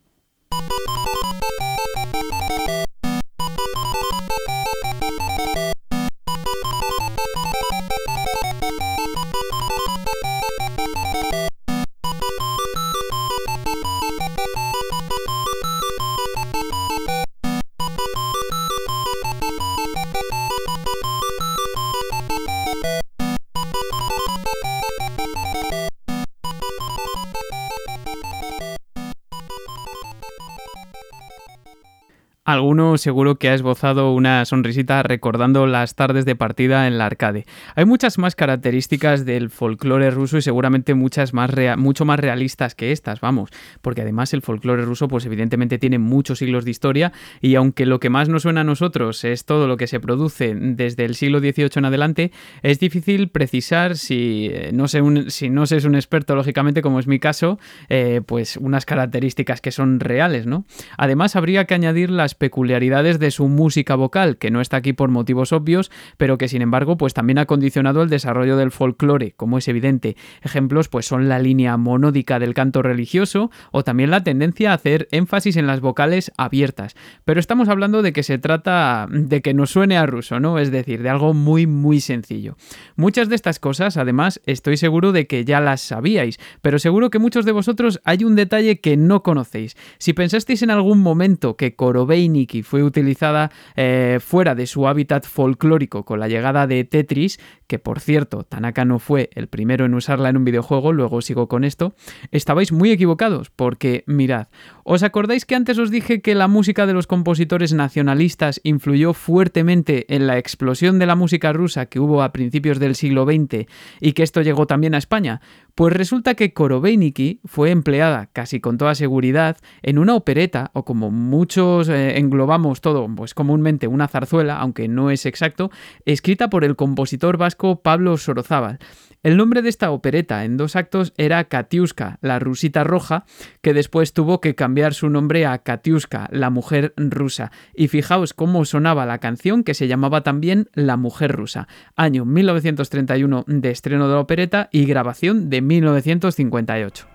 Alguno 32.49 32.97
seguro 32.97 33.35
que 33.35 33.49
ha 33.49 33.53
esbozado 33.53 34.11
una 34.11 34.43
sonrisita 34.43 35.03
recordando 35.03 35.67
las 35.67 35.93
tardes 35.93 36.25
de 36.25 36.35
partida 36.35 36.87
en 36.87 36.97
la 36.97 37.05
arcade. 37.05 37.45
Hay 37.75 37.85
muchas 37.85 38.17
más 38.17 38.35
características 38.35 39.23
del 39.23 39.51
folclore 39.51 40.09
ruso 40.09 40.39
y 40.39 40.41
seguramente 40.41 40.95
muchas 40.95 41.31
más 41.31 41.51
mucho 41.77 42.05
más 42.05 42.19
realistas 42.19 42.73
que 42.73 42.91
estas, 42.91 43.21
vamos, 43.21 43.51
porque 43.83 44.01
además 44.01 44.33
el 44.33 44.41
folclore 44.41 44.83
ruso 44.83 45.07
pues 45.07 45.27
evidentemente 45.27 45.77
tiene 45.77 45.99
muchos 45.99 46.39
siglos 46.39 46.65
de 46.65 46.71
historia 46.71 47.13
y 47.39 47.53
aunque 47.53 47.85
lo 47.85 47.99
que 47.99 48.09
más 48.09 48.29
nos 48.29 48.41
suena 48.41 48.61
a 48.61 48.63
nosotros 48.63 49.23
es 49.25 49.45
todo 49.45 49.67
lo 49.67 49.77
que 49.77 49.85
se 49.85 49.99
produce 49.99 50.55
desde 50.55 51.05
el 51.05 51.13
siglo 51.13 51.41
XVIII 51.41 51.69
en 51.75 51.85
adelante, 51.85 52.31
es 52.63 52.79
difícil 52.79 53.29
precisar 53.29 53.95
si 53.95 54.49
eh, 54.51 54.71
no 54.73 54.87
sé 54.87 55.03
un, 55.03 55.29
si 55.29 55.51
no 55.51 55.67
se 55.67 55.77
es 55.77 55.85
un 55.85 55.93
experto 55.93 56.33
lógicamente 56.33 56.81
como 56.81 56.99
es 56.99 57.05
mi 57.05 57.19
caso, 57.19 57.59
eh, 57.89 58.21
pues 58.25 58.57
unas 58.57 58.87
características 58.87 59.61
que 59.61 59.69
son 59.69 59.99
reales, 59.99 60.47
¿no? 60.47 60.65
Además 60.97 61.35
habría 61.35 61.65
que 61.65 61.75
añadir 61.75 62.09
las 62.09 62.38
peculiaridades 62.39 63.19
de 63.19 63.29
su 63.29 63.47
música 63.47 63.93
vocal, 63.95 64.37
que 64.37 64.49
no 64.49 64.61
está 64.61 64.77
aquí 64.77 64.93
por 64.93 65.09
motivos 65.09 65.53
obvios, 65.53 65.91
pero 66.17 66.39
que 66.39 66.47
sin 66.47 66.63
embargo 66.63 66.97
pues 66.97 67.13
también 67.13 67.37
ha 67.37 67.45
condicionado 67.45 68.01
el 68.01 68.09
desarrollo 68.09 68.57
del 68.57 68.71
folclore, 68.71 69.33
como 69.37 69.59
es 69.59 69.67
evidente. 69.67 70.15
Ejemplos 70.41 70.89
pues 70.89 71.05
son 71.05 71.29
la 71.29 71.37
línea 71.37 71.77
monódica 71.77 72.39
del 72.39 72.55
canto 72.55 72.81
religioso 72.81 73.51
o 73.71 73.83
también 73.83 74.09
la 74.09 74.23
tendencia 74.23 74.71
a 74.71 74.75
hacer 74.75 75.07
énfasis 75.11 75.57
en 75.57 75.67
las 75.67 75.81
vocales 75.81 76.31
abiertas. 76.37 76.95
Pero 77.25 77.39
estamos 77.39 77.69
hablando 77.69 78.01
de 78.01 78.13
que 78.13 78.23
se 78.23 78.37
trata 78.37 79.07
de 79.11 79.41
que 79.41 79.53
nos 79.53 79.71
suene 79.71 79.97
a 79.97 80.05
ruso, 80.05 80.39
¿no? 80.39 80.57
Es 80.59 80.71
decir, 80.71 81.03
de 81.03 81.09
algo 81.09 81.33
muy 81.33 81.67
muy 81.67 81.99
sencillo. 81.99 82.55
Muchas 82.95 83.29
de 83.29 83.35
estas 83.35 83.59
cosas, 83.59 83.97
además, 83.97 84.41
estoy 84.45 84.77
seguro 84.77 85.11
de 85.11 85.27
que 85.27 85.43
ya 85.45 85.59
las 85.59 85.81
sabíais, 85.81 86.39
pero 86.61 86.79
seguro 86.79 87.09
que 87.09 87.19
muchos 87.19 87.45
de 87.45 87.51
vosotros 87.51 87.99
hay 88.05 88.23
un 88.23 88.35
detalle 88.35 88.79
que 88.79 88.95
no 88.97 89.23
conocéis. 89.23 89.75
Si 89.97 90.13
pensasteis 90.13 90.61
en 90.61 90.71
algún 90.71 91.01
momento 91.01 91.57
que 91.57 91.75
Korobei 91.75 92.28
Nikki 92.31 92.63
fue 92.63 92.83
utilizada 92.83 93.51
eh, 93.75 94.19
fuera 94.21 94.55
de 94.55 94.67
su 94.67 94.87
hábitat 94.87 95.25
folclórico 95.25 96.05
con 96.05 96.19
la 96.19 96.27
llegada 96.27 96.67
de 96.67 96.83
Tetris, 96.83 97.39
que 97.69 97.77
por 97.77 97.99
cierto, 97.99 98.43
Tanaka 98.43 98.83
no 98.83 98.97
fue 98.97 99.29
el 99.33 99.47
primero 99.47 99.85
en 99.85 99.93
usarla 99.93 100.29
en 100.29 100.37
un 100.37 100.43
videojuego, 100.43 100.91
luego 100.91 101.21
sigo 101.21 101.47
con 101.47 101.63
esto, 101.63 101.93
estabais 102.31 102.71
muy 102.71 102.89
equivocados, 102.89 103.51
porque 103.51 104.03
mirad, 104.07 104.47
¿os 104.83 105.03
acordáis 105.03 105.45
que 105.45 105.53
antes 105.53 105.77
os 105.77 105.91
dije 105.91 106.19
que 106.21 106.33
la 106.33 106.47
música 106.47 106.87
de 106.87 106.93
los 106.93 107.05
compositores 107.05 107.73
nacionalistas 107.73 108.59
influyó 108.63 109.13
fuertemente 109.13 110.13
en 110.15 110.25
la 110.25 110.39
explosión 110.39 110.97
de 110.97 111.05
la 111.05 111.15
música 111.15 111.53
rusa 111.53 111.85
que 111.85 111.99
hubo 111.99 112.23
a 112.23 112.31
principios 112.31 112.79
del 112.79 112.95
siglo 112.95 113.25
XX 113.25 113.67
y 114.01 114.13
que 114.13 114.23
esto 114.23 114.41
llegó 114.41 114.65
también 114.65 114.95
a 114.95 114.97
España? 114.97 115.39
Pues 115.75 115.93
resulta 115.93 116.33
que 116.33 116.53
Korobeiniki 116.53 117.39
fue 117.45 117.69
empleada 117.69 118.29
casi 118.33 118.59
con 118.59 118.77
toda 118.77 118.95
seguridad 118.95 119.57
en 119.83 119.99
una 119.99 120.15
opereta, 120.15 120.71
o 120.73 120.83
como 120.83 121.11
muchos 121.11 121.87
eh, 121.87 122.17
englobamos 122.17 122.81
todo, 122.81 123.07
pues 123.15 123.35
comúnmente 123.35 123.87
una 123.87 124.07
zarzuela, 124.07 124.57
aunque 124.57 124.87
no 124.87 125.11
es 125.11 125.27
exacto, 125.27 125.69
escrita 126.05 126.49
por 126.49 126.65
el 126.65 126.75
compositor 126.75 127.37
vasco 127.37 127.58
Pablo 127.81 128.17
Sorozábal. 128.17 128.79
El 129.21 129.35
nombre 129.35 129.61
de 129.61 129.67
esta 129.67 129.91
opereta 129.91 130.45
en 130.45 130.55
dos 130.55 130.77
actos 130.77 131.13
era 131.17 131.43
Katiuska, 131.43 132.19
la 132.21 132.39
rusita 132.39 132.85
roja, 132.85 133.25
que 133.61 133.73
después 133.73 134.13
tuvo 134.13 134.39
que 134.39 134.55
cambiar 134.55 134.93
su 134.93 135.09
nombre 135.09 135.45
a 135.45 135.57
Katiuska, 135.57 136.29
la 136.31 136.49
mujer 136.49 136.93
rusa. 136.95 137.51
Y 137.75 137.89
fijaos 137.89 138.33
cómo 138.33 138.63
sonaba 138.63 139.05
la 139.05 139.17
canción 139.17 139.65
que 139.65 139.73
se 139.73 139.89
llamaba 139.89 140.23
también 140.23 140.69
La 140.73 140.95
mujer 140.95 141.33
rusa. 141.33 141.67
Año 141.97 142.23
1931 142.23 143.43
de 143.45 143.71
estreno 143.71 144.07
de 144.07 144.13
la 144.13 144.21
opereta 144.21 144.69
y 144.71 144.85
grabación 144.85 145.49
de 145.49 145.61
1958. 145.61 147.07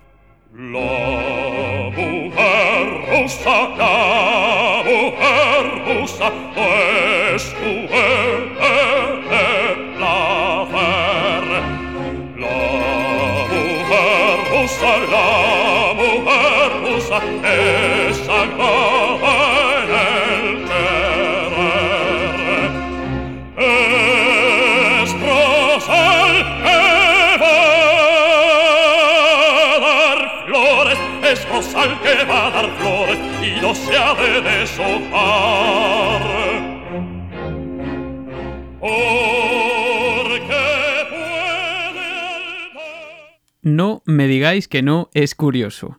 la 6.20 6.44
no 43.74 44.02
me 44.06 44.28
digáis 44.28 44.68
que 44.68 44.82
no 44.82 45.10
es 45.14 45.34
curioso. 45.34 45.96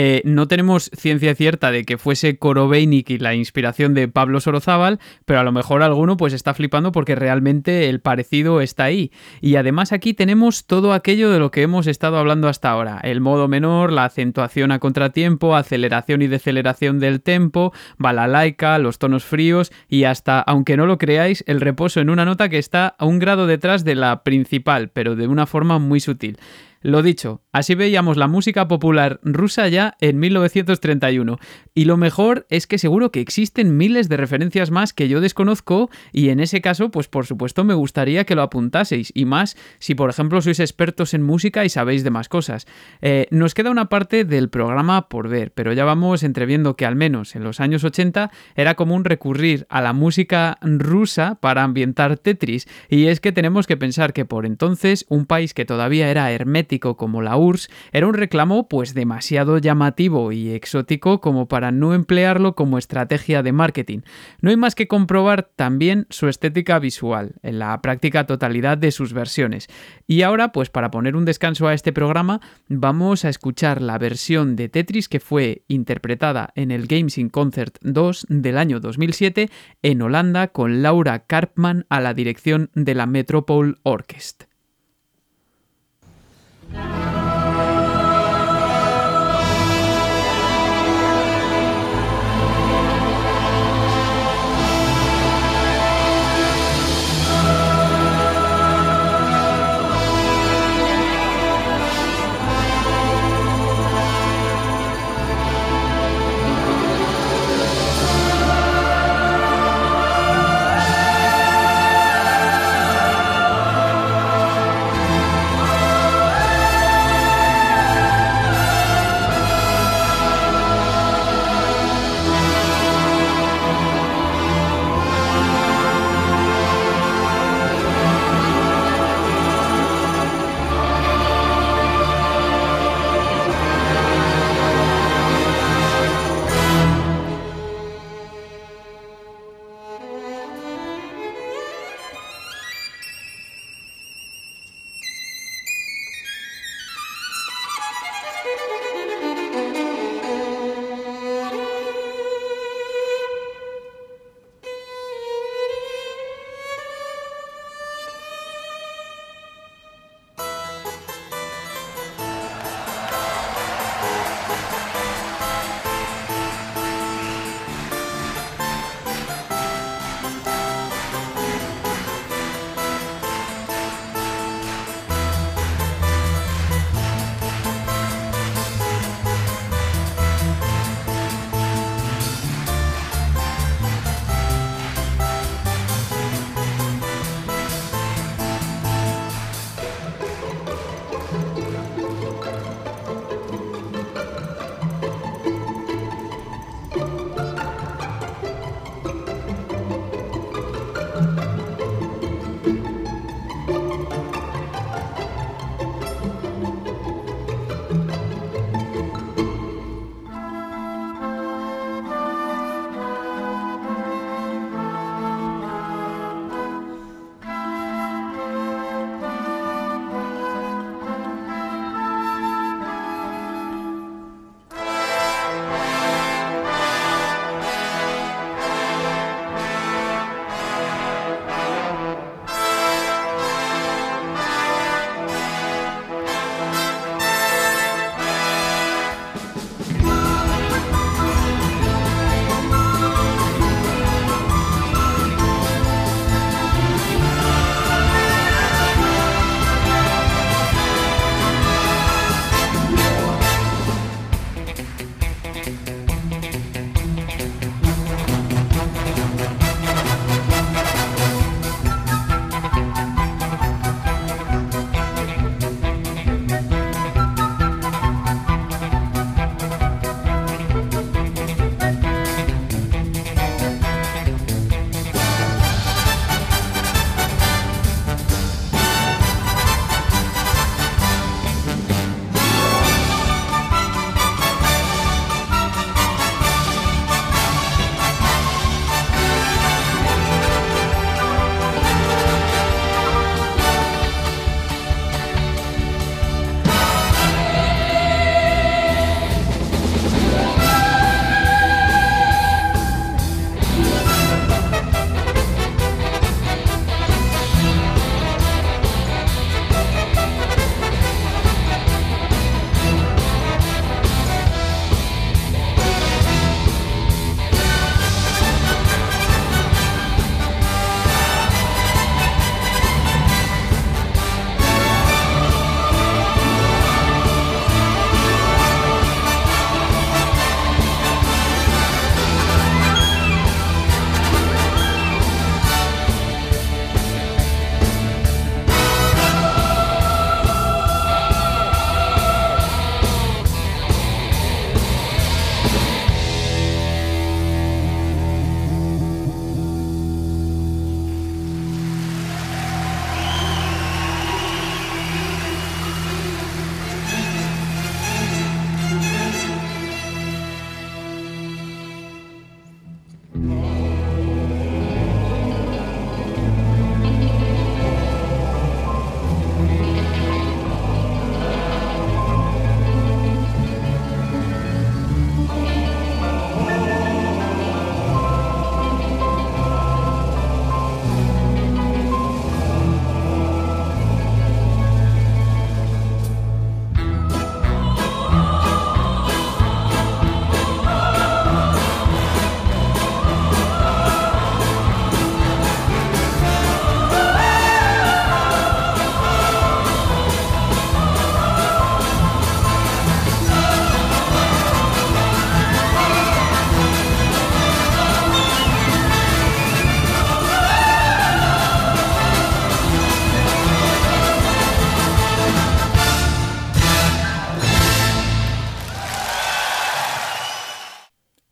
Eh, 0.00 0.22
no 0.24 0.46
tenemos 0.46 0.92
ciencia 0.96 1.34
cierta 1.34 1.72
de 1.72 1.84
que 1.84 1.98
fuese 1.98 2.38
y 2.38 3.18
la 3.18 3.34
inspiración 3.34 3.94
de 3.94 4.06
Pablo 4.06 4.38
Sorozábal, 4.38 5.00
pero 5.24 5.40
a 5.40 5.42
lo 5.42 5.50
mejor 5.50 5.82
alguno 5.82 6.16
pues 6.16 6.34
está 6.34 6.54
flipando 6.54 6.92
porque 6.92 7.16
realmente 7.16 7.88
el 7.88 7.98
parecido 7.98 8.60
está 8.60 8.84
ahí. 8.84 9.10
Y 9.40 9.56
además 9.56 9.90
aquí 9.90 10.14
tenemos 10.14 10.66
todo 10.66 10.92
aquello 10.92 11.30
de 11.30 11.40
lo 11.40 11.50
que 11.50 11.62
hemos 11.62 11.88
estado 11.88 12.16
hablando 12.16 12.46
hasta 12.46 12.70
ahora. 12.70 13.00
El 13.02 13.20
modo 13.20 13.48
menor, 13.48 13.92
la 13.92 14.04
acentuación 14.04 14.70
a 14.70 14.78
contratiempo, 14.78 15.56
aceleración 15.56 16.22
y 16.22 16.28
deceleración 16.28 17.00
del 17.00 17.20
tempo, 17.20 17.72
balalaica, 17.96 18.78
los 18.78 19.00
tonos 19.00 19.24
fríos 19.24 19.72
y 19.88 20.04
hasta, 20.04 20.38
aunque 20.38 20.76
no 20.76 20.86
lo 20.86 20.98
creáis, 20.98 21.42
el 21.48 21.60
reposo 21.60 21.98
en 21.98 22.10
una 22.10 22.24
nota 22.24 22.48
que 22.48 22.58
está 22.58 22.94
a 22.98 23.04
un 23.04 23.18
grado 23.18 23.48
detrás 23.48 23.82
de 23.82 23.96
la 23.96 24.22
principal, 24.22 24.90
pero 24.90 25.16
de 25.16 25.26
una 25.26 25.46
forma 25.46 25.80
muy 25.80 25.98
sutil. 25.98 26.38
Lo 26.80 27.02
dicho, 27.02 27.42
así 27.52 27.74
veíamos 27.74 28.16
la 28.16 28.28
música 28.28 28.68
popular 28.68 29.18
rusa 29.22 29.68
ya 29.68 29.96
en 30.00 30.18
1931. 30.18 31.38
Y 31.78 31.84
lo 31.84 31.96
mejor 31.96 32.44
es 32.50 32.66
que 32.66 32.76
seguro 32.76 33.12
que 33.12 33.20
existen 33.20 33.76
miles 33.76 34.08
de 34.08 34.16
referencias 34.16 34.72
más 34.72 34.92
que 34.92 35.06
yo 35.06 35.20
desconozco 35.20 35.90
y 36.12 36.30
en 36.30 36.40
ese 36.40 36.60
caso, 36.60 36.90
pues 36.90 37.06
por 37.06 37.24
supuesto 37.24 37.62
me 37.62 37.72
gustaría 37.72 38.24
que 38.24 38.34
lo 38.34 38.42
apuntaseis. 38.42 39.12
Y 39.14 39.26
más 39.26 39.56
si 39.78 39.94
por 39.94 40.10
ejemplo 40.10 40.42
sois 40.42 40.58
expertos 40.58 41.14
en 41.14 41.22
música 41.22 41.64
y 41.64 41.68
sabéis 41.68 42.02
de 42.02 42.10
más 42.10 42.28
cosas. 42.28 42.66
Eh, 43.00 43.28
nos 43.30 43.54
queda 43.54 43.70
una 43.70 43.88
parte 43.88 44.24
del 44.24 44.48
programa 44.48 45.08
por 45.08 45.28
ver, 45.28 45.52
pero 45.52 45.72
ya 45.72 45.84
vamos 45.84 46.24
entreviendo 46.24 46.74
que 46.74 46.84
al 46.84 46.96
menos 46.96 47.36
en 47.36 47.44
los 47.44 47.60
años 47.60 47.84
80 47.84 48.32
era 48.56 48.74
común 48.74 49.04
recurrir 49.04 49.64
a 49.70 49.80
la 49.80 49.92
música 49.92 50.58
rusa 50.62 51.36
para 51.36 51.62
ambientar 51.62 52.18
Tetris. 52.18 52.66
Y 52.88 53.06
es 53.06 53.20
que 53.20 53.30
tenemos 53.30 53.68
que 53.68 53.76
pensar 53.76 54.12
que 54.12 54.24
por 54.24 54.46
entonces 54.46 55.06
un 55.08 55.26
país 55.26 55.54
que 55.54 55.64
todavía 55.64 56.10
era 56.10 56.32
hermético 56.32 56.96
como 56.96 57.22
la 57.22 57.36
URSS 57.36 57.70
era 57.92 58.08
un 58.08 58.14
reclamo 58.14 58.68
pues 58.68 58.94
demasiado 58.94 59.58
llamativo 59.58 60.32
y 60.32 60.50
exótico 60.50 61.20
como 61.20 61.46
para 61.46 61.67
no 61.70 61.94
emplearlo 61.94 62.54
como 62.54 62.78
estrategia 62.78 63.42
de 63.42 63.52
marketing. 63.52 64.00
No 64.40 64.50
hay 64.50 64.56
más 64.56 64.74
que 64.74 64.88
comprobar 64.88 65.50
también 65.56 66.06
su 66.10 66.28
estética 66.28 66.78
visual 66.78 67.36
en 67.42 67.58
la 67.58 67.80
práctica 67.82 68.26
totalidad 68.26 68.78
de 68.78 68.92
sus 68.92 69.12
versiones. 69.12 69.68
Y 70.06 70.22
ahora 70.22 70.52
pues 70.52 70.70
para 70.70 70.90
poner 70.90 71.16
un 71.16 71.24
descanso 71.24 71.68
a 71.68 71.74
este 71.74 71.92
programa 71.92 72.40
vamos 72.68 73.24
a 73.24 73.28
escuchar 73.28 73.82
la 73.82 73.98
versión 73.98 74.56
de 74.56 74.68
Tetris 74.68 75.08
que 75.08 75.20
fue 75.20 75.62
interpretada 75.68 76.52
en 76.54 76.70
el 76.70 76.86
Games 76.86 77.18
in 77.18 77.28
Concert 77.28 77.76
2 77.82 78.26
del 78.28 78.58
año 78.58 78.80
2007 78.80 79.50
en 79.82 80.02
Holanda 80.02 80.48
con 80.48 80.82
Laura 80.82 81.20
Karpman 81.20 81.86
a 81.88 82.00
la 82.00 82.14
dirección 82.14 82.70
de 82.74 82.94
la 82.94 83.06
Metropole 83.06 83.74
Orchestra. 83.82 84.47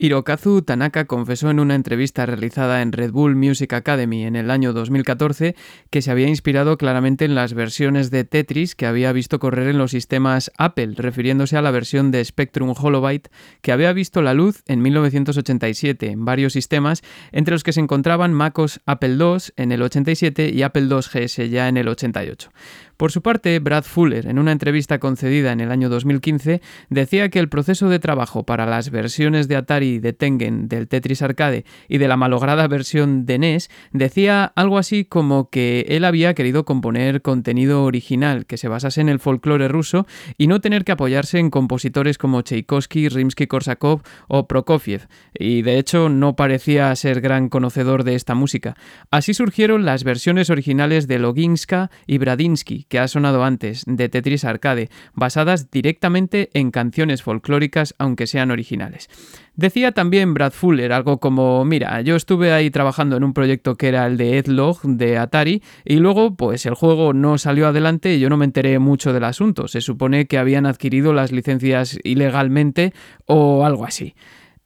Hirokazu 0.06 0.62
Tanaka 0.62 1.06
confesó 1.06 1.50
en 1.50 1.58
una 1.58 1.74
entrevista 1.74 2.26
realizada 2.26 2.80
en 2.80 2.92
Red 2.92 3.10
Bull 3.10 3.34
Music 3.34 3.72
Academy 3.72 4.24
en 4.24 4.36
el 4.36 4.52
año 4.52 4.72
2014 4.72 5.56
que 5.90 6.00
se 6.00 6.12
había 6.12 6.28
inspirado 6.28 6.78
claramente 6.78 7.24
en 7.24 7.34
las 7.34 7.54
versiones 7.54 8.12
de 8.12 8.22
Tetris 8.22 8.76
que 8.76 8.86
había 8.86 9.10
visto 9.10 9.40
correr 9.40 9.66
en 9.66 9.78
los 9.78 9.90
sistemas 9.90 10.52
Apple, 10.58 10.94
refiriéndose 10.96 11.56
a 11.56 11.62
la 11.62 11.72
versión 11.72 12.12
de 12.12 12.24
Spectrum 12.24 12.72
Holobyte 12.80 13.32
que 13.62 13.72
había 13.72 13.92
visto 13.92 14.22
la 14.22 14.32
luz 14.32 14.62
en 14.66 14.80
1987 14.80 16.08
en 16.08 16.24
varios 16.24 16.52
sistemas, 16.52 17.02
entre 17.32 17.56
los 17.56 17.64
que 17.64 17.72
se 17.72 17.80
encontraban 17.80 18.32
MacOS 18.32 18.82
Apple 18.86 19.16
II 19.18 19.38
en 19.56 19.72
el 19.72 19.82
87 19.82 20.50
y 20.54 20.62
Apple 20.62 20.86
II 20.88 21.00
GS 21.00 21.50
ya 21.50 21.66
en 21.66 21.78
el 21.78 21.88
88. 21.88 22.50
Por 22.96 23.12
su 23.12 23.20
parte, 23.20 23.58
Brad 23.58 23.84
Fuller, 23.84 24.26
en 24.26 24.38
una 24.38 24.52
entrevista 24.52 24.98
concedida 24.98 25.52
en 25.52 25.60
el 25.60 25.70
año 25.70 25.90
2015, 25.90 26.62
decía 26.88 27.28
que 27.28 27.38
el 27.38 27.50
proceso 27.50 27.90
de 27.90 27.98
trabajo 27.98 28.44
para 28.44 28.64
las 28.64 28.90
versiones 28.90 29.48
de 29.48 29.56
Atari 29.56 29.98
de 29.98 30.14
Tengen 30.14 30.66
del 30.68 30.88
Tetris 30.88 31.20
Arcade 31.20 31.66
y 31.88 31.98
de 31.98 32.08
la 32.08 32.16
malograda 32.16 32.66
versión 32.68 33.26
de 33.26 33.38
NES 33.38 33.70
decía 33.92 34.44
algo 34.56 34.78
así 34.78 35.04
como 35.04 35.50
que 35.50 35.84
él 35.88 36.04
había 36.06 36.32
querido 36.32 36.64
componer 36.64 37.20
contenido 37.20 37.84
original 37.84 38.46
que 38.46 38.56
se 38.56 38.68
basase 38.68 39.02
en 39.02 39.10
el 39.10 39.20
folclore 39.20 39.68
ruso 39.68 40.06
y 40.38 40.46
no 40.46 40.60
tener 40.60 40.84
que 40.84 40.92
apoyarse 40.92 41.38
en 41.38 41.50
compositores 41.50 42.16
como 42.16 42.40
Tchaikovsky, 42.40 43.08
Rimsky-Korsakov 43.08 44.02
o 44.28 44.48
Prokofiev, 44.48 45.06
y 45.38 45.62
de 45.62 45.78
hecho 45.78 46.08
no 46.08 46.34
parecía 46.34 46.94
ser 46.96 47.20
gran 47.20 47.50
conocedor 47.50 48.04
de 48.04 48.14
esta 48.14 48.34
música. 48.34 48.74
Así 49.10 49.34
surgieron 49.34 49.84
las 49.84 50.02
versiones 50.02 50.48
originales 50.48 51.06
de 51.08 51.18
Loginska 51.18 51.90
y 52.06 52.18
Bradinsky, 52.18 52.85
que 52.88 52.98
ha 52.98 53.08
sonado 53.08 53.44
antes, 53.44 53.84
de 53.86 54.08
Tetris 54.08 54.44
Arcade, 54.44 54.90
basadas 55.14 55.70
directamente 55.70 56.50
en 56.54 56.70
canciones 56.70 57.22
folclóricas 57.22 57.94
aunque 57.98 58.26
sean 58.26 58.50
originales. 58.50 59.08
Decía 59.54 59.92
también 59.92 60.34
Brad 60.34 60.52
Fuller 60.52 60.92
algo 60.92 61.18
como, 61.18 61.64
mira, 61.64 62.00
yo 62.02 62.14
estuve 62.14 62.52
ahí 62.52 62.70
trabajando 62.70 63.16
en 63.16 63.24
un 63.24 63.32
proyecto 63.32 63.76
que 63.76 63.88
era 63.88 64.06
el 64.06 64.18
de 64.18 64.38
Edlog 64.38 64.82
de 64.82 65.16
Atari 65.16 65.62
y 65.84 65.96
luego 65.96 66.36
pues 66.36 66.66
el 66.66 66.74
juego 66.74 67.14
no 67.14 67.38
salió 67.38 67.66
adelante 67.68 68.14
y 68.14 68.20
yo 68.20 68.28
no 68.28 68.36
me 68.36 68.44
enteré 68.44 68.78
mucho 68.78 69.12
del 69.12 69.24
asunto. 69.24 69.66
Se 69.66 69.80
supone 69.80 70.26
que 70.26 70.38
habían 70.38 70.66
adquirido 70.66 71.14
las 71.14 71.32
licencias 71.32 71.98
ilegalmente 72.04 72.92
o 73.24 73.64
algo 73.64 73.86
así. 73.86 74.14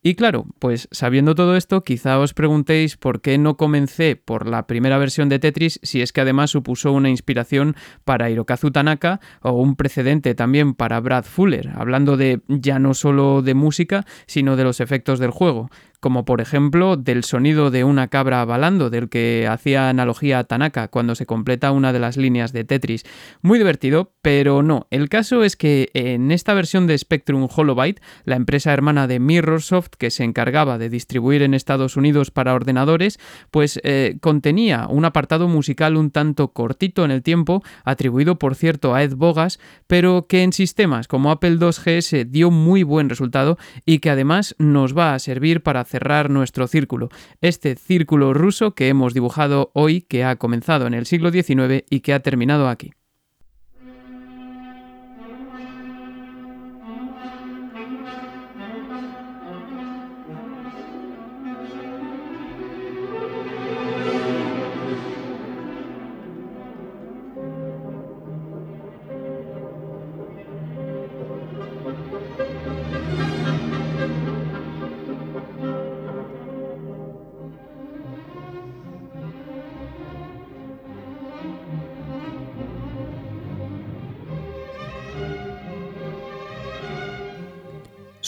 Y 0.02 0.14
claro, 0.14 0.46
pues 0.58 0.88
sabiendo 0.92 1.34
todo 1.34 1.56
esto, 1.56 1.84
quizá 1.84 2.18
os 2.18 2.32
preguntéis 2.32 2.96
por 2.96 3.20
qué 3.20 3.36
no 3.36 3.58
comencé 3.58 4.16
por 4.16 4.46
la 4.46 4.66
primera 4.66 4.96
versión 4.96 5.28
de 5.28 5.38
Tetris 5.38 5.78
si 5.82 6.00
es 6.00 6.14
que 6.14 6.22
además 6.22 6.50
supuso 6.50 6.92
una 6.92 7.10
inspiración 7.10 7.76
para 8.06 8.30
Hirokazu 8.30 8.70
Tanaka 8.70 9.20
o 9.42 9.52
un 9.52 9.76
precedente 9.76 10.34
también 10.34 10.72
para 10.72 11.00
Brad 11.00 11.24
Fuller, 11.24 11.72
hablando 11.74 12.16
de 12.16 12.40
ya 12.48 12.78
no 12.78 12.94
solo 12.94 13.42
de 13.42 13.52
música, 13.52 14.06
sino 14.26 14.56
de 14.56 14.64
los 14.64 14.80
efectos 14.80 15.18
del 15.18 15.32
juego 15.32 15.68
como 16.00 16.24
por 16.24 16.40
ejemplo 16.40 16.96
del 16.96 17.24
sonido 17.24 17.70
de 17.70 17.84
una 17.84 18.08
cabra 18.08 18.44
balando, 18.44 18.90
del 18.90 19.08
que 19.08 19.46
hacía 19.48 19.88
analogía 19.88 20.38
a 20.38 20.44
Tanaka 20.44 20.88
cuando 20.88 21.14
se 21.14 21.26
completa 21.26 21.72
una 21.72 21.92
de 21.92 21.98
las 21.98 22.16
líneas 22.16 22.52
de 22.52 22.64
Tetris. 22.64 23.04
Muy 23.42 23.58
divertido, 23.58 24.12
pero 24.22 24.62
no. 24.62 24.86
El 24.90 25.08
caso 25.08 25.44
es 25.44 25.56
que 25.56 25.90
en 25.94 26.30
esta 26.30 26.54
versión 26.54 26.86
de 26.86 26.96
Spectrum 26.96 27.48
Holobyte, 27.54 28.00
la 28.24 28.36
empresa 28.36 28.72
hermana 28.72 29.06
de 29.06 29.20
Mirrorsoft 29.20 29.90
que 29.98 30.10
se 30.10 30.24
encargaba 30.24 30.78
de 30.78 30.88
distribuir 30.88 31.42
en 31.42 31.54
Estados 31.54 31.96
Unidos 31.96 32.30
para 32.30 32.54
ordenadores, 32.54 33.18
pues 33.50 33.80
eh, 33.84 34.16
contenía 34.20 34.86
un 34.88 35.04
apartado 35.04 35.48
musical 35.48 35.96
un 35.96 36.10
tanto 36.10 36.48
cortito 36.48 37.04
en 37.04 37.10
el 37.10 37.22
tiempo, 37.22 37.62
atribuido 37.84 38.38
por 38.38 38.54
cierto 38.54 38.94
a 38.94 39.02
Ed 39.02 39.14
Bogas, 39.14 39.60
pero 39.86 40.26
que 40.26 40.42
en 40.42 40.52
sistemas 40.52 41.08
como 41.08 41.30
Apple 41.30 41.58
II 41.60 41.70
GS 41.70 42.30
dio 42.30 42.50
muy 42.50 42.82
buen 42.82 43.08
resultado 43.08 43.58
y 43.84 43.98
que 43.98 44.10
además 44.10 44.54
nos 44.58 44.96
va 44.96 45.14
a 45.14 45.18
servir 45.18 45.62
para 45.62 45.80
cerrar 45.90 46.30
nuestro 46.30 46.66
círculo, 46.66 47.08
este 47.40 47.74
círculo 47.74 48.32
ruso 48.32 48.74
que 48.74 48.88
hemos 48.88 49.12
dibujado 49.12 49.70
hoy, 49.74 50.02
que 50.02 50.24
ha 50.24 50.36
comenzado 50.36 50.86
en 50.86 50.94
el 50.94 51.06
siglo 51.06 51.30
XIX 51.30 51.84
y 51.90 52.00
que 52.00 52.14
ha 52.14 52.20
terminado 52.20 52.68
aquí. 52.68 52.92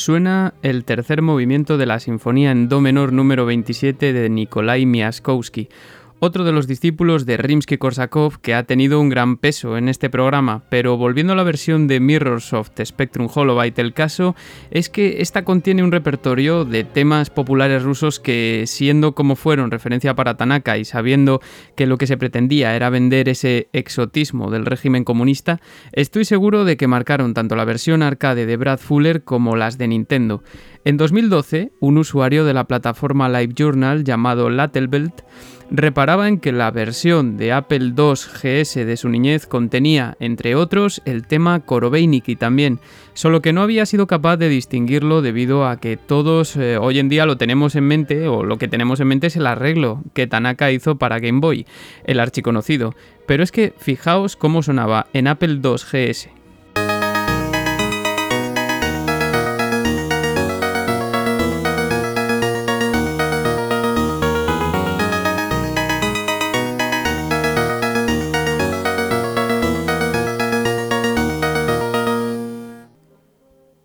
Suena 0.05 0.55
el 0.62 0.84
tercer 0.84 1.22
movimiento 1.22 1.78
de 1.78 1.86
la 1.86 2.00
Sinfonía 2.00 2.50
en 2.50 2.68
Do 2.68 2.80
menor 2.80 3.12
número 3.12 3.46
27 3.46 4.12
de 4.12 4.28
Nikolai 4.30 4.84
Miaskowski, 4.84 5.68
otro 6.24 6.44
de 6.44 6.52
los 6.52 6.68
discípulos 6.68 7.26
de 7.26 7.36
Rimsky-Korsakov 7.36 8.38
que 8.40 8.54
ha 8.54 8.62
tenido 8.62 9.00
un 9.00 9.08
gran 9.08 9.38
peso 9.38 9.76
en 9.76 9.88
este 9.88 10.08
programa, 10.08 10.62
pero 10.68 10.96
volviendo 10.96 11.32
a 11.32 11.36
la 11.36 11.42
versión 11.42 11.88
de 11.88 11.98
Mirrorsoft 11.98 12.80
Spectrum 12.84 13.28
Holobyte, 13.34 13.80
el 13.80 13.92
caso 13.92 14.36
es 14.70 14.88
que 14.88 15.20
esta 15.20 15.44
contiene 15.44 15.82
un 15.82 15.90
repertorio 15.90 16.64
de 16.64 16.84
temas 16.84 17.28
populares 17.28 17.82
rusos 17.82 18.20
que, 18.20 18.62
siendo 18.68 19.16
como 19.16 19.34
fueron 19.34 19.72
referencia 19.72 20.14
para 20.14 20.36
Tanaka 20.36 20.78
y 20.78 20.84
sabiendo 20.84 21.40
que 21.74 21.88
lo 21.88 21.98
que 21.98 22.06
se 22.06 22.16
pretendía 22.16 22.76
era 22.76 22.88
vender 22.88 23.28
ese 23.28 23.66
exotismo 23.72 24.52
del 24.52 24.64
régimen 24.64 25.02
comunista, 25.02 25.60
estoy 25.90 26.24
seguro 26.24 26.64
de 26.64 26.76
que 26.76 26.86
marcaron 26.86 27.34
tanto 27.34 27.56
la 27.56 27.64
versión 27.64 28.00
arcade 28.00 28.46
de 28.46 28.56
Brad 28.56 28.78
Fuller 28.78 29.24
como 29.24 29.56
las 29.56 29.76
de 29.76 29.88
Nintendo. 29.88 30.44
En 30.85 30.97
2012, 30.97 31.70
un 31.78 31.97
usuario 31.97 32.45
de 32.45 32.55
la 32.55 32.64
plataforma 32.64 33.28
LiveJournal 33.28 34.03
llamado 34.03 34.51
Lattelbelt 34.51 35.22
reparaba 35.70 36.26
en 36.26 36.41
que 36.41 36.51
la 36.51 36.72
versión 36.72 37.37
de 37.37 37.53
Apple 37.53 37.95
II 37.97 38.14
GS 38.14 38.74
de 38.74 38.97
su 38.97 39.09
niñez 39.09 39.47
contenía, 39.47 40.16
entre 40.18 40.57
otros, 40.57 41.01
el 41.05 41.24
tema 41.24 41.61
Korobeiniki 41.61 42.35
también, 42.35 42.80
solo 43.14 43.41
que 43.43 43.53
no 43.53 43.62
había 43.62 43.87
sido 43.87 44.09
capaz 44.09 44.39
de 44.39 44.49
distinguirlo 44.49 45.22
debido 45.22 45.68
a 45.68 45.78
que 45.78 45.97
todos 45.97 46.57
eh, 46.57 46.76
hoy 46.78 46.99
en 46.99 47.09
día 47.09 47.26
lo 47.26 47.37
tenemos 47.37 47.76
en 47.76 47.85
mente, 47.85 48.26
o 48.26 48.43
lo 48.43 48.59
que 48.59 48.66
tenemos 48.66 48.99
en 48.99 49.07
mente 49.07 49.28
es 49.28 49.37
el 49.37 49.47
arreglo 49.47 50.03
que 50.14 50.26
Tanaka 50.26 50.72
hizo 50.72 50.99
para 50.99 51.20
Game 51.20 51.39
Boy, 51.39 51.64
el 52.05 52.18
archiconocido. 52.18 52.97
Pero 53.28 53.45
es 53.45 53.53
que 53.53 53.72
fijaos 53.78 54.35
cómo 54.35 54.64
sonaba 54.64 55.07
en 55.12 55.28
Apple 55.28 55.61
II 55.62 55.76
GS. 55.76 56.41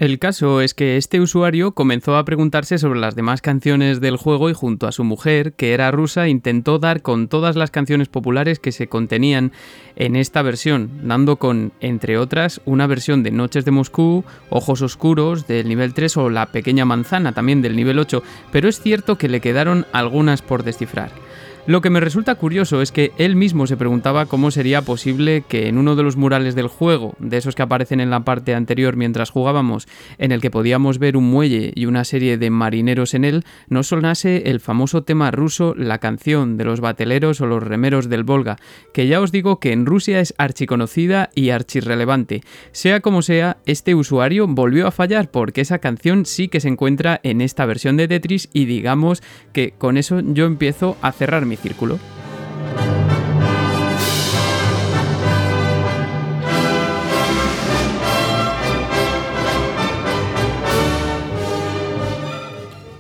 El 0.08 0.20
caso 0.20 0.62
es 0.62 0.74
que 0.74 0.96
este 0.96 1.20
usuario 1.20 1.74
comenzó 1.74 2.16
a 2.16 2.24
preguntarse 2.24 2.78
sobre 2.78 2.98
las 2.98 3.14
demás 3.14 3.42
canciones 3.42 4.00
del 4.00 4.16
juego 4.16 4.50
y 4.50 4.54
junto 4.54 4.88
a 4.88 4.94
su 4.94 5.04
mujer, 5.04 5.52
que 5.52 5.74
era 5.74 5.92
rusa, 5.92 6.30
intentó 6.30 6.80
dar 6.80 7.02
con 7.02 7.28
todas 7.28 7.58
las 7.58 7.72
canciones 7.72 8.08
populares 8.08 8.58
que 8.60 8.72
se 8.72 8.88
contenían 8.88 9.52
en 9.98 10.16
esta 10.16 10.44
versión, 10.44 11.02
dando 11.04 11.36
con, 11.36 11.74
entre 11.82 12.18
otras, 12.18 12.62
una 12.64 12.88
versión 12.88 13.22
de 13.22 13.32
Noches 13.32 13.66
de 13.66 13.72
Moscú, 13.72 14.24
Ojos 14.50 14.82
Oscuros 14.82 15.46
del 15.46 15.68
nivel 15.68 15.94
3 15.94 16.16
o 16.16 16.30
La 16.30 16.46
Pequeña 16.54 16.86
Manzana 16.86 17.34
también 17.34 17.62
del 17.62 17.76
nivel 17.76 18.00
8, 18.00 18.24
pero 18.50 18.70
es 18.70 18.80
cierto 18.80 19.18
que 19.18 19.28
le 19.28 19.42
quedaron 19.42 19.86
algunas 19.92 20.42
por 20.42 20.64
descifrar. 20.64 21.27
Lo 21.68 21.82
que 21.82 21.90
me 21.90 22.00
resulta 22.00 22.36
curioso 22.36 22.82
es 22.82 22.94
que 22.94 23.12
él 23.18 23.36
mismo 23.36 23.68
se 23.68 23.76
preguntaba 23.76 24.26
cómo 24.26 24.52
sería 24.52 24.84
posible 24.84 25.44
que 25.46 25.68
en 25.68 25.78
uno 25.78 25.98
de 25.98 26.04
los 26.04 26.16
murales 26.16 26.56
del 26.56 26.70
juego, 26.70 27.14
de 27.20 27.36
esos 27.36 27.56
que 27.56 27.62
aparecen 27.62 28.00
en 28.00 28.10
la 28.10 28.22
parte 28.22 28.56
anterior 28.56 28.96
mientras 28.96 29.32
jugábamos, 29.32 29.86
en 30.18 30.32
el 30.32 30.40
que 30.40 30.50
podíamos 30.50 30.98
ver 30.98 31.18
un 31.18 31.30
muelle 31.30 31.74
y 31.76 31.86
una 31.86 32.06
serie 32.06 32.38
de 32.38 32.50
marineros 32.52 33.14
en 33.14 33.26
él, 33.26 33.44
no 33.68 33.84
sonase 33.84 34.44
el 34.50 34.62
famoso 34.62 35.04
tema 35.04 35.30
ruso 35.30 35.76
La 35.76 35.98
canción 35.98 36.56
de 36.56 36.64
los 36.64 36.80
bateleros 36.80 37.42
o 37.42 37.48
los 37.48 37.62
remeros 37.62 38.08
del 38.08 38.24
Volga, 38.24 38.56
que 38.94 39.08
ya 39.08 39.20
os 39.20 39.34
digo 39.34 39.60
que 39.60 39.74
en 39.74 39.86
Rusia 39.86 40.22
es 40.22 40.34
archiconocida 40.38 41.32
y 41.36 41.50
archirrelevante. 41.50 42.44
Sea 42.72 43.02
como 43.02 43.22
sea, 43.22 43.58
este 43.66 43.94
usuario 43.94 44.48
volvió 44.48 44.88
a 44.88 44.92
fallar 44.92 45.32
porque 45.32 45.60
esa 45.60 45.80
canción 45.80 46.26
sí 46.26 46.48
que 46.48 46.62
se 46.62 46.70
encuentra 46.70 47.20
en 47.24 47.42
esta 47.42 47.66
versión 47.66 47.98
de 47.98 48.08
Tetris 48.08 48.48
y 48.54 48.64
digamos 48.64 49.22
que 49.52 49.74
con 49.78 49.98
eso 49.98 50.22
yo 50.22 50.46
empiezo 50.46 50.96
a 51.02 51.12
cerrar 51.12 51.46
mi 51.46 51.57
círculo. 51.62 52.00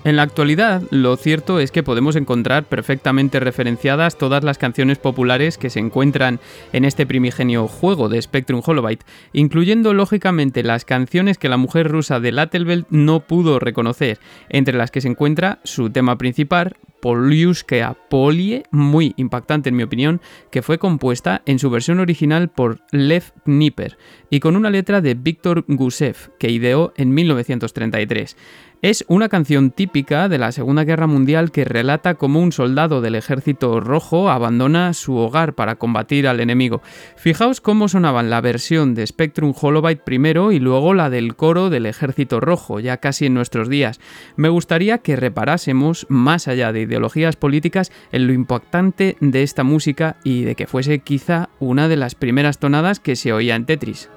En 0.07 0.15
la 0.15 0.21
actualidad, 0.21 0.83
lo 0.89 1.17
cierto 1.17 1.59
es 1.59 1.69
que 1.69 1.83
podemos 1.83 2.15
encontrar 2.15 2.63
perfectamente 2.63 3.41
referenciadas 3.41 4.17
todas 4.17 4.41
las 4.41 4.57
canciones 4.57 4.99
populares 4.99 5.57
que 5.57 5.69
se 5.69 5.79
encuentran 5.79 6.39
en 6.71 6.85
este 6.85 7.05
primigenio 7.05 7.67
juego 7.67 8.07
de 8.07 8.21
Spectrum 8.21 8.61
Holobyte, 8.65 9.03
incluyendo 9.33 9.93
lógicamente 9.93 10.63
las 10.63 10.85
canciones 10.85 11.37
que 11.37 11.49
la 11.49 11.57
mujer 11.57 11.89
rusa 11.89 12.21
de 12.21 12.31
Lattelbelt 12.31 12.87
no 12.89 13.19
pudo 13.19 13.59
reconocer, 13.59 14.17
entre 14.47 14.77
las 14.77 14.91
que 14.91 15.01
se 15.01 15.09
encuentra 15.09 15.59
su 15.65 15.89
tema 15.89 16.17
principal, 16.17 16.77
Poliuskea 17.01 17.95
Polie, 18.09 18.63
muy 18.71 19.13
impactante 19.17 19.69
en 19.69 19.75
mi 19.75 19.83
opinión, 19.83 20.21
que 20.51 20.61
fue 20.61 20.77
compuesta 20.77 21.41
en 21.45 21.59
su 21.59 21.69
versión 21.69 21.99
original 21.99 22.49
por 22.49 22.79
Lev 22.91 23.33
Kniper 23.43 23.97
y 24.29 24.39
con 24.39 24.55
una 24.55 24.69
letra 24.69 25.01
de 25.01 25.13
Víctor 25.13 25.65
Gusev, 25.67 26.31
que 26.39 26.49
ideó 26.49 26.93
en 26.97 27.13
1933. 27.13 28.35
Es 28.83 29.03
una 29.07 29.27
canción 29.27 29.71
típica 29.71 30.29
de 30.29 30.37
la 30.37 30.51
Segunda 30.51 30.83
Guerra 30.83 31.07
Mundial 31.07 31.49
que 31.51 31.65
relata 31.65 32.13
cómo 32.13 32.39
un 32.39 32.51
soldado 32.51 33.01
del 33.01 33.15
Ejército 33.15 33.79
Rojo 33.79 34.29
abandona 34.29 34.93
su 34.93 35.15
hogar 35.15 35.55
para 35.55 35.77
combatir 35.77 36.27
al 36.27 36.41
enemigo. 36.41 36.83
Fijaos 37.15 37.59
cómo 37.59 37.87
sonaban 37.87 38.29
la 38.29 38.39
versión 38.39 38.93
de 38.93 39.07
Spectrum 39.07 39.55
Holobyte 39.59 40.03
primero 40.03 40.51
y 40.51 40.59
luego 40.59 40.93
la 40.93 41.09
del 41.09 41.35
coro 41.35 41.71
del 41.71 41.87
Ejército 41.87 42.39
Rojo, 42.39 42.79
ya 42.79 42.97
casi 42.97 43.25
en 43.25 43.33
nuestros 43.33 43.67
días. 43.67 43.99
Me 44.35 44.49
gustaría 44.49 44.99
que 44.99 45.15
reparásemos, 45.15 46.05
más 46.07 46.47
allá 46.47 46.71
de 46.71 46.81
ideologías 46.81 47.35
políticas, 47.35 47.91
en 48.11 48.27
lo 48.27 48.33
impactante 48.33 49.17
de 49.19 49.41
esta 49.41 49.63
música 49.63 50.17
y 50.23 50.43
de 50.43 50.53
que 50.53 50.67
fuese 50.67 50.99
quizá 50.99 51.49
una 51.59 51.87
de 51.87 51.97
las 51.97 52.13
primeras 52.13 52.59
tonadas 52.59 52.99
que 52.99 53.15
se 53.15 53.33
oía 53.33 53.55
en 53.55 53.65
Tetris. 53.65 54.07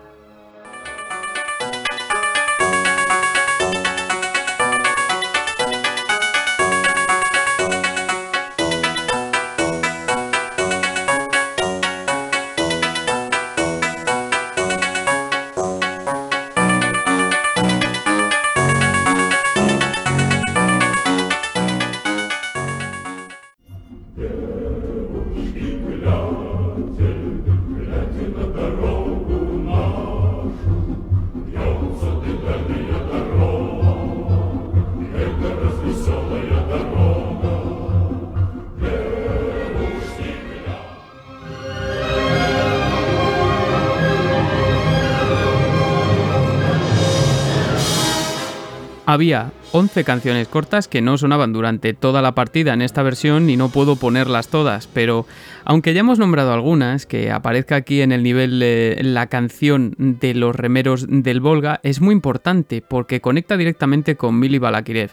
Había 49.20 49.52
11 49.72 50.02
canciones 50.04 50.48
cortas 50.48 50.88
que 50.88 51.02
no 51.02 51.18
sonaban 51.18 51.52
durante 51.52 51.92
toda 51.92 52.22
la 52.22 52.34
partida 52.34 52.72
en 52.72 52.80
esta 52.80 53.02
versión 53.02 53.50
y 53.50 53.58
no 53.58 53.68
puedo 53.68 53.96
ponerlas 53.96 54.48
todas, 54.48 54.86
pero 54.86 55.26
aunque 55.66 55.92
ya 55.92 56.00
hemos 56.00 56.18
nombrado 56.18 56.54
algunas, 56.54 57.04
que 57.04 57.30
aparezca 57.30 57.76
aquí 57.76 58.00
en 58.00 58.12
el 58.12 58.22
nivel 58.22 59.12
la 59.12 59.26
canción 59.26 59.94
de 59.98 60.32
los 60.32 60.56
remeros 60.56 61.04
del 61.06 61.40
Volga 61.40 61.80
es 61.82 62.00
muy 62.00 62.14
importante 62.14 62.80
porque 62.80 63.20
conecta 63.20 63.58
directamente 63.58 64.16
con 64.16 64.38
Mili 64.38 64.56
Balakirev 64.56 65.10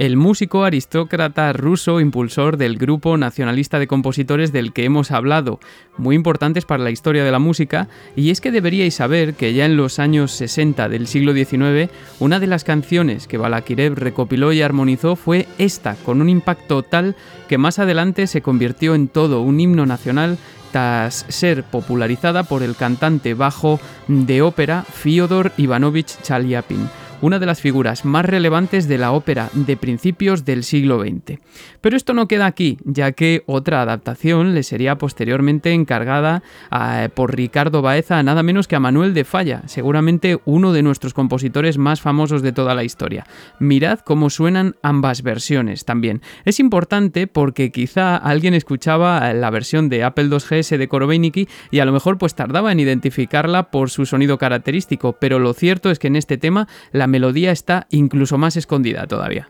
el 0.00 0.16
músico 0.16 0.64
aristócrata 0.64 1.52
ruso 1.52 2.00
impulsor 2.00 2.56
del 2.56 2.78
grupo 2.78 3.18
nacionalista 3.18 3.78
de 3.78 3.86
compositores 3.86 4.50
del 4.50 4.72
que 4.72 4.86
hemos 4.86 5.10
hablado, 5.10 5.60
muy 5.98 6.16
importantes 6.16 6.64
para 6.64 6.82
la 6.82 6.90
historia 6.90 7.22
de 7.22 7.30
la 7.30 7.38
música, 7.38 7.86
y 8.16 8.30
es 8.30 8.40
que 8.40 8.50
deberíais 8.50 8.94
saber 8.94 9.34
que 9.34 9.52
ya 9.52 9.66
en 9.66 9.76
los 9.76 9.98
años 9.98 10.32
60 10.32 10.88
del 10.88 11.06
siglo 11.06 11.34
XIX, 11.34 11.92
una 12.18 12.40
de 12.40 12.46
las 12.46 12.64
canciones 12.64 13.26
que 13.26 13.36
Balakirev 13.36 13.94
recopiló 13.94 14.54
y 14.54 14.62
armonizó 14.62 15.16
fue 15.16 15.46
esta, 15.58 15.96
con 15.96 16.22
un 16.22 16.30
impacto 16.30 16.82
tal 16.82 17.14
que 17.46 17.58
más 17.58 17.78
adelante 17.78 18.26
se 18.26 18.40
convirtió 18.40 18.94
en 18.94 19.06
todo 19.06 19.42
un 19.42 19.60
himno 19.60 19.84
nacional 19.84 20.38
tras 20.72 21.26
ser 21.28 21.62
popularizada 21.64 22.44
por 22.44 22.62
el 22.62 22.74
cantante 22.74 23.34
bajo 23.34 23.78
de 24.08 24.40
ópera 24.40 24.82
Fyodor 24.82 25.52
Ivanovich 25.58 26.22
Chaliapin 26.22 26.88
una 27.22 27.38
de 27.38 27.46
las 27.46 27.60
figuras 27.60 28.04
más 28.04 28.24
relevantes 28.24 28.88
de 28.88 28.98
la 28.98 29.12
ópera 29.12 29.50
de 29.52 29.76
principios 29.76 30.44
del 30.44 30.64
siglo 30.64 31.00
XX. 31.00 31.38
Pero 31.80 31.96
esto 31.96 32.14
no 32.14 32.28
queda 32.28 32.46
aquí, 32.46 32.78
ya 32.84 33.12
que 33.12 33.42
otra 33.46 33.82
adaptación 33.82 34.54
le 34.54 34.62
sería 34.62 34.98
posteriormente 34.98 35.72
encargada 35.72 36.42
ah, 36.70 37.08
por 37.14 37.34
Ricardo 37.34 37.82
Baeza 37.82 38.22
nada 38.22 38.42
menos 38.42 38.68
que 38.68 38.76
a 38.76 38.80
Manuel 38.80 39.14
de 39.14 39.24
Falla, 39.24 39.62
seguramente 39.66 40.38
uno 40.44 40.72
de 40.72 40.82
nuestros 40.82 41.14
compositores 41.14 41.78
más 41.78 42.00
famosos 42.00 42.42
de 42.42 42.52
toda 42.52 42.74
la 42.74 42.84
historia. 42.84 43.26
Mirad 43.58 44.00
cómo 44.00 44.30
suenan 44.30 44.76
ambas 44.82 45.22
versiones 45.22 45.84
también. 45.84 46.22
Es 46.44 46.60
importante 46.60 47.26
porque 47.26 47.70
quizá 47.70 48.16
alguien 48.16 48.54
escuchaba 48.54 49.32
la 49.32 49.50
versión 49.50 49.88
de 49.88 50.04
Apple 50.04 50.28
2GS 50.28 50.76
de 50.76 50.88
Korobeiniki 50.88 51.48
y 51.70 51.80
a 51.80 51.84
lo 51.84 51.92
mejor 51.92 52.18
pues 52.18 52.34
tardaba 52.34 52.72
en 52.72 52.80
identificarla 52.80 53.70
por 53.70 53.90
su 53.90 54.06
sonido 54.06 54.38
característico, 54.38 55.16
pero 55.20 55.38
lo 55.38 55.52
cierto 55.52 55.90
es 55.90 55.98
que 55.98 56.08
en 56.08 56.16
este 56.16 56.38
tema 56.38 56.68
la 56.92 57.06
melodía 57.10 57.50
está 57.52 57.86
incluso 57.90 58.38
más 58.38 58.56
escondida 58.56 59.06
todavía. 59.06 59.48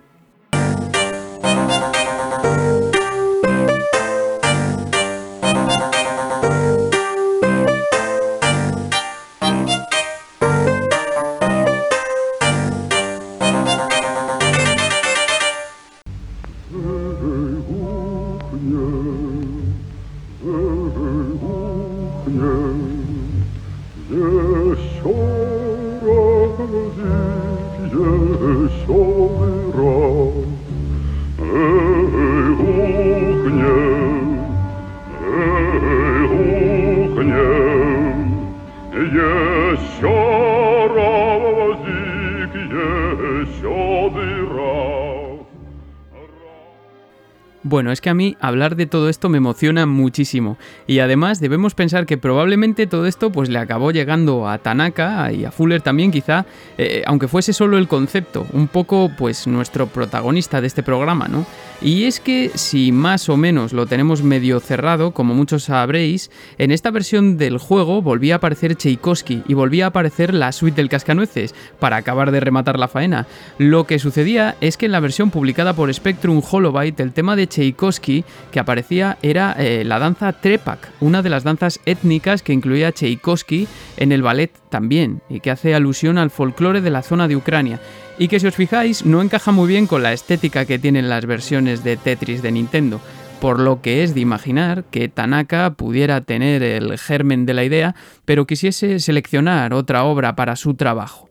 Que 48.01 48.11
a 48.11 48.15
mí 48.15 48.37
hablar 48.41 48.77
de 48.77 48.87
todo 48.87 49.09
esto 49.09 49.29
me 49.29 49.39
emociona 49.39 49.87
muchísimo 49.87 50.57
y 50.87 50.99
además 51.01 51.41
debemos 51.41 51.75
pensar 51.75 52.07
que 52.07 52.19
probablemente 52.19 52.87
todo 52.87 53.07
esto 53.07 53.31
pues 53.31 53.49
le 53.49 53.59
acabó 53.59 53.91
llegando 53.91 54.49
a 54.49 54.59
Tanaka 54.59 55.33
y 55.33 55.45
a 55.45 55.51
Fuller 55.51 55.83
también 55.83 56.11
quizá, 56.11 56.47
eh, 56.79 57.03
aunque 57.07 57.29
fuese 57.29 57.53
solo 57.53 57.79
el 57.79 57.89
concepto, 57.89 58.47
un 58.53 58.69
poco 58.69 59.11
pues 59.17 59.47
nuestro 59.47 59.87
protagonista 59.87 60.61
de 60.61 60.67
este 60.67 60.83
programa, 60.83 61.29
¿no? 61.29 61.47
Y 61.83 62.05
es 62.05 62.21
que 62.21 62.51
si 62.57 62.93
más 62.93 63.31
o 63.31 63.39
menos 63.39 63.73
lo 63.73 63.87
tenemos 63.87 64.23
medio 64.23 64.61
cerrado, 64.61 65.13
como 65.13 65.35
muchos 65.35 65.65
sabréis, 65.65 66.31
en 66.59 66.73
esta 66.73 66.91
versión 66.91 67.39
del 67.39 67.57
juego 67.57 68.03
volvía 68.03 68.35
a 68.35 68.37
aparecer 68.37 68.77
Tchaikovsky 68.77 69.45
y 69.49 69.55
volvía 69.55 69.87
a 69.87 69.89
aparecer 69.89 70.35
la 70.35 70.53
suite 70.53 70.77
del 70.77 70.91
cascanueces 70.91 71.55
para 71.79 71.97
acabar 71.97 72.33
de 72.33 72.41
rematar 72.41 72.79
la 72.79 72.89
faena. 72.89 73.27
Lo 73.57 73.85
que 73.85 73.99
sucedía 73.99 74.57
es 74.61 74.77
que 74.77 74.87
en 74.87 74.93
la 74.93 75.01
versión 75.01 75.31
publicada 75.31 75.73
por 75.73 75.93
Spectrum 75.93 76.43
Holobyte 76.51 77.01
el 77.01 77.13
tema 77.13 77.35
de 77.35 77.47
Tchaikovsky 77.47 78.25
que 78.53 78.61
aparecía 78.61 79.17
era 79.23 79.57
eh, 79.59 79.83
la 79.85 79.99
danza 79.99 80.35
Trepak, 80.35 80.93
una 81.01 81.23
de 81.23 81.31
las 81.31 81.45
danzas 81.45 81.81
étnicas 81.87 82.43
que 82.43 82.53
incluía 82.53 82.93
Tchaikovsky 82.93 83.67
en 83.97 84.13
el 84.13 84.23
ballet 84.23 84.53
también, 84.69 85.23
y 85.29 85.41
que 85.41 85.51
hace 85.51 85.75
alusión 85.75 86.19
al 86.19 86.31
folclore 86.31 86.81
de 86.81 86.91
la 86.91 87.03
zona 87.03 87.27
de 87.27 87.37
Ucrania, 87.37 87.81
y 88.21 88.29
que 88.29 88.39
si 88.39 88.47
os 88.47 88.55
fijáis 88.55 89.07
no 89.07 89.23
encaja 89.23 89.51
muy 89.51 89.67
bien 89.67 89.87
con 89.87 90.03
la 90.03 90.13
estética 90.13 90.67
que 90.67 90.79
tienen 90.79 91.09
las 91.09 91.25
versiones 91.25 91.83
de 91.83 91.97
Tetris 91.97 92.43
de 92.43 92.53
Nintendo, 92.53 93.01
por 93.41 93.59
lo 93.59 93.81
que 93.81 94.05
es 94.05 94.15
de 94.15 94.21
imaginar 94.21 94.85
que 94.85 95.09
Tanaka 95.09 95.73
pudiera 95.73 96.21
tener 96.21 96.63
el 96.63 96.99
germen 96.99 97.47
de 97.47 97.55
la 97.55 97.65
idea, 97.65 97.95
pero 98.27 98.47
quisiese 98.47 99.01
seleccionar 99.01 99.73
otra 99.73 100.05
obra 100.05 100.37
para 100.37 100.57
su 100.57 100.75
trabajo. 100.75 101.31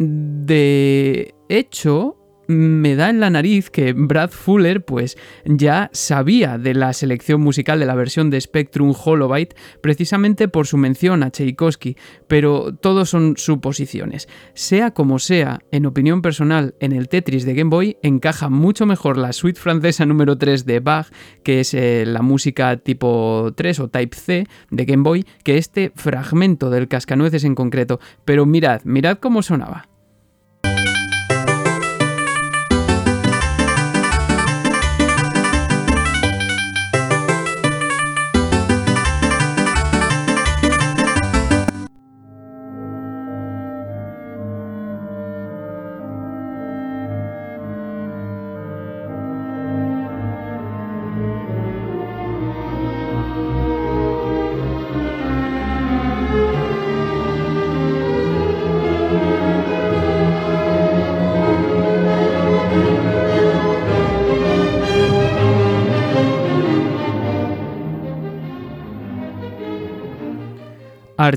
De 0.00 1.32
hecho, 1.48 2.16
me 2.46 2.96
da 2.96 3.10
en 3.10 3.20
la 3.20 3.30
nariz 3.30 3.70
que 3.70 3.92
Brad 3.92 4.30
Fuller 4.30 4.84
pues 4.84 5.16
ya 5.44 5.90
sabía 5.92 6.58
de 6.58 6.74
la 6.74 6.92
selección 6.92 7.40
musical 7.40 7.78
de 7.78 7.86
la 7.86 7.94
versión 7.94 8.30
de 8.30 8.40
Spectrum 8.40 8.94
Holobyte 8.94 9.54
precisamente 9.80 10.48
por 10.48 10.66
su 10.66 10.76
mención 10.76 11.22
a 11.22 11.30
Tchaikovsky, 11.30 11.96
pero 12.28 12.74
todo 12.74 13.04
son 13.04 13.36
suposiciones. 13.36 14.28
Sea 14.54 14.92
como 14.92 15.18
sea, 15.18 15.60
en 15.70 15.86
opinión 15.86 16.22
personal, 16.22 16.74
en 16.80 16.92
el 16.92 17.08
Tetris 17.08 17.44
de 17.44 17.54
Game 17.54 17.70
Boy 17.70 17.96
encaja 18.02 18.48
mucho 18.48 18.86
mejor 18.86 19.18
la 19.18 19.32
suite 19.32 19.60
francesa 19.60 20.06
número 20.06 20.38
3 20.38 20.66
de 20.66 20.80
Bach, 20.80 21.08
que 21.42 21.60
es 21.60 21.74
eh, 21.74 22.04
la 22.06 22.22
música 22.22 22.76
tipo 22.76 23.52
3 23.56 23.80
o 23.80 23.88
Type 23.88 24.16
C 24.16 24.46
de 24.70 24.84
Game 24.84 25.02
Boy, 25.02 25.24
que 25.42 25.58
este 25.58 25.92
fragmento 25.94 26.70
del 26.70 26.88
cascanueces 26.88 27.44
en 27.44 27.54
concreto. 27.54 28.00
Pero 28.24 28.46
mirad, 28.46 28.82
mirad 28.84 29.18
cómo 29.18 29.42
sonaba. 29.42 29.88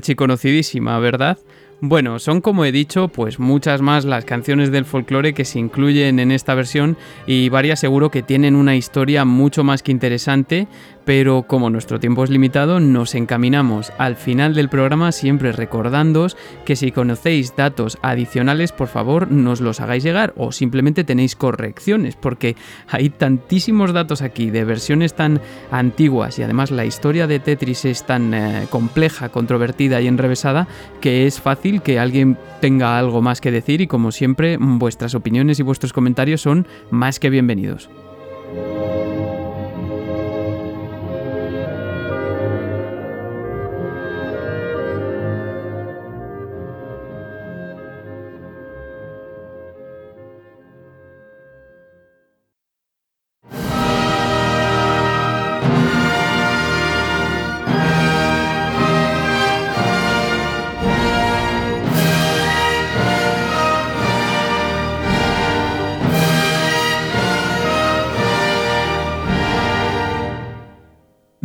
Archiconocidísima, 0.00 0.98
¿verdad? 0.98 1.38
Bueno, 1.82 2.18
son 2.18 2.42
como 2.42 2.66
he 2.66 2.72
dicho, 2.72 3.08
pues 3.08 3.38
muchas 3.38 3.80
más 3.80 4.04
las 4.04 4.26
canciones 4.26 4.70
del 4.70 4.84
folclore 4.84 5.32
que 5.32 5.46
se 5.46 5.58
incluyen 5.58 6.18
en 6.18 6.30
esta 6.30 6.54
versión 6.54 6.98
y 7.26 7.48
varias 7.48 7.80
seguro 7.80 8.10
que 8.10 8.22
tienen 8.22 8.54
una 8.54 8.76
historia 8.76 9.24
mucho 9.24 9.64
más 9.64 9.82
que 9.82 9.90
interesante, 9.92 10.68
pero 11.10 11.42
como 11.42 11.70
nuestro 11.70 11.98
tiempo 11.98 12.22
es 12.22 12.30
limitado, 12.30 12.78
nos 12.78 13.16
encaminamos 13.16 13.92
al 13.98 14.14
final 14.14 14.54
del 14.54 14.68
programa 14.68 15.10
siempre 15.10 15.50
recordándoos 15.50 16.36
que 16.64 16.76
si 16.76 16.92
conocéis 16.92 17.56
datos 17.56 17.98
adicionales, 18.00 18.70
por 18.70 18.86
favor, 18.86 19.28
nos 19.28 19.60
los 19.60 19.80
hagáis 19.80 20.04
llegar 20.04 20.32
o 20.36 20.52
simplemente 20.52 21.02
tenéis 21.02 21.34
correcciones, 21.34 22.14
porque 22.14 22.54
hay 22.86 23.10
tantísimos 23.10 23.92
datos 23.92 24.22
aquí 24.22 24.50
de 24.50 24.64
versiones 24.64 25.14
tan 25.14 25.40
antiguas 25.72 26.38
y 26.38 26.44
además 26.44 26.70
la 26.70 26.84
historia 26.84 27.26
de 27.26 27.40
Tetris 27.40 27.86
es 27.86 28.06
tan 28.06 28.32
eh, 28.32 28.68
compleja, 28.70 29.30
controvertida 29.30 30.00
y 30.00 30.06
enrevesada 30.06 30.68
que 31.00 31.26
es 31.26 31.40
fácil 31.40 31.82
que 31.82 31.98
alguien 31.98 32.38
tenga 32.60 32.96
algo 32.96 33.20
más 33.20 33.40
que 33.40 33.50
decir 33.50 33.80
y 33.80 33.88
como 33.88 34.12
siempre, 34.12 34.58
vuestras 34.60 35.16
opiniones 35.16 35.58
y 35.58 35.64
vuestros 35.64 35.92
comentarios 35.92 36.42
son 36.42 36.68
más 36.92 37.18
que 37.18 37.30
bienvenidos. 37.30 37.90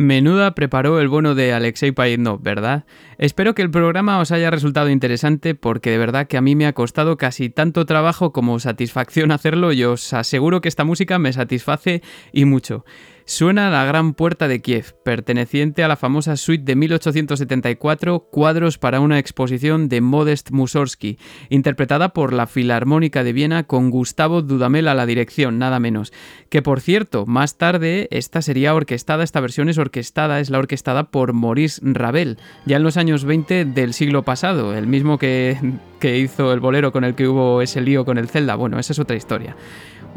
Menuda 0.06 0.54
preparó 0.54 1.00
el 1.00 1.08
bono 1.08 1.34
de 1.34 1.52
Alexei 1.52 1.92
Payetnov, 1.92 2.40
¿verdad? 2.40 2.84
Espero 3.18 3.54
que 3.54 3.62
el 3.62 3.70
programa 3.70 4.18
os 4.18 4.30
haya 4.30 4.50
resultado 4.50 4.88
interesante 4.88 5.54
porque 5.54 5.90
de 5.90 5.98
verdad 5.98 6.28
que 6.28 6.36
a 6.36 6.40
mí 6.40 6.54
me 6.54 6.66
ha 6.66 6.72
costado 6.72 7.16
casi 7.16 7.50
tanto 7.50 7.84
trabajo 7.84 8.32
como 8.32 8.58
satisfacción 8.60 9.30
hacerlo 9.32 9.72
y 9.72 9.84
os 9.84 10.12
aseguro 10.12 10.60
que 10.60 10.68
esta 10.68 10.84
música 10.84 11.18
me 11.18 11.32
satisface 11.32 12.02
y 12.32 12.44
mucho 12.44 12.84
suena 13.26 13.70
la 13.70 13.84
Gran 13.84 14.14
Puerta 14.14 14.48
de 14.48 14.62
Kiev, 14.62 14.94
perteneciente 15.04 15.82
a 15.82 15.88
la 15.88 15.96
famosa 15.96 16.36
suite 16.36 16.64
de 16.64 16.76
1874 16.76 18.20
Cuadros 18.30 18.78
para 18.78 19.00
una 19.00 19.18
exposición 19.18 19.88
de 19.88 20.00
Modest 20.00 20.52
Mussorgsky, 20.52 21.18
interpretada 21.50 22.10
por 22.10 22.32
la 22.32 22.46
Filarmónica 22.46 23.24
de 23.24 23.32
Viena 23.32 23.64
con 23.64 23.90
Gustavo 23.90 24.42
Dudamel 24.42 24.88
a 24.88 24.94
la 24.94 25.06
dirección, 25.06 25.58
nada 25.58 25.80
menos. 25.80 26.12
Que 26.48 26.62
por 26.62 26.80
cierto, 26.80 27.26
más 27.26 27.58
tarde 27.58 28.08
esta 28.12 28.40
sería 28.42 28.74
orquestada, 28.74 29.24
esta 29.24 29.40
versión 29.40 29.68
es 29.68 29.78
orquestada, 29.78 30.40
es 30.40 30.48
la 30.48 30.58
orquestada 30.58 31.10
por 31.10 31.32
Maurice 31.32 31.80
Ravel, 31.82 32.38
ya 32.64 32.76
en 32.76 32.84
los 32.84 32.96
años 32.96 33.24
20 33.24 33.64
del 33.64 33.92
siglo 33.92 34.22
pasado, 34.22 34.74
el 34.74 34.86
mismo 34.86 35.18
que, 35.18 35.58
que 35.98 36.18
hizo 36.18 36.52
el 36.52 36.60
bolero 36.60 36.92
con 36.92 37.02
el 37.02 37.16
que 37.16 37.26
hubo 37.26 37.60
ese 37.60 37.80
lío 37.80 38.04
con 38.04 38.18
el 38.18 38.28
Zelda. 38.28 38.54
Bueno, 38.54 38.78
esa 38.78 38.92
es 38.92 38.98
otra 39.00 39.16
historia. 39.16 39.56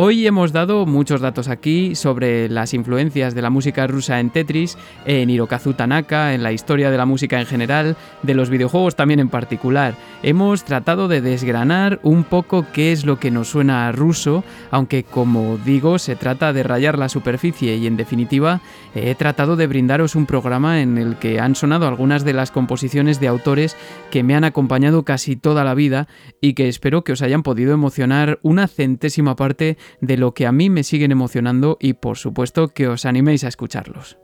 Hoy 0.01 0.25
hemos 0.25 0.53
dado 0.53 0.85
muchos 0.85 1.19
datos 1.19 1.49
aquí 1.49 1.93
sobre 1.93 2.47
las 2.47 2.73
influencias 2.73 3.35
de 3.35 3.41
la 3.41 3.49
música 3.49 3.85
rusa 3.85 4.21
en 4.21 4.29
Tetris, 4.29 4.77
en 5.05 5.29
Hirokazu 5.29 5.73
Tanaka, 5.73 6.33
en 6.33 6.41
la 6.41 6.53
historia 6.53 6.89
de 6.89 6.95
la 6.95 7.05
música 7.05 7.37
en 7.37 7.45
general, 7.45 7.97
de 8.23 8.33
los 8.33 8.49
videojuegos 8.49 8.95
también 8.95 9.19
en 9.19 9.27
particular. 9.27 9.95
Hemos 10.23 10.63
tratado 10.63 11.09
de 11.09 11.19
desgranar 11.19 11.99
un 12.01 12.23
poco 12.23 12.65
qué 12.71 12.93
es 12.93 13.05
lo 13.05 13.19
que 13.19 13.29
nos 13.29 13.49
suena 13.49 13.89
a 13.89 13.91
ruso, 13.91 14.45
aunque 14.71 15.03
como 15.03 15.57
digo, 15.65 15.99
se 15.99 16.15
trata 16.15 16.53
de 16.53 16.63
rayar 16.63 16.97
la 16.97 17.09
superficie 17.09 17.75
y 17.75 17.85
en 17.85 17.97
definitiva 17.97 18.61
he 18.95 19.15
tratado 19.15 19.55
de 19.55 19.67
brindaros 19.67 20.15
un 20.15 20.25
programa 20.25 20.81
en 20.81 20.97
el 20.97 21.17
que 21.17 21.39
han 21.39 21.55
sonado 21.55 21.87
algunas 21.87 22.23
de 22.23 22.33
las 22.33 22.51
composiciones 22.51 23.19
de 23.19 23.27
autores 23.27 23.75
que 24.11 24.23
me 24.23 24.35
han 24.35 24.43
acompañado 24.43 25.03
casi 25.03 25.35
toda 25.35 25.63
la 25.63 25.73
vida 25.73 26.07
y 26.41 26.53
que 26.53 26.67
espero 26.67 27.03
que 27.03 27.13
os 27.13 27.21
hayan 27.21 27.43
podido 27.43 27.73
emocionar 27.73 28.39
una 28.41 28.67
centésima 28.67 29.35
parte 29.35 29.77
de 30.01 30.17
lo 30.17 30.33
que 30.33 30.47
a 30.47 30.51
mí 30.51 30.69
me 30.69 30.83
siguen 30.83 31.11
emocionando 31.11 31.77
y 31.79 31.93
por 31.93 32.17
supuesto 32.17 32.69
que 32.69 32.87
os 32.87 33.05
animéis 33.05 33.43
a 33.43 33.47
escucharlos. 33.47 34.17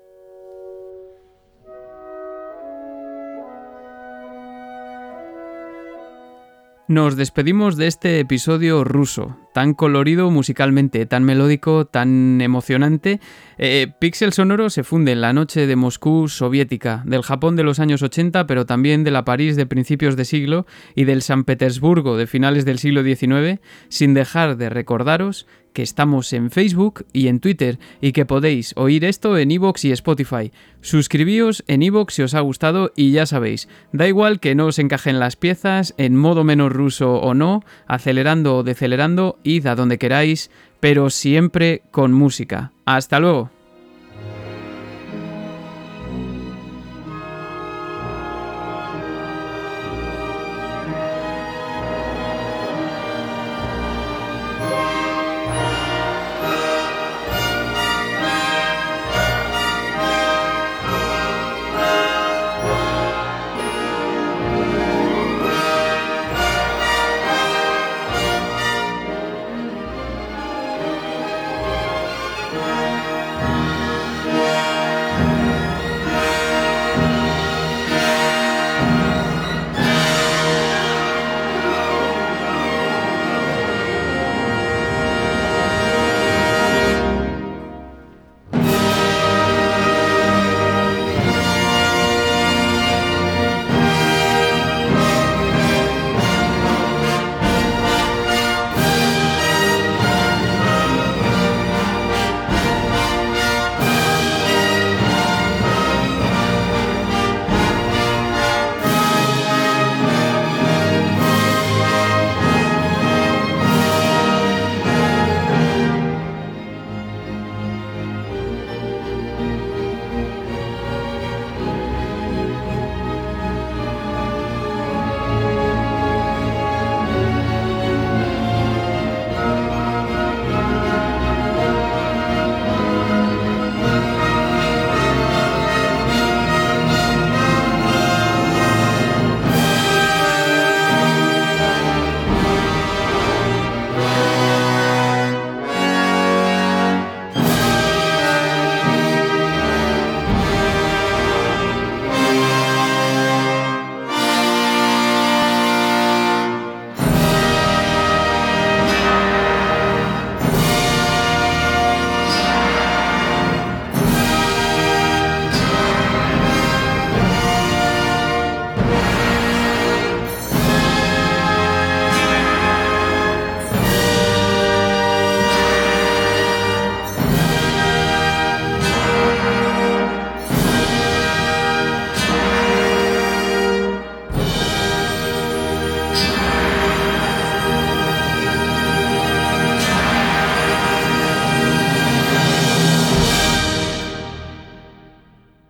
Nos 6.87 7.15
despedimos 7.15 7.77
de 7.77 7.87
este 7.87 8.19
episodio 8.19 8.83
ruso, 8.83 9.39
tan 9.55 9.73
colorido 9.73 10.29
musicalmente, 10.31 11.05
tan 11.05 11.23
melódico, 11.23 11.85
tan 11.85 12.41
emocionante. 12.41 13.21
Eh, 13.57 13.87
Pixel 13.99 14.33
Sonoro 14.33 14.69
se 14.69 14.83
funde 14.83 15.13
en 15.13 15.21
la 15.21 15.31
noche 15.31 15.65
de 15.65 15.77
Moscú 15.77 16.27
soviética, 16.27 17.03
del 17.05 17.21
Japón 17.21 17.55
de 17.55 17.63
los 17.63 17.79
años 17.79 18.01
80, 18.01 18.47
pero 18.47 18.65
también 18.65 19.05
de 19.05 19.11
la 19.11 19.23
París 19.23 19.55
de 19.55 19.65
principios 19.65 20.17
de 20.17 20.25
siglo 20.25 20.65
y 20.93 21.05
del 21.05 21.21
San 21.21 21.45
Petersburgo 21.45 22.17
de 22.17 22.27
finales 22.27 22.65
del 22.65 22.79
siglo 22.79 23.01
XIX, 23.01 23.61
sin 23.87 24.13
dejar 24.13 24.57
de 24.57 24.69
recordaros 24.69 25.47
que 25.75 25.83
estamos 25.83 26.31
en 26.33 26.49
Facebook 26.49 27.05
y 27.11 27.27
en 27.27 27.41
Twitter 27.41 27.79
y 28.01 28.13
que 28.13 28.25
podéis 28.25 28.73
oír 28.77 29.03
esto 29.03 29.37
en 29.37 29.51
iVoox 29.51 29.83
y 29.83 29.91
Spotify. 29.91 30.51
Suscribíos 30.79 31.63
en 31.67 31.83
iVoox 31.83 32.13
si 32.13 32.21
os 32.23 32.33
ha 32.33 32.39
gustado 32.39 32.93
y 32.95 33.11
ya 33.11 33.25
sabéis, 33.25 33.67
da 33.91 34.07
igual 34.07 34.39
que 34.39 34.55
no 34.55 34.67
os 34.67 34.79
encajen 34.79 35.19
las 35.19 35.35
piezas, 35.35 35.93
en 35.97 36.15
modo 36.15 36.45
menos 36.45 36.71
ruso 36.71 37.15
o 37.15 37.33
no, 37.33 37.61
acelerando 37.87 38.57
o 38.57 38.63
decelerando, 38.63 39.37
id 39.45 39.67
a 39.67 39.75
donde 39.75 39.97
queráis, 39.97 40.51
pero 40.79 41.09
siempre 41.09 41.81
con 41.91 42.11
música. 42.11 42.71
Hasta 42.85 43.19
luego. 43.19 43.54